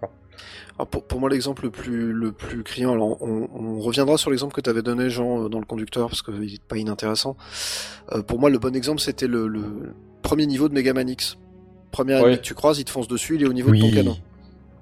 [1.09, 4.83] Pour, moi, l'exemple le plus, le plus criant, on, reviendra sur l'exemple que tu avais
[4.83, 7.37] donné, Jean, dans le conducteur, parce qu'il n'est pas inintéressant.
[8.27, 11.37] Pour moi, le bon exemple, c'était le, le premier niveau de Megaman X.
[11.95, 13.91] Premier ennemi que tu croises, il te fonce dessus, il est au niveau de ton
[13.91, 14.17] canon.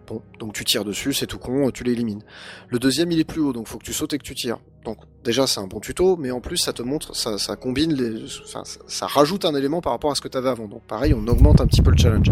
[0.07, 2.23] Bon, donc tu tires dessus, c'est tout con, tu l'élimines.
[2.69, 4.59] Le deuxième, il est plus haut, donc faut que tu sautes et que tu tires.
[4.85, 7.93] Donc déjà, c'est un bon tuto, mais en plus, ça te montre, ça, ça combine
[7.93, 10.67] les, enfin, ça, ça rajoute un élément par rapport à ce que tu avais avant.
[10.67, 12.31] Donc pareil, on augmente un petit peu le challenge.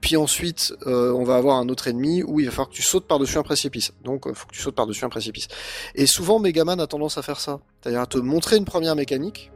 [0.00, 2.82] Puis ensuite, euh, on va avoir un autre ennemi où il va falloir que tu
[2.82, 3.92] sautes par-dessus un précipice.
[4.04, 5.48] Donc, il faut que tu sautes par-dessus un précipice.
[5.94, 7.60] Et souvent, Megaman a tendance à faire ça.
[7.80, 9.50] C'est-à-dire à te montrer une première mécanique,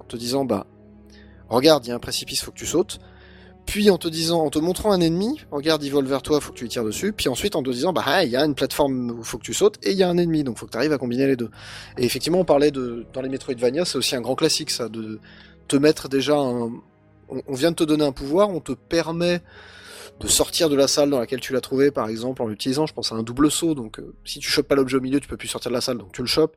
[0.00, 0.66] en te disant, bah,
[1.48, 2.98] regarde, il y a un précipice, faut que tu sautes.
[3.68, 6.52] Puis en te disant, en te montrant un ennemi, regarde, il vole vers toi, faut
[6.52, 7.12] que tu lui tires dessus.
[7.12, 9.44] Puis ensuite, en te disant, bah, ah, il y a une plateforme où faut que
[9.44, 11.26] tu sautes et il y a un ennemi, donc faut que tu arrives à combiner
[11.26, 11.50] les deux.
[11.98, 15.20] Et effectivement, on parlait de, dans les Metroidvania, c'est aussi un grand classique, ça, de
[15.68, 16.72] te mettre déjà un,
[17.28, 19.42] on, vient de te donner un pouvoir, on te permet
[20.18, 22.86] de sortir de la salle dans laquelle tu l'as trouvé, par exemple, en l'utilisant.
[22.86, 23.74] Je pense à un double saut.
[23.74, 25.82] Donc, euh, si tu chopes pas l'objet au milieu, tu peux plus sortir de la
[25.82, 25.98] salle.
[25.98, 26.56] Donc, tu le chopes,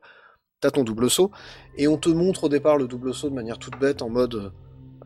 [0.60, 1.30] t'as ton double saut,
[1.76, 4.52] et on te montre au départ le double saut de manière toute bête, en mode,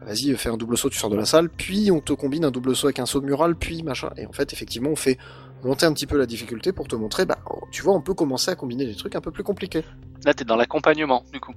[0.01, 1.49] vas-y, fais un double saut, tu sors de la salle.
[1.49, 4.11] Puis, on te combine un double saut avec un saut mural, puis machin.
[4.17, 5.19] Et en fait, effectivement, on fait
[5.65, 8.15] monter un petit peu la difficulté pour te montrer, bah, oh, tu vois, on peut
[8.15, 9.85] commencer à combiner des trucs un peu plus compliqués.
[10.25, 11.53] Là, t'es dans l'accompagnement, du coup.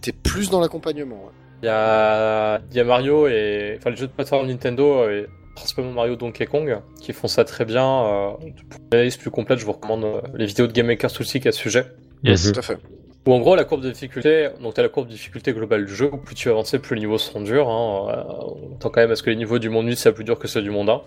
[0.00, 1.16] T'es plus dans l'accompagnement.
[1.16, 1.32] ouais.
[1.62, 3.76] Il y a, il y a Mario et.
[3.78, 7.66] Enfin, les jeux de plateforme Nintendo, et principalement Mario Donkey Kong, qui font ça très
[7.66, 7.84] bien.
[7.84, 8.30] Euh,
[8.70, 11.46] pour une analyse plus complète, je vous recommande euh, les vidéos de Game Maker Toolsy
[11.46, 11.86] à ce sujet.
[12.22, 12.50] Yes.
[12.52, 12.78] Tout à fait.
[13.26, 15.94] Où en gros, la courbe de difficulté, donc t'as la courbe de difficulté globale du
[15.94, 17.68] jeu, où plus tu vas avancer, plus les niveaux seront durs.
[17.68, 18.08] Hein.
[18.08, 20.24] Euh, on tend quand même à ce que les niveaux du monde 8 soient plus
[20.24, 21.02] durs que ceux du monde 1.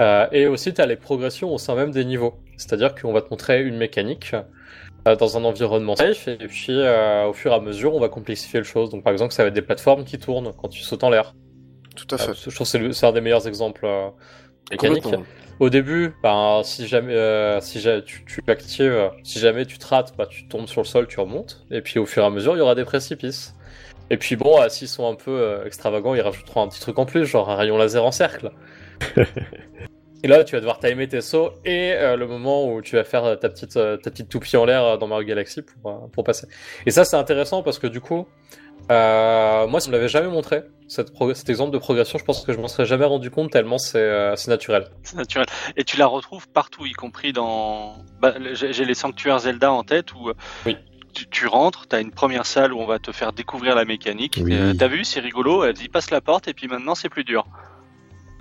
[0.00, 2.34] Euh, et aussi, t'as les progressions au sein même des niveaux.
[2.56, 4.34] C'est-à-dire qu'on va te montrer une mécanique
[5.06, 8.08] euh, dans un environnement safe, et puis euh, au fur et à mesure, on va
[8.08, 8.88] complexifier le chose.
[8.88, 11.34] Donc par exemple, ça va être des plateformes qui tournent quand tu sautes en l'air.
[11.94, 12.30] Tout à fait.
[12.30, 14.08] Euh, je trouve que c'est un des meilleurs exemples euh,
[14.70, 15.04] mécaniques.
[15.60, 19.86] Au début, ben, si jamais, euh, si ja- tu, tu actives, si jamais tu te
[19.86, 21.64] rates, bah, tu tombes sur le sol, tu remontes.
[21.70, 23.54] Et puis au fur et à mesure, il y aura des précipices.
[24.10, 26.98] Et puis bon, euh, s'ils sont un peu euh, extravagants, ils rajouteront un petit truc
[26.98, 28.50] en plus, genre un rayon laser en cercle.
[30.22, 33.04] et là, tu vas devoir timer tes sauts et euh, le moment où tu vas
[33.04, 36.48] faire ta petite, euh, ta petite toupie en l'air dans Mario Galaxy pour, pour passer.
[36.84, 38.26] Et ça, c'est intéressant parce que du coup,
[38.90, 42.18] euh, moi, ça me l'avait jamais montré, cette cet exemple de progression.
[42.18, 44.88] Je pense que je m'en serais jamais rendu compte tellement c'est euh, naturel.
[45.02, 45.46] C'est naturel.
[45.76, 47.96] Et tu la retrouves partout, y compris dans.
[48.20, 50.34] Bah, j'ai les sanctuaires Zelda en tête où euh,
[50.66, 50.76] Oui.
[51.14, 54.40] tu, tu rentres, t'as une première salle où on va te faire découvrir la mécanique.
[54.42, 54.52] Oui.
[54.54, 57.24] Euh, t'as vu, c'est rigolo, elle dit passe la porte et puis maintenant c'est plus
[57.24, 57.46] dur.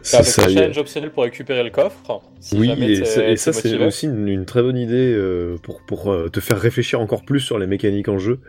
[0.05, 2.21] C'est un challenge optionnel pour récupérer le coffre.
[2.41, 5.55] si Oui, et, ça, et t'es ça, c'est aussi une, une très bonne idée euh,
[5.63, 8.41] pour, pour euh, te faire réfléchir encore plus sur les mécaniques en jeu.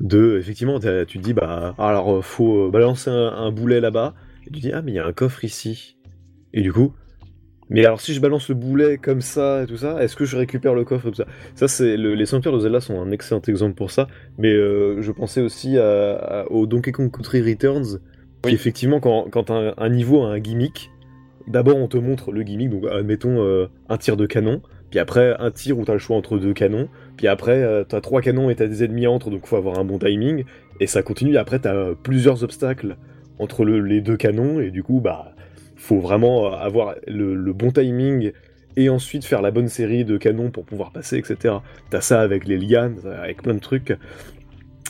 [0.00, 4.14] De, effectivement, tu te dis, bah, alors, euh, faut euh, balancer un, un boulet là-bas,
[4.46, 5.96] et tu dis, ah, mais il y a un coffre ici.
[6.52, 6.92] Et du coup,
[7.68, 10.36] mais alors si je balance le boulet comme ça et tout ça, est-ce que je
[10.36, 11.26] récupère le coffre et tout ça?
[11.56, 14.06] Ça, c'est le- les sanctuaires de Zelda sont un excellent exemple pour ça.
[14.38, 17.98] Mais euh, je pensais aussi à, à- au Donkey Kong Country Returns,
[18.42, 20.90] qui effectivement, quand, quand un, un niveau a un gimmick,
[21.48, 25.34] d'abord on te montre le gimmick, donc admettons euh, un tir de canon, puis après
[25.40, 28.50] un tir où t'as le choix entre deux canons, puis après euh, t'as trois canons
[28.50, 30.44] et t'as des ennemis entre, donc faut avoir un bon timing,
[30.80, 32.96] et ça continue, après t'as euh, plusieurs obstacles
[33.38, 35.34] entre le- les deux canons, et du coup, bah,
[35.76, 38.32] faut vraiment avoir le, bon timing
[38.76, 41.56] et ensuite faire la bonne série de canons pour pouvoir passer, etc.
[41.90, 43.90] T'as ça avec les lianes, avec plein de trucs.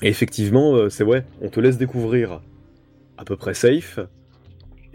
[0.03, 2.41] Et effectivement, euh, c'est ouais, on te laisse découvrir
[3.19, 3.99] à peu près safe,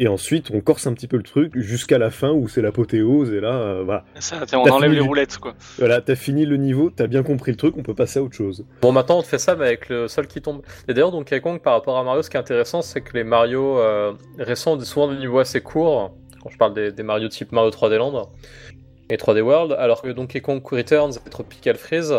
[0.04, 3.32] et ensuite on corse un petit peu le truc jusqu'à la fin où c'est l'apothéose,
[3.32, 4.04] et là, euh, voilà.
[4.20, 5.54] Ça, on enlève les du- roulettes, quoi.
[5.78, 8.36] Voilà, t'as fini le niveau, t'as bien compris le truc, on peut passer à autre
[8.36, 8.66] chose.
[8.82, 10.62] Bon, maintenant on te fait ça, mais avec le sol qui tombe.
[10.88, 13.24] Et d'ailleurs, Donkey Kong, par rapport à Mario, ce qui est intéressant, c'est que les
[13.24, 16.14] Mario euh, récents ont souvent des niveaux assez courts.
[16.44, 18.32] Quand je parle des, des Mario type Mario 3D Land
[19.12, 22.12] et 3D World, alors que Donkey Kong Returns et Tropical Freeze,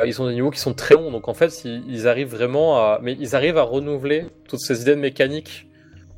[0.00, 1.10] euh, ils ont des niveaux qui sont très longs.
[1.10, 4.80] Donc en fait, ils, ils arrivent vraiment à, mais ils arrivent à renouveler toutes ces
[4.80, 5.68] idées de mécanique,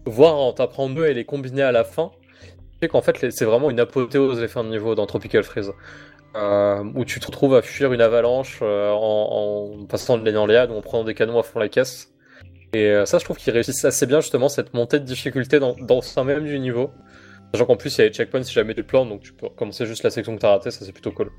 [0.06, 2.10] voire en t'apprendre deux et les combiner à la fin.
[2.82, 5.72] C'est qu'en fait, c'est vraiment une apothéose les fins de niveau dans Tropical Freeze.
[6.36, 10.72] Euh, où tu te retrouves à fuir une avalanche euh, en, en passant de l'énorléade
[10.72, 12.12] ou en prenant des canons à fond la caisse.
[12.72, 15.76] Et euh, ça, je trouve qu'ils réussissent assez bien justement cette montée de difficulté dans,
[15.76, 16.90] dans sein même du niveau.
[17.52, 19.48] Sachant qu'en plus, il y a les checkpoints si jamais tu plantes, donc tu peux
[19.48, 21.30] commencer juste la section que t'as ratée, ça c'est plutôt cool.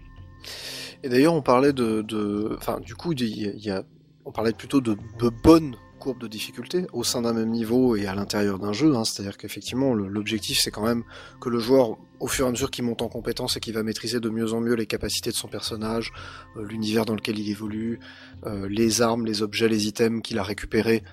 [1.03, 3.83] Et d'ailleurs, on parlait de, enfin, du coup, il y a-
[4.23, 4.95] on parlait plutôt de
[5.43, 5.75] bonnes
[6.13, 8.95] de difficulté au sein d'un même niveau et à l'intérieur d'un jeu.
[8.95, 9.03] Hein.
[9.03, 11.03] C'est-à-dire qu'effectivement, l'objectif, c'est quand même
[11.41, 13.83] que le joueur, au fur et à mesure qu'il monte en compétence et qu'il va
[13.83, 16.13] maîtriser de mieux en mieux les capacités de son personnage,
[16.57, 17.99] euh, l'univers dans lequel il évolue,
[18.45, 21.03] euh, les armes, les objets, les items qu'il a récupérés.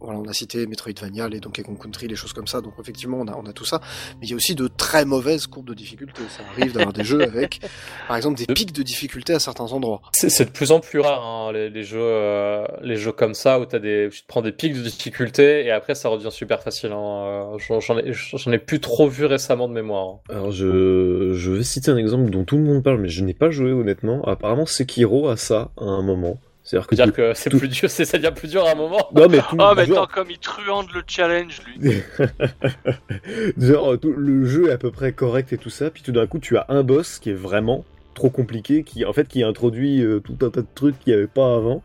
[0.00, 2.60] Voilà, on a cité Metroidvania, les Donkey Kong Country, les choses comme ça.
[2.60, 3.80] Donc effectivement, on a, on a tout ça.
[4.20, 6.22] Mais il y a aussi de très mauvaises courbes de difficulté.
[6.28, 7.60] Ça arrive d'avoir des jeux avec,
[8.08, 10.00] par exemple, des De- pics de difficulté à certains endroits.
[10.12, 13.58] C'est de plus en plus rare hein, les, les jeux, euh, les jeux comme ça
[13.60, 16.62] où t'as des, tu te prends des pics de difficulté et après ça redevient super
[16.62, 16.92] facile.
[16.92, 17.54] hein.
[17.54, 20.06] Euh, J'en ai, j'en ai plus trop vu récemment de mémoire.
[20.08, 20.18] hein.
[20.30, 23.34] Alors je, je vais citer un exemple dont tout le monde parle, mais je n'ai
[23.34, 24.22] pas joué honnêtement.
[24.24, 26.38] Apparemment Sekiro a ça à un moment.
[26.78, 27.32] C'est-à-dire que...
[27.34, 29.08] C'est tout- plus dur, c'est ça devient plus dur à un moment.
[29.14, 32.02] Non mais tout, Oh, mais genre, attends, comme il truande le challenge, lui.
[33.58, 36.26] genre, tout- le jeu est à peu près correct et tout ça, puis tout d'un
[36.26, 40.02] coup tu as un boss qui est vraiment trop compliqué, qui en fait qui introduit
[40.02, 41.82] euh, tout un tas de trucs qu'il n'y avait pas avant,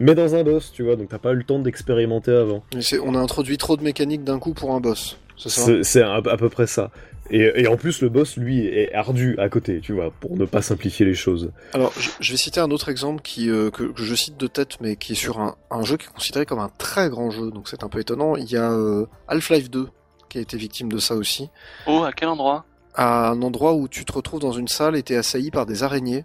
[0.00, 2.62] mais dans un boss, tu vois, donc t'as pas eu le temps d'expérimenter avant.
[3.02, 5.18] On a introduit trop de mécaniques d'un coup pour un boss.
[5.36, 6.90] C'est à peu près ça.
[7.30, 10.44] Et, et en plus le boss lui est ardu à côté, tu vois, pour ne
[10.44, 11.52] pas simplifier les choses.
[11.72, 14.46] Alors, je, je vais citer un autre exemple qui, euh, que, que je cite de
[14.46, 17.30] tête, mais qui est sur un, un jeu qui est considéré comme un très grand
[17.30, 18.36] jeu, donc c'est un peu étonnant.
[18.36, 19.88] Il y a euh, Half-Life 2
[20.28, 21.48] qui a été victime de ça aussi.
[21.86, 22.66] Oh, à quel endroit?
[22.94, 25.82] À un endroit où tu te retrouves dans une salle et t'es assailli par des
[25.82, 26.24] araignées.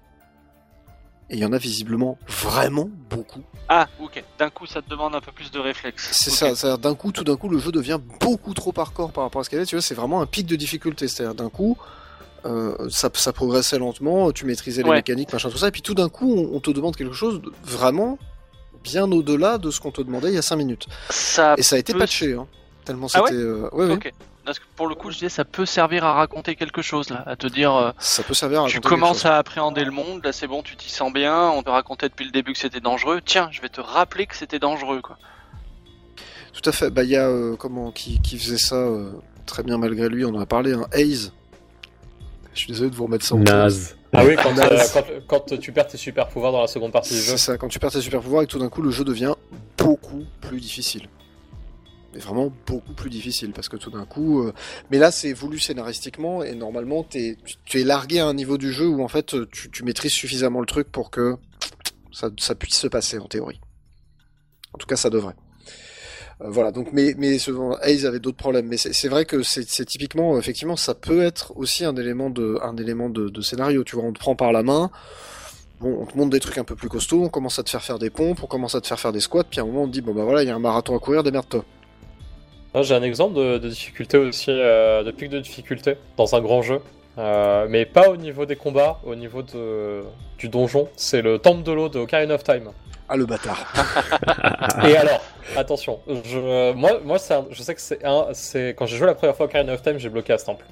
[1.31, 3.43] Et il y en a visiblement vraiment beaucoup.
[3.67, 4.23] Ah, ok.
[4.39, 6.09] D'un coup, ça te demande un peu plus de réflexe.
[6.11, 6.37] C'est Ok.
[6.37, 9.41] ça, c'est-à-dire d'un coup, tout d'un coup, le jeu devient beaucoup trop hardcore par rapport
[9.41, 9.65] à ce qu'elle est.
[9.67, 11.07] Tu vois, c'est vraiment un pic de difficulté.
[11.07, 11.77] C'est-à-dire d'un coup,
[12.45, 14.95] euh, ça, ça progressait lentement, tu maîtrisais les Ouais.
[14.95, 17.41] mécaniques, machin, tout ça, et puis tout d'un coup, on, on te demande quelque chose
[17.41, 18.17] de vraiment
[18.83, 20.87] bien au-delà de ce qu'on te demandait il y a 5 minutes.
[21.09, 22.47] Ça Et ça a été peut- patché, hein,
[22.85, 23.35] tellement Ah c'était.
[23.37, 23.99] euh, ouais, ouais.
[24.49, 27.23] Parce que pour le coup, je disais, ça peut servir à raconter quelque chose, là.
[27.27, 29.27] À te dire, euh, Ça peut servir à tu commences chose.
[29.27, 32.25] à appréhender le monde, là c'est bon, tu t'y sens bien, on te racontait depuis
[32.25, 33.21] le début que c'était dangereux.
[33.23, 35.19] Tiens, je vais te rappeler que c'était dangereux, quoi.
[36.51, 36.89] Tout à fait.
[36.89, 39.11] Bah, il y a euh, comment qui, qui faisait ça euh,
[39.45, 40.25] très bien malgré lui.
[40.25, 40.73] On en a parlé.
[40.73, 41.31] Un Haze.
[42.55, 43.97] Je suis désolé de vous remettre ça en Naze.
[44.13, 47.13] Ah oui, quand, euh, quand, quand tu perds tes super pouvoirs dans la seconde partie
[47.13, 47.33] du jeu.
[47.33, 47.57] C'est ça.
[47.59, 49.35] Quand tu perds tes super pouvoirs et que tout d'un coup le jeu devient
[49.77, 51.07] beaucoup plus difficile.
[52.13, 54.41] Mais vraiment beaucoup plus difficile parce que tout d'un coup.
[54.41, 54.53] euh,
[54.91, 57.37] Mais là, c'est voulu scénaristiquement et normalement, tu,
[57.73, 60.65] es largué à un niveau du jeu où en fait, tu, tu maîtrises suffisamment le
[60.65, 61.35] truc pour que
[62.11, 63.61] ça, ça puisse se passer en théorie.
[64.73, 65.35] En tout cas, ça devrait.
[66.41, 67.37] Euh, voilà, donc, mais, mais
[68.05, 68.67] avait d'autres problèmes.
[68.67, 72.75] Mais c'est vrai que c'est typiquement, effectivement, ça peut être aussi un élément de, un
[72.77, 73.83] élément de scénario.
[73.83, 74.89] Tu vois, on te prend par la main,
[75.79, 77.83] bon, on te montre des trucs un peu plus costauds, on commence à te faire
[77.83, 79.83] faire des pompes, on commence à te faire faire des squats, puis à un moment
[79.83, 81.63] on te dit, bon bah voilà, il y a un marathon à courir, démerde-toi.
[82.73, 86.41] Ah, J'ai un exemple de, de difficulté aussi, euh, de pic de difficulté dans un
[86.41, 86.81] grand jeu.
[87.17, 90.03] Euh, mais pas au niveau des combats, au niveau de,
[90.37, 90.87] du donjon.
[90.95, 92.69] C'est le temple de l'eau de Ocarina of Time.
[93.09, 93.57] Ah le bâtard.
[94.87, 95.21] Et alors,
[95.57, 99.15] attention, je, moi, moi un- je sais que c'est un, c'est quand j'ai joué la
[99.15, 100.63] première fois Ocarina of Time, j'ai bloqué à ce temple.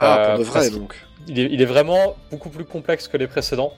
[0.00, 0.94] Ah, Euh, pour de vrai donc.
[1.28, 3.74] Il est, il est vraiment beaucoup plus complexe que les précédents.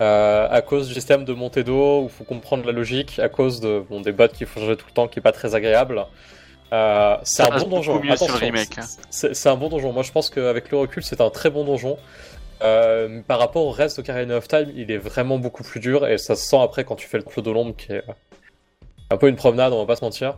[0.00, 3.28] euh, à cause du système de montée d'eau où il faut comprendre la logique, à
[3.28, 5.54] cause de bon, des bots qu'il faut changer tout le temps, qui est pas très
[5.54, 6.04] agréable.
[6.72, 7.92] Euh, c'est un bon donjon.
[8.78, 8.82] hein.
[9.10, 9.92] c'est c'est un bon donjon.
[9.92, 11.98] Moi, je pense qu'avec le recul, c'est un très bon donjon.
[12.62, 16.16] Euh, par rapport au reste d'Ocarina of Time, il est vraiment beaucoup plus dur et
[16.16, 18.12] ça se sent après quand tu fais le Clos de l'ombre qui est euh,
[19.10, 20.36] un peu une promenade, on va pas se mentir.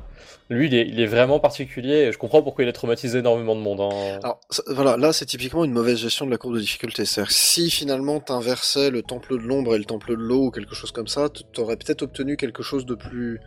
[0.51, 3.55] Lui, il est, il est vraiment particulier et je comprends pourquoi il a traumatisé énormément
[3.55, 3.81] de monde.
[3.82, 4.19] hein.
[4.23, 7.05] Alors ça- voilà, là c'est typiquement une mauvaise gestion de la courbe de difficulté.
[7.05, 10.74] C'est-à-dire si finalement t'inversais le temple de l'ombre et le temple de l'eau ou quelque
[10.74, 13.40] chose comme ça, t'aurais peut-être obtenu quelque chose de plus,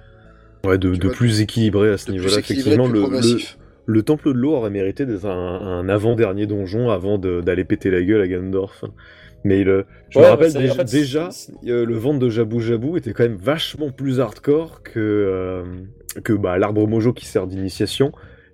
[0.65, 2.39] Ouais, de, Tu de vois, plus équilibré à ce niveau-là.
[2.39, 3.57] Effectivement, le, le, progressif.
[3.85, 8.01] le temple de l'eau aurait mérité d'être un, un avant-dernier donjon avant d'aller péter la
[8.01, 8.83] gueule à Gandorf.
[9.43, 12.29] Mais le, je Ouais, me rappelle déjà, en fait, déjà, c'est- euh, le ventre de
[12.29, 15.63] Jabou Jabou était quand même vachement plus hardcore que, euh,
[16.23, 18.11] que bah, l'arbre mojo qui sert d'initiation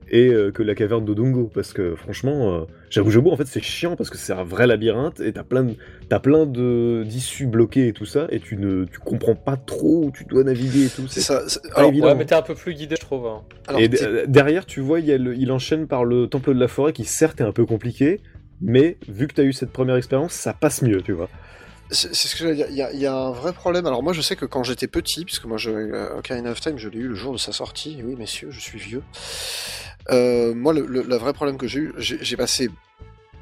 [0.10, 1.50] et euh, que la caverne de Dungo.
[1.54, 5.20] Parce que franchement, euh, Jabou en fait c'est chiant parce que c'est un vrai labyrinthe
[5.20, 5.76] et t'as plein de,
[6.10, 10.06] t'as plein de d'issues bloquées et tout ça et tu ne tu comprends pas trop
[10.06, 11.08] où tu dois naviguer et tout.
[11.08, 11.44] C'est ça.
[11.48, 12.08] c'est- Alors, évident.
[12.08, 13.26] Ouais, mais t'es un peu plus guidé, je trouve.
[13.28, 13.42] hein.
[13.68, 16.54] alors, et d- derrière, tu vois, il, y a le- il enchaîne par le temple
[16.54, 18.22] de la forêt qui certes est un peu compliqué,
[18.62, 21.30] mais vu que tu as eu cette première expérience, ça passe mieux, tu vois.
[21.92, 22.68] C'est c'est ce que j'allais dire.
[22.70, 23.86] Il y, a, il y a un vrai problème.
[23.86, 26.78] Alors moi, je sais que quand j'étais petit, puisque moi, je, euh, Ocarina of Time,
[26.78, 27.98] je l'ai eu le jour de sa sortie.
[28.00, 29.04] Et oui, messieurs, je suis vieux.
[30.12, 32.70] Euh, moi, le, le- le vrai problème que j'ai eu, j'ai passé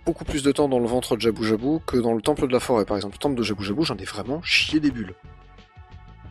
[0.05, 2.53] beaucoup plus de temps dans le ventre de Jabou Jabou que dans le temple de
[2.53, 3.15] la forêt, par exemple.
[3.15, 5.13] Le temple de Jabou Jabou, j'en ai vraiment chié des bulles.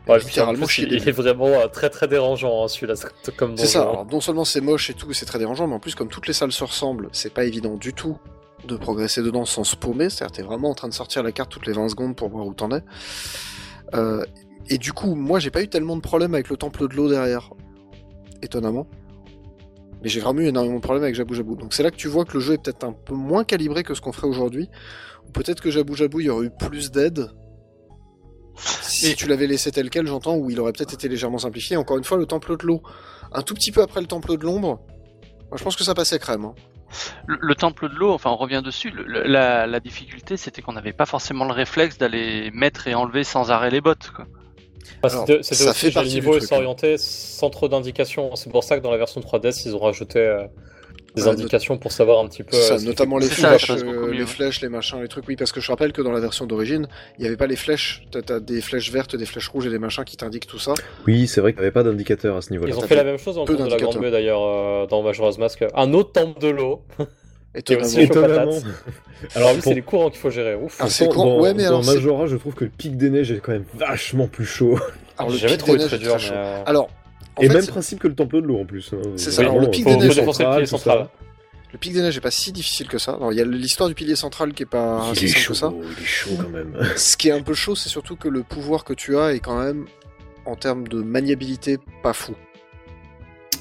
[0.08, 3.66] Ouais, littéralement plus, il, des il est vraiment euh, très très dérangeant hein, celui-là, c'est
[3.66, 6.08] ça, alors, non seulement c'est moche et tout, c'est très dérangeant, mais en plus, comme
[6.08, 8.18] toutes les salles se ressemblent, c'est pas évident du tout
[8.66, 11.50] de progresser dedans sans se paumer, c'est-à-dire t'es vraiment en train de sortir la carte
[11.50, 12.82] toutes les 20 secondes pour voir où t'en es.
[13.94, 14.24] Euh,
[14.68, 17.08] et du coup, moi j'ai pas eu tellement de problèmes avec le temple de l'eau
[17.08, 17.50] derrière,
[18.42, 18.86] étonnamment.
[20.02, 21.56] Mais j'ai vraiment eu énormément de problèmes avec Jabou Jabou.
[21.56, 23.82] Donc c'est là que tu vois que le jeu est peut-être un peu moins calibré
[23.82, 24.68] que ce qu'on ferait aujourd'hui.
[25.28, 27.28] Ou peut-être que Jabou Jabou, il y aurait eu plus d'aide.
[28.56, 31.76] Si Et- tu l'avais laissé tel quel, j'entends, ou il aurait peut-être été légèrement simplifié.
[31.76, 32.82] Encore une fois, le temple de l'eau,
[33.32, 34.80] un tout petit peu après le temple de l'ombre,
[35.48, 36.44] moi je pense que ça passait crème.
[36.44, 36.54] hein.
[37.26, 40.60] Le, le temple de l'eau, enfin on revient dessus, le- le- la, la difficulté c'était
[40.60, 44.10] qu'on n'avait pas forcément le réflexe d'aller mettre et enlever sans arrêt les bottes.
[44.14, 44.26] Quoi.
[45.02, 46.40] Enfin, c'était aussi le niveau hein.
[46.40, 48.36] s'orienter sans trop d'indications.
[48.36, 50.44] C'est pour ça que dans la version 3DS, ils ont rajouté euh,
[51.14, 52.56] des Ouais, indications pour savoir un petit peu.
[52.56, 55.26] C'est ça, euh, notamment les flèches, ça euh, les flèches, les machins, les trucs.
[55.26, 56.88] Oui, parce que je rappelle que dans la version d'origine,
[57.18, 58.06] il n'y avait pas les flèches.
[58.10, 60.74] T'as t'as des flèches vertes, des flèches rouges et des machins qui t'indiquent tout ça.
[61.06, 62.72] Oui, c'est vrai qu'il n'y avait pas d'indicateur à ce niveau-là.
[62.74, 63.98] Ils ont fait la même chose temple de la Grande.
[63.98, 65.64] Buée d'ailleurs, euh, dans Majora's Mask.
[65.74, 66.82] Un autre temple de l'eau.
[67.54, 67.86] Étonnamment.
[67.86, 68.58] aussi- chaud Étonnamment.
[69.34, 70.54] Alors pour- c'est les courants qu'il faut gérer.
[70.54, 70.76] Ouf.
[70.80, 73.10] Ah, c'est dans, ouais, mais dans alors, c'est- Majora, je trouve que le pic des
[73.10, 74.78] neiges est quand même vachement plus chaud.
[75.18, 76.16] Alors, le pic trouvé des très neiges est dur.
[76.16, 76.34] très chaud.
[76.34, 76.88] euh, Alors,
[77.36, 78.90] en Et fait, même principe que le temple de l'eau en plus.
[78.94, 78.98] hein.
[79.16, 81.08] C'est ça, alors, le pic des neiges le central, central.
[81.80, 83.12] pic des neiges est pas si difficile que ça.
[83.12, 85.52] Alors, Il y a l'histoire du pilier central qui est pas Il si simple chaud,
[85.52, 85.72] que ça.
[85.98, 86.74] il est chaud quand même.
[86.96, 89.40] Ce qui est un peu chaud, c'est surtout que le pouvoir que tu as est
[89.40, 89.86] quand même,
[90.46, 92.34] en termes de maniabilité, pas fou.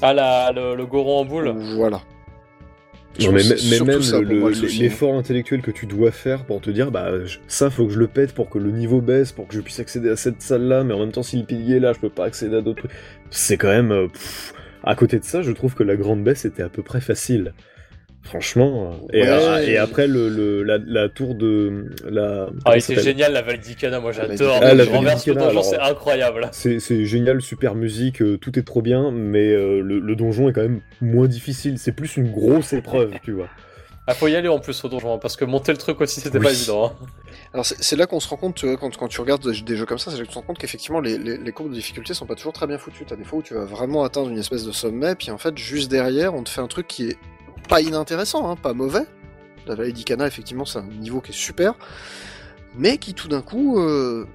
[0.02, 1.54] Ah, la, le, le goron en boule.
[1.76, 2.00] Voilà.
[3.26, 4.28] Non, mais, mais même le-
[4.60, 7.92] le l'effort intellectuel que tu dois faire pour te dire, bah je- ça faut que
[7.92, 10.40] je le pète pour que le niveau baisse, pour que je puisse accéder à cette
[10.40, 12.60] salle-là, mais en même temps si le pilier est là, je peux pas accéder à
[12.62, 12.92] d'autres trucs.
[13.30, 13.90] C'est quand même...
[13.92, 14.54] euh, pff,
[14.84, 17.52] à côté de ça, je trouve que la grande baisse était à peu près facile.
[18.22, 18.92] Franchement.
[18.92, 19.28] euh, Et, Ouais.
[19.28, 21.86] euh, et après, le, le- la, la tour de...
[22.08, 24.58] La, Ah, s'appelle génial la Valedicana, moi j'adore.
[24.62, 26.48] Ah, la renverse donjon, c'est incroyable.
[26.52, 30.48] C'est c'est génial, super musique, euh, tout est trop bien, mais euh, le, le donjon
[30.48, 31.78] est quand même moins difficile.
[31.78, 33.48] C'est plus une grosse épreuve, tu vois.
[34.06, 36.20] Ah, faut y aller en plus au donjon, hein, parce que monter le truc aussi,
[36.20, 36.44] c'était Oui.
[36.44, 36.86] pas évident.
[36.86, 37.06] hein.
[37.54, 39.60] Alors c'est c'est là qu'on se rend compte, tu vois, quand, quand tu regardes des,
[39.62, 41.52] des jeux comme ça, c'est là que tu te rends compte qu'effectivement les, les, les
[41.52, 43.04] courbes de difficulté sont pas toujours très bien foutues.
[43.08, 45.56] T'as des fois où tu vas vraiment atteindre une espèce de sommet, puis en fait
[45.58, 47.16] juste derrière on te fait un truc qui est
[47.70, 49.06] pas inintéressant, hein, pas mauvais.
[49.66, 51.74] La vallée d'Ikana effectivement c'est un niveau qui est super,
[52.74, 54.26] mais qui tout d'un coup, euh,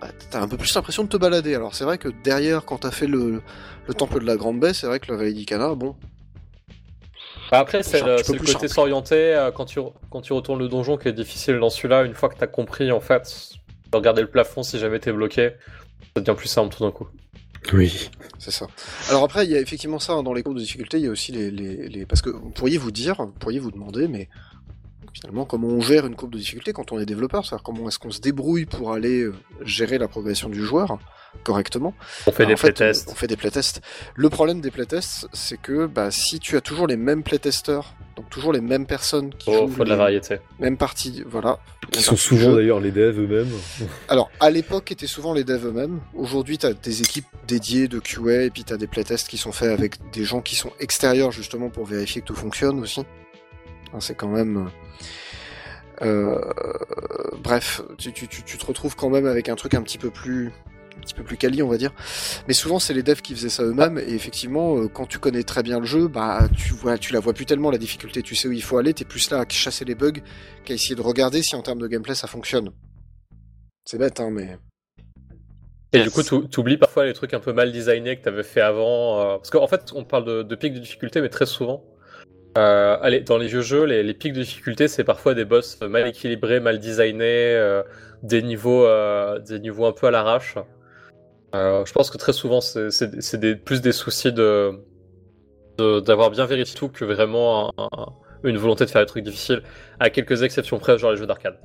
[0.00, 1.54] bah, t'as un peu plus l'impression de te balader.
[1.54, 3.42] Alors c'est vrai que derrière quand t'as fait le,
[3.88, 5.96] le temple de la Grande Baie, c'est vrai que la vallée d'Ikana, bon,
[7.50, 9.78] Bah, après, c'est le, le côté s'orienter euh, quand tu,
[10.10, 12.02] quand tu retournes le donjon qui est difficile dans celui-là.
[12.04, 13.50] Une fois que t'as compris, en fait,
[13.92, 15.52] de regarder le plafond si jamais t'es bloqué,
[16.14, 17.06] ça devient plus simple tout d'un coup.
[17.72, 18.10] Oui.
[18.38, 18.66] C'est ça.
[19.08, 21.06] Alors après, il y a effectivement ça hein, dans les courbes de difficulté, il y
[21.06, 24.06] a aussi les, les, les- Parce que vous pourriez vous dire, vous pourriez vous demander,
[24.06, 24.28] mais
[25.14, 27.98] finalement, comment on gère une courbe de difficulté quand on est développeur C'est-à-dire comment est-ce
[27.98, 30.98] qu'on se débrouille pour aller euh, gérer la progression du joueur
[31.42, 31.94] correctement
[32.26, 33.08] On fait Alors, des playtests.
[33.10, 33.80] On fait des playtests.
[34.14, 38.28] Le problème des playtests, c'est que bah, si tu as toujours les mêmes playtesters, donc
[38.30, 40.38] toujours les mêmes personnes qui Oh, jouent faut de la variété.
[40.60, 41.58] mêmes parties, voilà.
[41.90, 43.50] Qui sont souvent d'ailleurs les devs eux-mêmes.
[44.08, 46.00] Alors, à l'époque, étaient souvent les devs eux-mêmes.
[46.14, 49.36] Aujourd'hui, tu as des équipes dédiées de QA, et puis tu as des playtests qui
[49.38, 53.02] sont faits avec des gens qui sont extérieurs, justement, pour vérifier que tout fonctionne aussi.
[53.98, 54.70] C'est quand même...
[56.02, 56.38] euh,
[57.42, 60.10] bref, tu, tu, tu, tu te retrouves quand même avec un truc un petit peu
[60.10, 60.52] plus
[60.96, 61.92] un petit peu plus quali, on va dire.
[62.46, 65.42] Mais souvent, c'est les devs qui faisaient ça eux-mêmes, et effectivement, euh, quand tu connais
[65.42, 68.48] très bien le jeu, bah, tu tu la vois plus tellement la difficulté, tu sais
[68.48, 70.20] où il faut aller, t'es plus là à chasser les bugs
[70.64, 72.70] qu'à essayer de regarder si en termes de gameplay ça fonctionne.
[73.84, 74.56] C'est bête, hein, mais.
[75.92, 78.60] Et du coup, tu t'oublies parfois les trucs un peu mal designés que t'avais fait
[78.60, 79.20] avant.
[79.20, 81.84] euh, Parce qu'en fait, on parle de, de pics de difficulté, mais très souvent,
[82.56, 85.80] euh, allez, dans les vieux jeux, les, les pics de difficulté, c'est parfois des boss
[85.82, 87.82] mal équilibrés, mal designés, euh,
[88.22, 90.56] des niveaux, euh, des niveaux un peu à l'arrache.
[91.54, 94.72] Euh, je pense que très souvent, c'est des- plus des soucis de
[95.78, 98.06] de- d'avoir bien vérifié tout que vraiment un- un-
[98.44, 99.60] une volonté de faire des trucs difficiles,
[99.98, 101.58] à quelques exceptions près, genre les jeux d'arcade.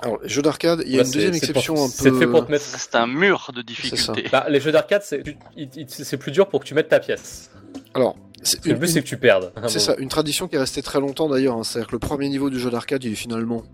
[0.00, 1.92] Alors, les jeux d'arcade, il y a une deuxième exception pour- un peu.
[1.94, 4.24] C'est fait pour te mettre C'est un mur de difficulté.
[4.32, 7.50] Bah, les jeux d'arcade, c'est plus dur pour que tu mettes ta pièce.
[7.94, 9.52] Alors, c'est le but, c'est que tu perdes.
[9.68, 11.56] C'est ça, une tradition qui est restée très longtemps d'ailleurs.
[11.56, 11.62] hein.
[11.64, 13.64] C'est-à-dire que le premier niveau du jeu d'arcade, il est finalement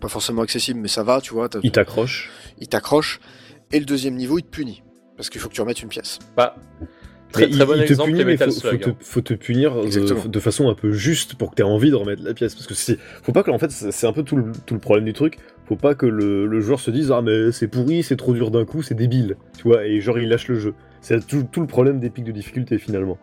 [0.00, 1.48] pas forcément accessible, mais ça va, tu vois.
[1.48, 2.30] t'as- Ils t'accrochent.
[2.58, 3.20] Il t'accroche.
[3.72, 4.82] Et le deuxième niveau, il te punit.
[5.16, 6.18] Parce qu'il faut que tu remettes une pièce.
[6.36, 6.56] Bah,
[7.30, 10.24] très, il- bon il te exemple, punit, mais faut, te, faut te punir de, Exactement.
[10.24, 12.54] de façon un peu juste pour que tu aies envie de remettre la pièce.
[12.54, 14.74] Parce que c'est, faut pas que, en fait, c'est c'est un peu tout le, tout
[14.74, 15.38] le problème du truc.
[15.66, 18.50] Faut pas que le, le joueur se dise ah mais c'est pourri, c'est trop dur
[18.50, 20.74] d'un coup, c'est débile, tu vois, et genre il lâche le jeu.
[21.02, 23.18] C'est tout, le problème des pics de difficulté finalement.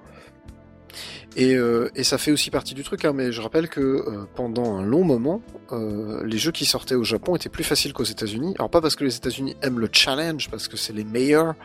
[1.36, 4.76] Et, euh, ça fait aussi partie du truc, hein, mais je rappelle que euh, pendant
[4.76, 5.42] un long moment,
[5.72, 8.54] euh, les jeux qui sortaient au Japon étaient plus faciles qu'aux États-Unis.
[8.60, 11.56] Alors pas parce que les États-Unis aiment le challenge, parce que c'est les meilleurs,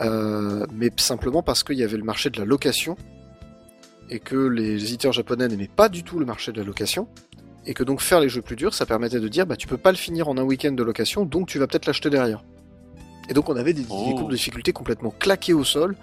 [0.00, 2.96] mais simplement parce qu'il y avait le marché de la location
[4.08, 7.06] et que les éditeurs japonais n'aimaient pas du tout le marché de la location.
[7.66, 9.76] Et que donc faire les jeux plus durs, ça permettait de dire bah tu peux
[9.76, 12.42] pas le finir en un week-end de location, donc tu vas peut-être l'acheter derrière.
[13.30, 14.14] Et donc on avait des, des Oh.
[14.16, 15.96] courbes de difficulté complètement claquées au sol,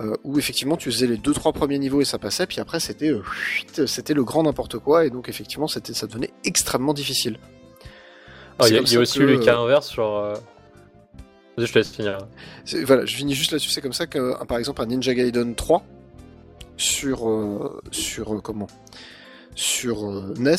[0.00, 2.80] euh, où effectivement tu faisais les deux trois premiers niveaux et ça passait, puis après
[2.80, 7.38] c'était euh, c'était le grand n'importe quoi, et donc effectivement c'était ça devenait extrêmement difficile.
[8.58, 10.04] Ah, Il y a, y aussi que, le cas euh, inverse sur.
[10.16, 10.34] euh,
[11.56, 12.18] Vas-y, je te laisse finir.
[12.84, 13.70] Voilà, je finis juste là-dessus.
[13.70, 15.82] C'est comme ça que, par exemple, un Ninja Gaiden 3
[16.76, 18.68] sur sur comment?
[19.54, 20.56] Sur NES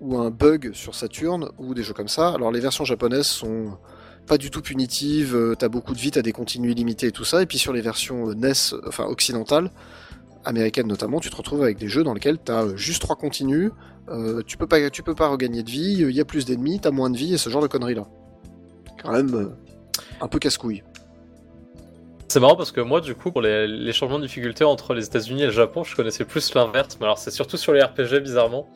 [0.00, 2.30] ou un bug sur Saturn ou des jeux comme ça.
[2.30, 3.76] Alors les versions japonaises sont
[4.30, 5.34] pas du tout punitives.
[5.34, 7.42] euh, T'as beaucoup de vie, t'as des continues illimitées et tout ça.
[7.42, 8.52] Et puis sur les versions euh, NES,
[8.86, 9.72] enfin occidentales,
[10.44, 13.72] américaines notamment, tu te retrouves avec des jeux dans lesquels t'as euh, juste trois continues.
[14.46, 15.96] tu peux pas tu peux pas regagner de vie.
[15.98, 18.06] Il y a plus d'ennemis, t'as moins de vie et ce genre de conneries là.
[19.02, 19.50] Quand même
[20.20, 20.84] un peu casse-couille.
[22.28, 25.42] C'est marrant parce que moi, du coup, pour les, changements de difficulté entre les États-Unis
[25.42, 26.96] et le Japon, je connaissais plus l'inverse.
[27.00, 28.68] Mais alors, c'est surtout sur les RPG, bizarrement,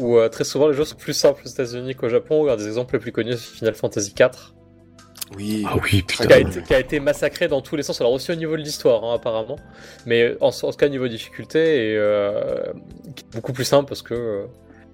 [0.00, 2.50] où très souvent les jeux sont plus simples aux États-Unis qu'au Japon.
[2.50, 4.52] Un des exemples les plus connus, Final Fantasy IV,
[5.36, 5.64] Oui.
[5.68, 6.38] Ah oui, qui a, putain.
[6.48, 8.00] été, qui a été massacré dans tous les sens.
[8.00, 9.56] Alors, aussi au niveau de l'histoire, hein, apparemment.
[10.06, 12.72] Mais en, en tout cas, niveau difficulté, et, euh,
[13.14, 14.42] qui est beaucoup plus simple parce que euh,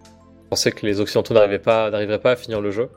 [0.04, 2.88] je pensais que les Occidentaux n'arrivaient pas, n'arriveraient pas à finir le jeu.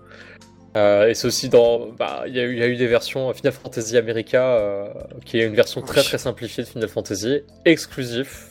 [0.78, 1.88] Euh, et c'est aussi dans.
[1.98, 4.86] bah, Il y, a eu- il y a eu des versions Final Fantasy America, euh,
[5.26, 8.48] qui est une version très très simplifiée de Final Fantasy, exclusif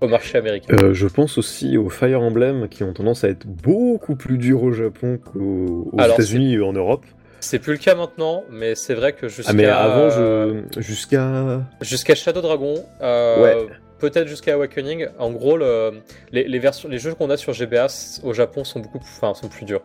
[0.00, 0.74] au marché américain.
[0.80, 4.62] Euh, je pense aussi aux Fire Emblem qui ont tendance à être beaucoup plus durs
[4.62, 7.04] au Japon qu'aux États-Unis et en Europe.
[7.48, 9.50] C'est plus le cas maintenant, mais c'est vrai que jusqu'à.
[9.50, 10.62] Ah mais avant, je...
[10.80, 13.66] jusqu'à Jusqu'à Shadow Dragon, euh, Ouais.
[14.00, 15.06] peut-être jusqu'à Awakening.
[15.20, 16.00] En gros, le-
[16.32, 17.86] les, les versions, les jeux qu'on a sur GBA
[18.24, 19.82] au Japon sont beaucoup, plus- enfin, sont plus durs.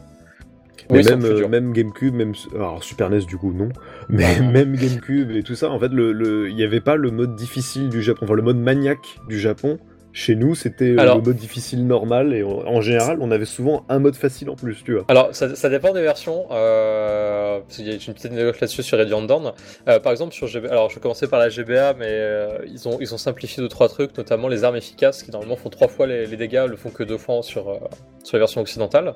[0.90, 1.50] mais Oui, ils sont même, plus durs.
[1.50, 3.70] même GameCube, même alors Super NES du coup non,
[4.10, 4.42] mais Ah.
[4.42, 7.90] même GameCube et tout ça, en fait, le- il n'y avait pas le mode difficile
[7.90, 9.78] du Japon, enfin le mode maniaque du Japon.
[10.14, 13.46] Chez nous, c'était euh, Alors- le mode difficile normal et en, en général, on avait
[13.46, 15.06] souvent un mode facile en plus, tu vois.
[15.08, 16.48] Alors, ça, ça dépend des versions.
[16.52, 19.54] Euh, parce qu'il y a une petite anecdote là-dessus sur Radiant Dawn.
[19.88, 22.88] Euh, par exemple, sur GBA, alors je vais commencer par la GBA, mais euh, ils,
[22.88, 25.88] ont, ils ont simplifié deux trois trucs, notamment les armes efficaces qui normalement font trois
[25.88, 27.80] fois les, les dégâts, le font que deux fois sur,
[28.24, 29.14] sur la version occidentale.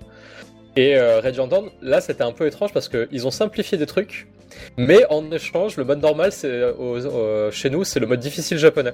[0.78, 4.28] Et euh, Radiant Dawn, là c'était un peu étrange parce qu'ils ont simplifié des trucs,
[4.78, 8.94] mais en échange, le mode normal, c'est euh, chez nous, c'est le mode difficile japonais.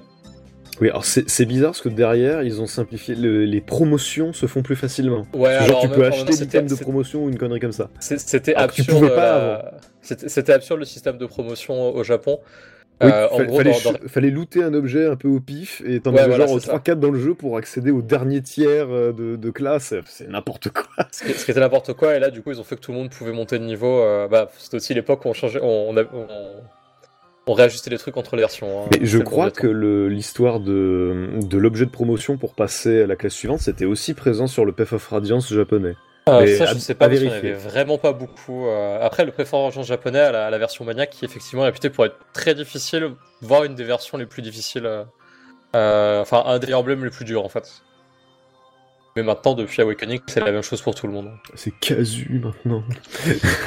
[0.81, 4.63] Oui, alors c'est bizarre parce que derrière, ils ont simplifié, le- les promotions se font
[4.63, 5.27] plus facilement.
[5.33, 7.89] Ouais, Genre, alors tu en peux acheter l'item de promotion ou une connerie comme ça.
[7.99, 9.03] C'était tu absurde.
[9.03, 9.57] euh.
[10.01, 12.39] C'était absurde le système de promotion au Japon.
[13.03, 15.39] Oui, Euh, en gros, fallait, dans- ch- dans- fallait looter un objet un peu au
[15.39, 16.73] pif et t'en Ouais, avais voilà, genre c'est ça.
[16.73, 19.95] 3-4 dans le jeu pour accéder au dernier tiers euh, de, de classe.
[20.05, 20.83] C'est n'importe quoi.
[21.11, 22.81] ce qui, ce qui était n'importe quoi, et là, du coup, ils ont fait que
[22.81, 24.01] tout le monde pouvait monter de niveau.
[24.01, 26.27] euh, bah, c'était aussi l'époque où on changeait, on, on, a- on-
[27.47, 28.83] on réajustait les trucs entre les versions.
[28.83, 28.89] hein.
[28.91, 33.33] Mais je crois que l'histoire de, de l'objet de promotion pour passer à la classe
[33.33, 35.95] suivante, c'était aussi présent sur le Path of Radiance japonais.
[36.29, 38.67] Euh, ça, je sais pas, parce avait vraiment pas beaucoup.
[38.67, 38.99] euh.
[39.01, 42.05] Après, le préférence japonais à la, à la version maniaque, qui effectivement est réputé pour
[42.05, 43.11] être très difficile,
[43.41, 44.85] voire une des versions les plus difficiles.
[44.85, 45.03] euh,
[45.75, 47.81] euh, Enfin, un des emblèmes les plus durs, en fait.
[49.15, 51.29] Mais maintenant, depuis Awakening, c'est la même chose pour tout le monde.
[51.55, 52.81] C'est casu maintenant.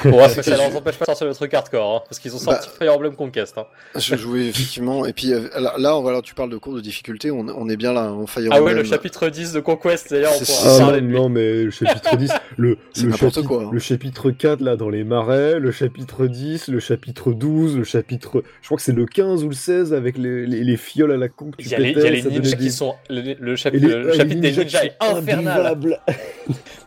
[0.04, 2.34] Bon, ouais, mais ça leur empêche pas de sortir le truc hardcore, hein, parce qu'ils
[2.34, 2.74] ont sorti Bah.
[2.78, 3.58] Fire Emblem Conquest.
[3.58, 3.66] Hein.
[3.98, 7.68] Je jouais effectivement, et puis euh, là, tu parles de cours de difficulté, on, on
[7.68, 10.46] est bien là en Fire Ah ouais, le chapitre 10 de Conquest, d'ailleurs, on C'est
[10.52, 10.76] pourra ça.
[10.76, 11.16] Ah parler non, de lui.
[11.20, 13.70] non, mais le chapitre 10, le, C'est le, n'importe chapitre, quoi, hein.
[13.70, 18.42] le chapitre 4 là dans les marais, le chapitre 10, le chapitre 12, le chapitre.
[18.62, 21.18] Je crois que c'est le 15 ou le 16 avec les, les, les fioles à
[21.18, 22.70] la con que tu Il y a les, il y a les ninjas des- qui
[22.70, 22.94] sont.
[23.10, 26.00] Le, le Et chapitre, les- le les chapitre des ninjas est sont infernal.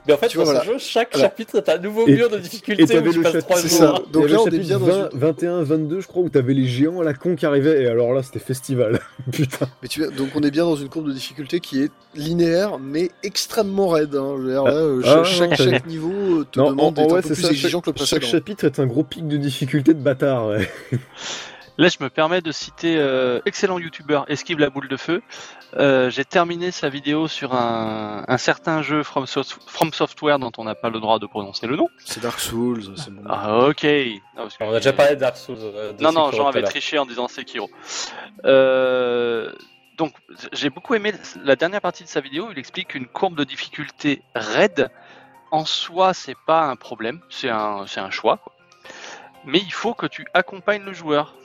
[0.07, 0.65] Mais en fait, Tu vois, dans voilà.
[0.65, 3.21] jeu, chaque Alors- chapitre est un nouveau Et- mur de et difficulté t'avais où tu
[3.21, 3.77] passes chapitre- 3 c'est jours.
[3.77, 4.01] ça.
[4.13, 5.19] Donc y là, on est bien chapitre dans 20, une...
[5.19, 8.13] 21, 22, je crois, où t'avais les géants à la con qui arrivaient, et alors
[8.13, 8.99] là, c'était festival.
[9.33, 9.67] Putain.
[9.81, 9.99] Mais tu...
[10.15, 14.15] Donc on est bien dans une courbe de difficulté qui est linéaire, mais extrêmement raide.
[14.15, 14.35] Hein.
[14.37, 16.93] Je veux dire, là, euh, Ah, chaque, non, chaque, t'as- niveau euh, te Non, demande
[16.93, 17.49] d'être ouais, un peu c'est plus ça.
[17.49, 18.37] exigeant Chaque, que le chaque précédent.
[18.39, 20.69] chapitre est un gros pic de difficulté de bâtard, ouais.
[21.79, 25.21] Là, je me permets de citer euh, excellent youtubeur Esquive la boule de feu.
[25.75, 30.51] Euh, J'ai terminé sa vidéo sur un, un certain jeu From, Soft- From Software dont
[30.57, 31.87] on n'a pas le droit de prononcer le nom.
[32.03, 33.21] C'est Dark Souls, c'est bon.
[33.29, 33.83] Ah, ok.
[33.83, 35.57] Non, parce que- On a déjà parlé de Dark Souls.
[35.59, 36.69] euh, de Non, non, Sekiro avait l'heure.
[36.71, 37.69] triché en disant Sekiro.
[38.45, 39.51] Euh,
[39.97, 40.13] donc,
[40.53, 41.13] j'ai beaucoup aimé
[41.43, 42.47] la dernière partie de sa vidéo.
[42.51, 44.89] Il explique qu'une courbe de difficulté raide,
[45.51, 48.37] en soi, c'est pas un problème, c'est un, choix.
[48.37, 48.53] quoi.
[49.45, 51.35] Mais il faut que tu accompagnes le joueur.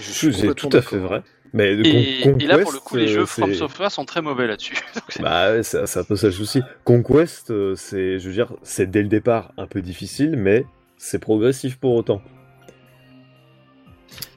[0.00, 1.22] Je suis C'est tout à fait vrai.
[1.52, 3.90] Mais Et, Con- et là, pour le Conquest, coup, les euh, jeux c'est- From Software
[3.90, 4.74] sont très mauvais là-dessus.
[5.08, 6.60] C'est- Bah ouais, c'est c'est un peu ça le souci.
[6.84, 10.66] Conquest, euh, c'est, je veux dire, c'est dès le départ un peu difficile, mais
[10.98, 12.20] c'est progressif pour autant.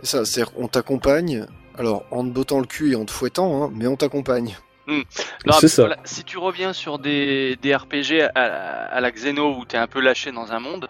[0.02, 1.46] C'est ça, c'est-à-dire on t'accompagne,
[1.78, 4.56] alors en te bottant le cul et en te fouettant, hein, mais on t'accompagne.
[5.46, 5.84] Non, C'est ça.
[5.84, 9.80] voilà, si tu reviens sur des, des RPG à, à la Xeno où tu es
[9.80, 10.88] un peu lâché dans un monde,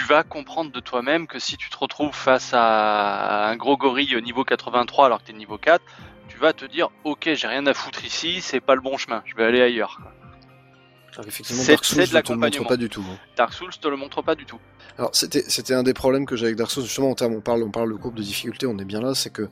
[0.00, 4.16] tu vas comprendre de toi-même que si tu te retrouves face à un gros gorille
[4.16, 5.82] au niveau 83 alors que tu es niveau 4,
[6.28, 9.22] tu vas te dire ok j'ai rien à foutre ici, c'est pas le bon chemin,
[9.26, 9.98] je vais aller ailleurs.
[10.00, 10.12] quoi.
[11.14, 13.02] Alors effectivement, Dark Souls ne te le montre pas du tout.
[13.10, 13.18] hein.
[13.36, 14.58] Dark Souls te le montre pas du tout.
[14.96, 17.40] Alors c'était c'était un des problèmes que j'ai avec Dark Souls justement en termes on
[17.40, 19.48] parle on parle de courbe de difficulté on est bien là c'est que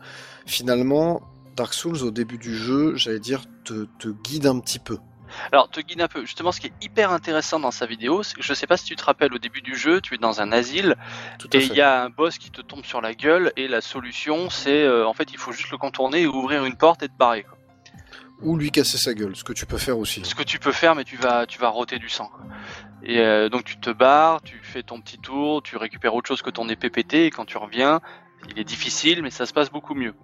[0.46, 1.20] finalement
[1.56, 4.98] Dark Souls au début du jeu j'allais dire te, te guide un petit peu.
[5.52, 6.22] Alors, te guide un peu.
[6.22, 8.84] Justement, ce qui est hyper intéressant dans sa vidéo, c'est que je sais pas si
[8.84, 10.96] tu te rappelles au début du jeu, tu es dans un asile
[11.38, 13.80] Tout et il y a un boss qui te tombe sur la gueule et la
[13.80, 17.08] solution, c'est euh, en fait, il faut juste le contourner et ouvrir une porte et
[17.08, 17.44] te barrer.
[17.44, 17.58] quoi.
[18.40, 20.24] Ou lui casser sa gueule, ce que tu peux faire aussi.
[20.24, 22.28] Ce que tu peux faire, mais tu vas, tu vas roter du sang.
[22.28, 22.40] quoi.
[23.02, 26.42] Et euh, donc, tu te barres, tu fais ton petit tour, tu récupères autre chose
[26.42, 28.00] que ton épée pétée et quand tu reviens,
[28.50, 30.14] il est difficile, mais ça se passe beaucoup mieux.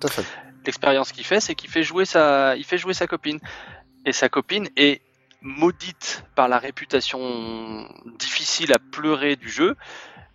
[0.00, 0.24] Tout à fait.
[0.64, 3.38] l'expérience qu'il fait, c'est qu'il fait jouer sa, il fait jouer sa copine.
[4.04, 5.02] Et sa copine est
[5.40, 7.88] maudite par la réputation
[8.18, 9.76] difficile à pleurer du jeu.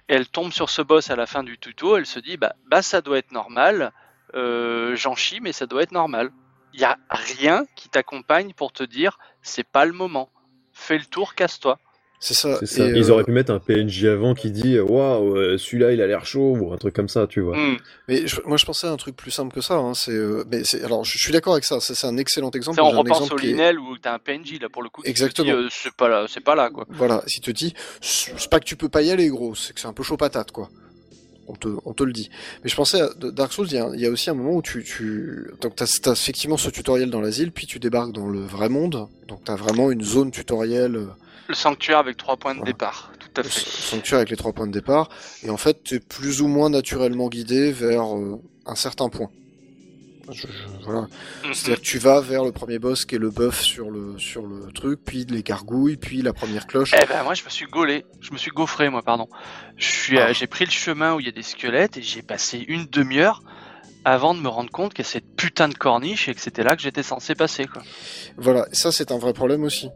[0.07, 1.97] Elle tombe sur ce boss à la fin du tuto.
[1.97, 3.91] Elle se dit, bah, bah ça doit être normal.
[4.35, 6.31] Euh, J'en chie, mais ça doit être normal.
[6.73, 10.29] Il y a rien qui t'accompagne pour te dire, c'est pas le moment.
[10.73, 11.79] Fais le tour, casse-toi.
[12.25, 12.57] C'est ça.
[12.61, 12.85] C'est ça.
[12.87, 16.01] Et, Ils euh, auraient pu mettre un PNJ avant qui dit waouh, euh, celui-là il
[16.01, 17.57] a l'air chaud ou un truc comme ça, tu vois.
[17.57, 17.75] Hmm.
[18.07, 19.73] Mais je- moi je pensais à un truc plus simple que ça.
[19.73, 19.93] Hein.
[19.93, 21.81] C'est, euh, mais alors je, je suis d'accord avec ça.
[21.81, 22.77] C'est, un excellent exemple.
[22.77, 24.89] Ça, on repense exemple au qui est- Linel où t'as un PNJ là pour le
[24.89, 25.01] coup.
[25.03, 25.51] Exactement.
[25.51, 26.85] euh, c'est pas là, c'est pas là quoi.
[26.91, 29.81] Voilà, si te dit, c'est pas que tu peux pas y aller, gros, c'est que
[29.81, 30.69] c'est un peu chaud patate, quoi.
[31.49, 32.29] On te, on te le dit.
[32.63, 34.53] Mais je pensais à Dark Souls, il y, a, il y a aussi un moment
[34.55, 38.29] où tu, tu, donc t'as, t'as effectivement ce tutoriel dans l'asile, puis tu débarques dans
[38.29, 41.07] le vrai monde, donc t'as vraiment une zone tutoriel,
[41.47, 42.71] Le sanctuaire avec trois points de Voilà.
[42.71, 43.59] départ, tout à le fait.
[43.69, 45.09] sanctuaire avec les trois points de départ,
[45.43, 49.29] et en fait, t'es plus ou moins naturellement guidé vers euh, un certain point.
[50.31, 50.47] Je- je-
[50.85, 51.01] voilà.
[51.43, 51.53] Mhm.
[51.53, 54.43] C'est-à-dire que tu vas vers le premier boss qui est le bœuf sur le, sur
[54.47, 56.93] le truc, puis les gargouilles, puis la première cloche.
[56.97, 59.27] Eh ben moi je me suis gaulé, je me suis gaufré moi pardon.
[59.75, 60.27] Je suis, Ah.
[60.29, 62.85] euh, j'ai pris le chemin où il y a des squelettes et j'ai passé une
[62.85, 63.43] demi-heure
[64.05, 66.63] avant de me rendre compte qu'il y a cette putain de corniche et que c'était
[66.63, 67.81] là que j'étais censé passer quoi.
[68.37, 69.89] Voilà, ça c'est un vrai problème aussi.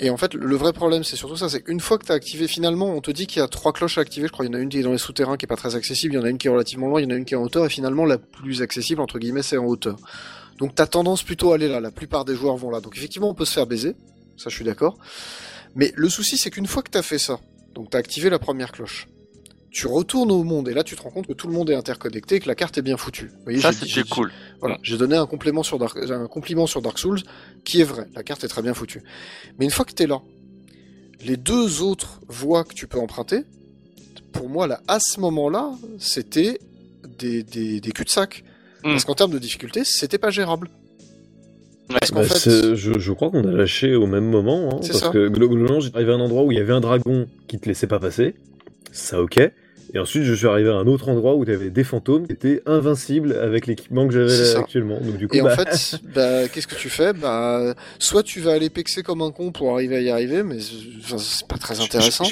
[0.00, 2.48] Et en fait, le vrai problème, c'est surtout ça, c'est qu'une fois que t'as activé,
[2.48, 4.26] finalement, on te dit qu'il y a trois cloches à activer.
[4.26, 5.56] Je crois qu'il y en a une qui est dans les souterrains, qui est pas
[5.56, 7.14] très accessible, il y en a une qui est relativement loin, il y en a
[7.16, 9.96] une qui est en hauteur, et finalement, la plus accessible, entre guillemets, c'est en hauteur.
[10.58, 12.80] Donc t'as tendance plutôt à aller là, la plupart des joueurs vont là.
[12.80, 13.96] Donc effectivement, on peut se faire baiser,
[14.36, 14.98] ça je suis d'accord.
[15.74, 17.40] Mais le souci, c'est qu'une fois que t'as fait ça,
[17.74, 19.08] donc t'as activé la première cloche,
[19.74, 21.74] tu retournes au monde, et là tu te rends compte que tout le monde est
[21.74, 23.26] interconnecté, et que la carte est bien foutue.
[23.38, 24.30] Vous voyez, Ça c'était cool.
[24.60, 27.18] voilà, j'ai donné un complément sur Dark, un compliment sur Dark Souls
[27.64, 28.06] qui est vrai.
[28.14, 29.02] La carte est très bien foutue.
[29.58, 30.20] Mais une fois que t'es là,
[31.24, 33.40] les deux autres voies que tu peux emprunter,
[34.32, 36.60] pour moi là, à ce moment-là, c'était
[37.18, 38.44] des, des, des cul-de-sac.
[38.84, 38.90] Mm.
[38.90, 40.70] Parce qu'en termes de difficulté, c'était pas gérable.
[41.90, 41.96] Ouais.
[41.98, 45.08] Parce Bah, fait, je, je crois qu'on a lâché au même moment, hein, parce ça.
[45.08, 47.66] que globalement, j'étais arrivé à un endroit où il y avait un dragon qui te
[47.68, 48.34] laissait pas passer,
[48.92, 49.40] ça ok.
[49.94, 52.26] Et ensuite, je suis arrivé à un autre endroit où il y avait des fantômes
[52.26, 54.98] qui étaient invincibles avec l'équipement que j'avais actuellement.
[55.00, 57.12] Donc du coup, Et en bah, fait, bah, qu'est-ce que tu fais?
[57.12, 60.58] Bah, Soit tu vas aller pexer comme un con pour arriver à y arriver, mais
[60.60, 62.24] c'est pas très intéressant.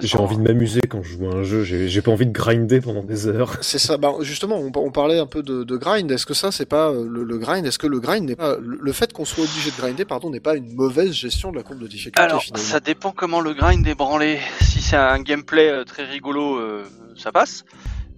[0.00, 1.64] j'ai envie de m'amuser quand je joue à un jeu.
[1.64, 3.56] J'ai pas envie de grinder pendant des heures.
[3.62, 3.96] C'est ça.
[3.96, 6.10] Bah, justement, on, on parlait un peu de, de grind.
[6.12, 7.66] Est-ce que ça, c'est pas euh, le, le grind?
[7.66, 10.30] Est-ce que le grind n'est pas le, le fait qu'on soit obligé de grinder, pardon,
[10.30, 12.64] n'est pas une mauvaise gestion de la courbe de difficulté Alors finalement?
[12.68, 14.38] ça dépend comment le grind est branlé.
[14.60, 16.84] Si c'est un gameplay euh, très rigolo, euh,
[17.18, 17.64] ça passe.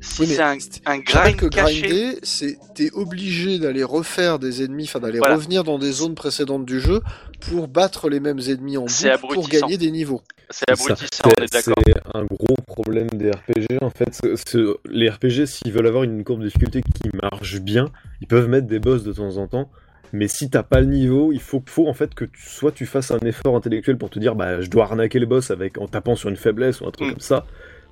[0.02, 0.56] Si Oui, c'est un,
[0.86, 5.34] un grind que caché, grinder, c'est t'es obligé d'aller refaire des ennemis, enfin d'aller Voilà.
[5.36, 7.02] revenir dans des zones précédentes du jeu
[7.40, 10.22] pour battre les mêmes ennemis en boucle pour gagner des niveaux.
[10.48, 11.74] c'est abrutissant, on est C'est d'accord.
[11.86, 14.08] c'est un gros problème des RPG en fait.
[14.12, 17.90] C'est- c'est- les RPG, s'ils veulent avoir une courbe de difficulté qui marche bien,
[18.22, 19.70] ils peuvent mettre des boss de temps en temps.
[20.14, 22.84] Mais si t'as pas le niveau, il faut, faut en fait que tu, soit tu
[22.86, 25.86] fasses un effort intellectuel pour te dire bah je dois arnaquer le boss avec en
[25.86, 27.10] tapant sur une faiblesse ou un truc Mm.
[27.12, 27.46] comme ça,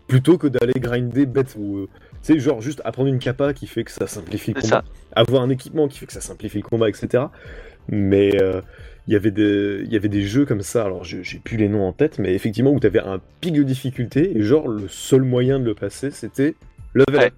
[0.08, 1.88] plutôt que d'aller grinder bête ou euh,
[2.22, 4.84] tu sais genre juste apprendre une capa qui fait que ça simplifie le combat, ça.
[5.14, 7.24] avoir un équipement qui fait que ça simplifie le combat, etc.
[7.88, 8.60] Mais euh,
[9.06, 11.68] il y avait des il y avait des jeux comme ça alors j'ai plus les
[11.68, 15.22] noms en tête mais effectivement où t'avais un pic de difficulté et genre le seul
[15.22, 16.54] moyen de le passer c'était
[16.92, 17.32] level Ouais.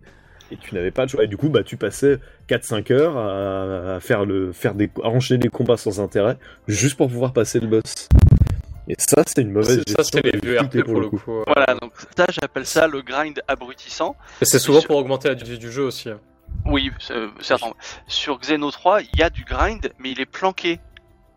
[0.50, 2.18] et tu n'avais pas de choix et du coup bah tu passais
[2.48, 6.96] 4-5 heures à, à faire le faire des à enchaîner des combats sans intérêt juste
[6.96, 8.08] pour pouvoir passer le boss
[8.90, 11.22] et ça c'est une mauvaise C'est- Ça, gestion c'est les vieux RP pour le coup.
[11.46, 14.16] Voilà, donc ça j'appelle ça le grind abrutissant.
[14.40, 16.08] Et c'est souvent pour augmenter la durée du jeu aussi.
[16.10, 16.18] hein.
[16.66, 16.90] Oui,
[17.40, 17.74] certainement.
[18.08, 20.78] Sur Xeno 3, il y a du grind, mais il est planqué.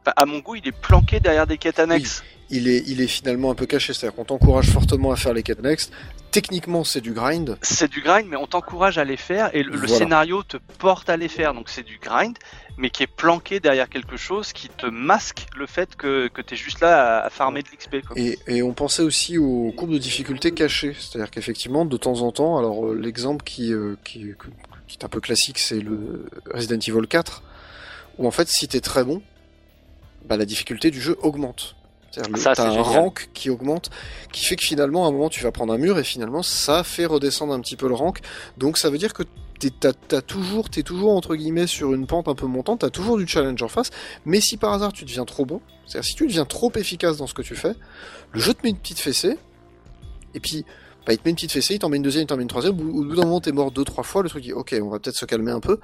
[0.01, 2.23] Enfin, à mon goût, il est planqué derrière des quêtes annexes.
[2.49, 5.43] Il est, il est finalement un peu caché, c'est-à-dire qu'on t'encourage fortement à faire les
[5.43, 5.91] quêtes annexes.
[6.31, 7.57] Techniquement, c'est du grind.
[7.61, 11.15] C'est du grind, mais on t'encourage à les faire et le, scénario te porte à
[11.15, 11.53] les faire.
[11.53, 12.35] Donc c'est du grind,
[12.77, 16.53] mais qui est planqué derrière quelque chose qui te masque le fait que, que tu
[16.53, 17.97] es juste là à, à farmer de l'XP.
[18.15, 22.31] Et, et on pensait aussi aux courbes de difficulté cachées, c'est-à-dire qu'effectivement, de temps en
[22.31, 24.31] temps, alors euh, l'exemple qui, euh, qui,
[24.87, 27.43] qui est un peu classique, c'est le Resident Evil 4,
[28.17, 29.21] où en fait, si t'es très bon,
[30.25, 31.75] bah, la difficulté du jeu augmente.
[32.11, 32.81] C'est-à-dire un génial.
[32.81, 33.89] rank qui augmente,
[34.31, 36.83] qui fait que finalement, à un moment, tu vas prendre un mur et finalement, ça
[36.83, 38.19] fait redescendre un petit peu le rank.
[38.57, 39.23] Donc, ça veut dire que
[39.59, 39.71] t'es,
[40.21, 43.61] toujours, t'es toujours entre guillemets sur une pente un peu montante, t'as toujours du challenge
[43.61, 43.89] en face.
[44.25, 47.27] Mais si par hasard tu deviens trop bon, c'est-à-dire si tu deviens trop efficace dans
[47.27, 47.73] ce que tu fais,
[48.31, 49.37] le jeu te met une petite fessée,
[50.33, 50.65] et puis
[51.05, 52.43] bah, il te met une petite fessée, il t'en met une deuxième, il t'en met
[52.43, 54.75] une troisième, au bout d'un moment t'es mort deux, trois fois, le truc dit ok,
[54.81, 55.79] on va peut-être se calmer un peu.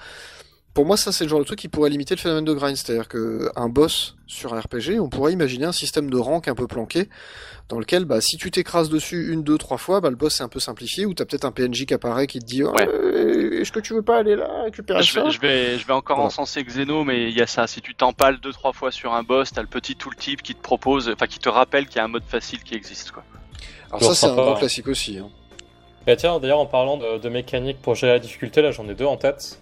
[0.74, 2.78] Pour moi, ça c'est le genre de truc qui pourrait limiter le phénomène de grind,
[2.78, 6.56] c'est-à-dire que un boss sur un RPG, on pourrait imaginer un système de rank un
[6.56, 7.10] peu planqué,
[7.70, 10.44] dans lequel bah, si tu t'écrases dessus une, deux, trois fois, bah, le boss est
[10.44, 12.88] un peu simplifié, ou t'as peut-être un PNJ qui apparaît qui te dit Ouais.
[12.88, 15.86] Euh, est-ce que tu veux pas aller là récupérer Je ça vais, je vais, je
[15.88, 16.28] vais encore Voilà.
[16.28, 17.66] encenser Xeno, mais il y a ça.
[17.68, 20.62] Si tu t'empales deux trois fois sur un boss, t'as le petit tooltip qui te
[20.62, 23.12] propose, enfin qui te rappelle qu'il y a un mode facile qui existe.
[23.12, 23.24] Quoi.
[23.92, 25.18] Alors ça c'est un grand classique aussi.
[25.18, 25.30] hein.
[26.08, 28.94] Bah tiens, d'ailleurs, en parlant de, de mécanique pour gérer la difficulté, là j'en ai
[28.96, 29.60] deux en tête.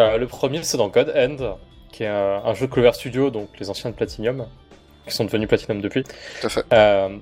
[0.00, 1.56] Euh, le premier, c'est dans God End,
[1.92, 4.46] qui est un, un jeu de Clover Studio, donc les anciens de Platinum,
[5.06, 6.04] qui sont devenus Platinum depuis.
[6.40, 6.64] Tout à fait.
[6.72, 7.16] Euh,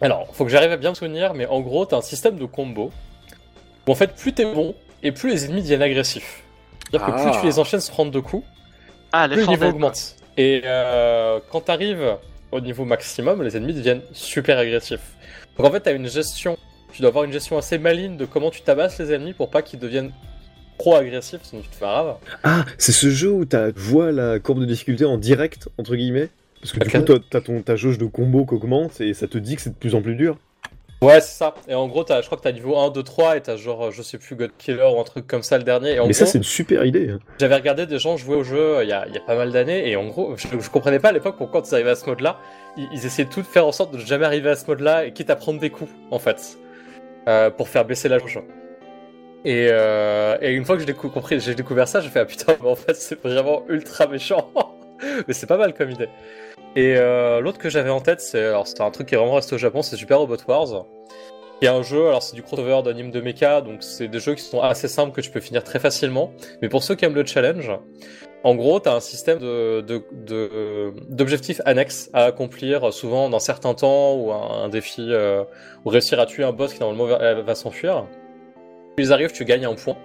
[0.00, 2.44] alors, faut que j'arrive à bien me souvenir, mais en gros, t'as un système de
[2.44, 2.90] combo
[3.86, 6.42] où en fait, plus t'es bon et plus les ennemis deviennent agressifs.
[6.90, 7.30] C'est-à-dire que Ah.
[7.30, 8.46] plus tu les enchaînes se prendre de coups,
[9.12, 10.16] Ah, plus le niveau augmente.
[10.36, 12.16] Et euh, quand t'arrives
[12.52, 15.14] au niveau maximum, les ennemis deviennent super agressifs.
[15.56, 16.56] Donc en fait, t'as une gestion,
[16.92, 19.62] tu dois avoir une gestion assez maligne de comment tu tabasses les ennemis pour pas
[19.62, 20.12] qu'ils deviennent
[20.78, 22.16] trop agressifs, sinon tu te fais rave.
[22.42, 26.28] Ah, c'est ce jeu où tu vois la courbe de difficulté en direct, entre guillemets
[26.60, 29.38] Parce que du coup, t'as ton, ta jauge de combo qui augmente et ça te
[29.38, 30.36] dit que c'est de plus en plus dur.
[31.02, 31.54] Ouais, c'est ça.
[31.68, 33.90] Et en gros, t'as- je crois que t'as niveau 1, 2, 3 et t'as genre,
[33.92, 35.94] je sais plus, God Killer ou un truc comme ça le dernier.
[35.94, 37.10] Et en Mais gros, ça, c'est une super idée.
[37.10, 37.18] hein.
[37.38, 39.36] J'avais regardé des gens jouer au jeu euh, il y a, il y a pas
[39.36, 41.90] mal d'années et en gros, je, je comprenais pas à l'époque pourquoi quand ils arrivaient
[41.90, 42.38] à ce mode-là,
[42.78, 45.12] ils, ils essayaient tout de faire en sorte de jamais arriver à ce mode-là et
[45.12, 46.56] quitte à prendre des coups en fait
[47.28, 48.38] euh, pour faire baisser la jauge.
[49.44, 52.76] Et, euh, et une fois que j'ai découvert ça, j'ai fait ah putain, mais en
[52.76, 54.50] fait c'est vraiment ultra méchant,
[55.28, 56.08] mais c'est pas mal comme idée.
[56.76, 59.34] Et euh, l'autre que j'avais en tête, c'est alors c'est un truc qui est vraiment
[59.34, 60.86] resté au Japon, c'est Super Robot Wars.
[61.60, 64.34] Qui est un jeu, alors c'est du crossover d'anime de mecha, donc c'est des jeux
[64.34, 66.32] qui sont assez simples que tu peux finir très facilement.
[66.62, 67.70] Mais pour ceux qui aiment le challenge,
[68.42, 69.38] en gros, tu as un système
[71.08, 75.44] d'objectifs annexes à accomplir, souvent dans certains temps, ou un, défi, euh,
[75.84, 77.06] ou réussir à tuer un boss qui normalement
[77.42, 78.06] va s'enfuir.
[78.98, 79.96] Ils arrivent, tu gagnes un point.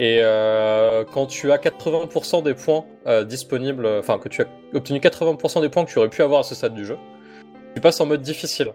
[0.00, 4.98] Et euh, quand tu as 80% des points euh, disponibles, enfin que tu as obtenu
[4.98, 6.96] 80% des points que tu aurais pu avoir à ce stade du jeu,
[7.74, 8.72] tu passes en mode difficile.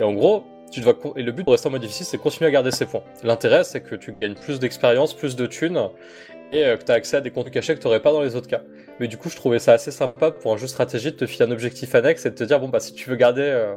[0.00, 2.22] Et en gros, tu dois et le but de rester en mode difficile, c'est de
[2.22, 3.02] continuer à garder ces points.
[3.22, 5.90] L'intérêt, c'est que tu gagnes plus d'expérience, plus de thunes,
[6.52, 8.22] et euh, que tu as accès à des contenus cachés que tu n'aurais pas dans
[8.22, 8.62] les autres cas.
[9.00, 11.46] Mais du coup, je trouvais ça assez sympa pour un jeu stratégie de te filer
[11.46, 13.74] un objectif annexe et de te dire, bon, bah, si tu veux garder, euh,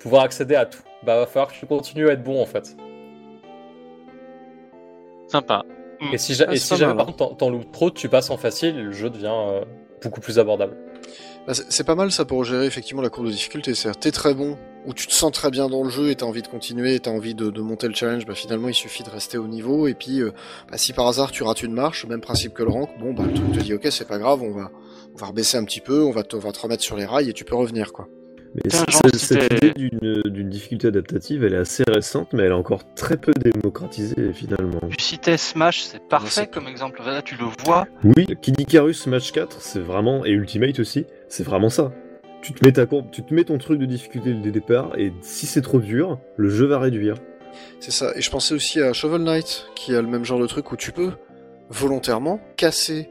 [0.00, 2.76] pouvoir accéder à tout, bah, va falloir que tu continues à être bon, en fait.
[5.28, 5.64] Sympa.
[6.12, 7.12] Et si, ja- Ah, et si pas jamais, mal, par hein.
[7.18, 9.64] contre, t'en- loupes trop, tu passes en facile le jeu devient euh,
[10.02, 10.76] beaucoup plus abordable.
[11.46, 13.74] Bah, c'est pas mal ça pour gérer effectivement la courbe de difficulté.
[13.74, 16.26] C'est-à-dire t'es très bon, ou tu te sens très bien dans le jeu et t'as
[16.26, 19.04] envie de continuer, et t'as envie de, de monter le challenge, bah finalement il suffit
[19.04, 19.86] de rester au niveau.
[19.86, 20.32] Et puis euh,
[20.70, 23.24] bah, si par hasard tu rates une marche, même principe que le rank, bon bah
[23.26, 24.70] le truc te dit ok c'est pas grave, on va
[25.14, 27.06] on va rebaisser un petit peu, on va te, on va te remettre sur les
[27.06, 28.06] rails et tu peux revenir quoi.
[28.64, 33.16] Mais cette idée d'une difficulté adaptative, elle est assez récente, mais elle est encore très
[33.16, 34.80] peu démocratisée finalement.
[34.90, 37.00] Tu citais Smash, c'est parfait comme exemple.
[37.04, 37.86] Là, tu le vois.
[38.04, 41.92] Oui, Kid Icarus Match 4, c'est vraiment, et Ultimate aussi, c'est vraiment ça.
[42.42, 44.92] Tu te mets ta courbe, tu te mets ton truc de difficulté dès le départ,
[44.96, 47.16] et si c'est trop dur, le jeu va réduire.
[47.80, 48.12] C'est ça.
[48.16, 50.76] Et je pensais aussi à Shovel Knight, qui a le même genre de truc où
[50.76, 51.12] tu peux
[51.70, 53.08] volontairement casser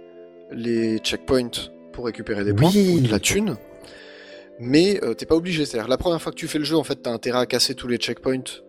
[0.51, 1.49] les checkpoints
[1.91, 2.95] pour récupérer des points Oui.
[2.97, 3.57] ou de la thune.
[4.59, 5.65] Mais euh, t'es pas obligé.
[5.65, 7.75] C'est-à-dire la première fois que tu fais le jeu, en fait, t'as intérêt à casser
[7.75, 8.61] tous les checkpoints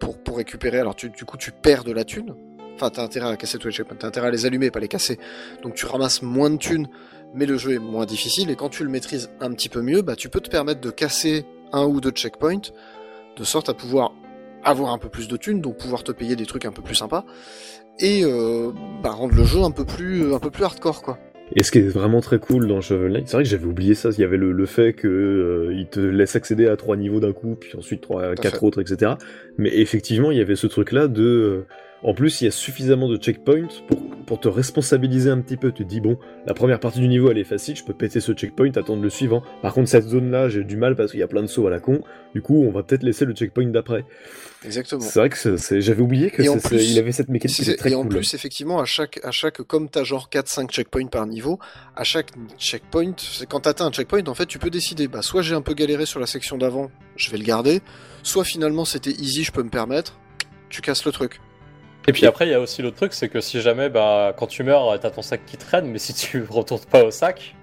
[0.00, 0.78] pour, pour récupérer.
[0.78, 2.34] Alors tu, du coup, tu perds de la thune.
[2.74, 3.96] Enfin, t'as intérêt à casser tous les checkpoints.
[3.98, 5.18] T'as intérêt à les allumer, pas les casser.
[5.62, 6.88] Donc tu ramasses moins de thunes,
[7.34, 8.50] mais le jeu est moins difficile.
[8.50, 10.90] Et quand tu le maîtrises un petit peu mieux, bah tu peux te permettre de
[10.90, 12.72] casser un ou deux checkpoints,
[13.36, 14.12] de sorte à pouvoir
[14.64, 16.94] avoir un peu plus de thunes, donc pouvoir te payer des trucs un peu plus
[16.94, 17.24] sympas,
[17.98, 21.18] et euh, bah, rendre le jeu un peu plus, un peu plus hardcore, quoi.
[21.56, 23.94] Et ce qui est vraiment très cool dans Shovel Knight, c'est vrai que j'avais oublié
[23.94, 26.96] ça, il y avait le, le fait que euh, il te laisse accéder à trois
[26.96, 28.66] niveaux d'un coup, puis ensuite trois, à quatre fait.
[28.66, 29.12] autres, etc.
[29.56, 31.66] Mais effectivement, il y avait ce truc-là de, euh,
[32.04, 35.72] En plus, il y a suffisamment de checkpoints pour, pour te responsabiliser un petit peu.
[35.72, 36.16] Tu te dis, bon,
[36.46, 39.10] la première partie du niveau, elle est facile, je peux péter ce checkpoint, attendre le
[39.10, 39.42] suivant.
[39.62, 41.70] Par contre, cette zone-là, j'ai du mal parce qu'il y a plein de sauts à
[41.70, 42.00] la con.
[42.34, 44.04] Du coup, on va peut-être laisser le checkpoint d'après.
[44.64, 45.00] Exactement.
[45.00, 48.04] C'est vrai que j'avais oublié que plus- il avait cette mécanique était très et en
[48.04, 51.58] plus, effectivement, à chaque, à chaque, comme t'as genre 4-5 checkpoints par niveau,
[51.96, 55.42] à chaque checkpoint, c'est quand t'atteins un checkpoint, en fait, tu peux décider, bah, soit
[55.42, 57.80] j'ai un peu galéré sur la section d'avant, je vais le garder,
[58.22, 60.18] soit finalement c'était easy, je peux me permettre,
[60.68, 61.40] tu casses le truc.
[62.08, 64.46] Et puis après, il y a aussi l'autre truc, c'est que si jamais, bah, quand
[64.46, 67.54] tu meurs, t'as ton sac qui traîne, mais si tu retournes pas au sac,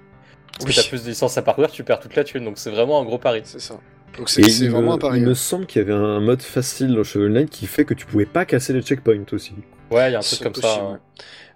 [0.53, 0.75] parce Oui.
[0.75, 2.45] que t'as plus de licence à parcourir, tu perds toute la thune.
[2.45, 3.41] Donc c'est vraiment un gros pari.
[3.43, 3.75] C'est ça.
[4.17, 5.19] Donc c'est vraiment me, un pari.
[5.19, 5.35] il me hein.
[5.35, 8.25] semble qu'il y avait un mode facile dans Shovel Knight qui fait que tu pouvais
[8.25, 9.53] pas casser les checkpoints aussi.
[9.91, 10.99] Ouais, il y a un truc comme possible, ça.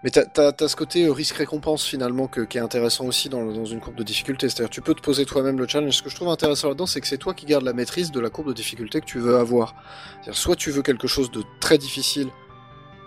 [0.03, 3.79] Mais t'as as, ce côté risque-récompense finalement que, qui est intéressant aussi dans, dans une
[3.79, 4.49] courbe de difficulté.
[4.49, 5.93] C'est-à-dire tu peux te poser toi-même le challenge.
[5.93, 8.19] Ce que je trouve intéressant là-dedans, c'est que c'est toi qui gardes la maîtrise de
[8.19, 9.75] la courbe de difficulté que tu veux avoir.
[10.21, 12.27] C'est-à-dire soit tu veux quelque chose de très difficile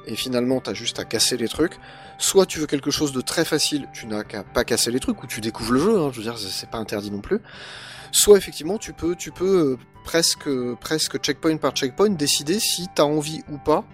[0.06, 1.78] et finalement t'as juste à casser les trucs,
[2.18, 5.22] soit tu veux quelque chose de très facile, tu n'as qu'à pas casser les trucs
[5.22, 6.00] ou tu découvres le jeu.
[6.00, 7.40] Hein, je veux dire, c'est pas interdit non plus.
[8.10, 10.48] Soit effectivement tu peux, tu peux euh, presque,
[10.80, 13.84] presque checkpoint par checkpoint décider si t'as envie ou pas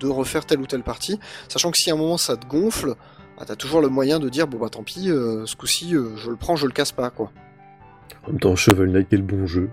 [0.00, 2.94] de refaire telle ou telle partie, sachant que si à un moment ça te gonfle,
[3.38, 6.16] bah, t'as toujours le moyen de dire bon bah tant pis, euh, ce coup-ci euh,
[6.16, 7.30] je le prends, je le casse pas quoi.
[8.26, 9.70] En même temps, Shovel Knight, quel bon jeu.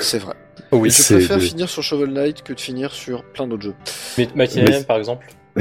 [0.00, 0.34] C'est vrai.
[0.72, 0.90] Oui.
[0.90, 3.74] je préfère de- finir sur Shovel Knight que de finir sur plein d'autres jeux.
[4.18, 5.26] Mais Mighty Mais- Nine, par exemple.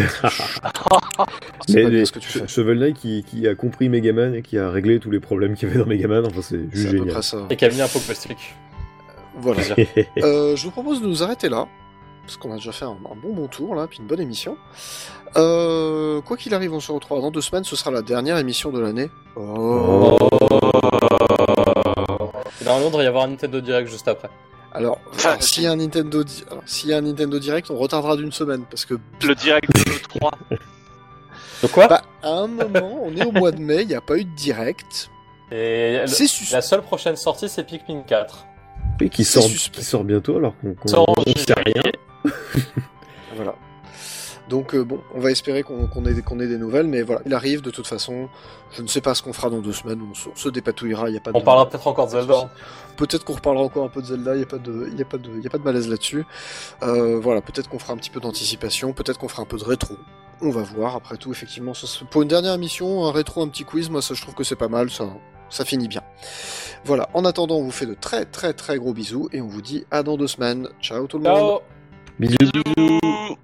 [1.68, 2.48] C'est Mais ce que tu fais.
[2.48, 5.68] Shovel Knight qui, qui a compris Megaman et qui a réglé tous les problèmes qu'il
[5.68, 7.14] y avait dans Megaman, enfin c'est juste à peu génial.
[7.14, 7.38] près ça.
[7.50, 8.38] Et qui a mis un Stick.
[9.38, 9.62] Voilà.
[10.24, 11.68] Euh, je vous propose de nous arrêter là,
[12.24, 14.58] parce qu'on a déjà fait un, un bon bon tour là, puis une bonne émission.
[15.38, 18.72] Euh, quoi qu'il arrive, on se retrouve dans deux semaines, ce sera la dernière émission
[18.72, 19.10] de l'année.
[19.36, 20.18] Oh.
[20.22, 20.25] Et
[22.66, 24.30] Normalement, il devrait y avoir un Nintendo Direct juste après.
[24.74, 27.70] Alors, Enfin, s'il y a un Nintendo, di- alors, s'il y a un Nintendo Direct,
[27.72, 30.32] on retardera d'une semaine, parce que Le direct de l'E3.
[31.62, 31.88] Donc quoi?
[31.88, 34.26] Bah, à un moment, on est au mois de mai, il n'y a pas eu
[34.26, 35.10] de direct.
[35.52, 38.46] Et le- C'est sus- la seule prochaine sortie, c'est Pikmin 4.
[39.02, 40.76] Et qui sort, qui sort bientôt alors qu'on
[41.08, 42.32] on sait rien.
[43.36, 43.56] Voilà.
[44.50, 47.22] Donc euh, bon, on va espérer qu'on ait, des- qu'on ait des nouvelles, mais voilà,
[47.26, 48.30] il arrive de toute façon.
[48.72, 51.10] Je ne sais pas ce qu'on fera dans deux semaines, on se, on se dépatouillera,
[51.10, 51.38] il n'y a pas de...
[51.38, 52.50] On parlera peut-être encore de Zelda.
[52.98, 55.06] Peut-être qu'on reparlera encore un peu de Zelda, il n'y a, pas de- y a,
[55.06, 56.26] pas de- y a pas de malaise là-dessus.
[56.84, 59.64] Euh, voilà, peut-être qu'on fera un petit peu d'anticipation, peut-être qu'on fera un peu de
[59.64, 59.96] rétro.
[60.42, 61.72] On va voir, après tout, effectivement.
[62.12, 64.56] pour une dernière émission, un rétro, un petit quiz, moi ça je trouve que c'est
[64.58, 65.06] pas mal, ça,
[65.50, 66.02] ça finit bien.
[66.84, 69.62] Voilà, en attendant, on vous fait de très très très gros bisous et on vous
[69.62, 70.68] dit à dans deux semaines.
[70.82, 71.60] Ciao tout le monde Ciao
[72.20, 72.36] Bisous.
[72.76, 73.36] Bisous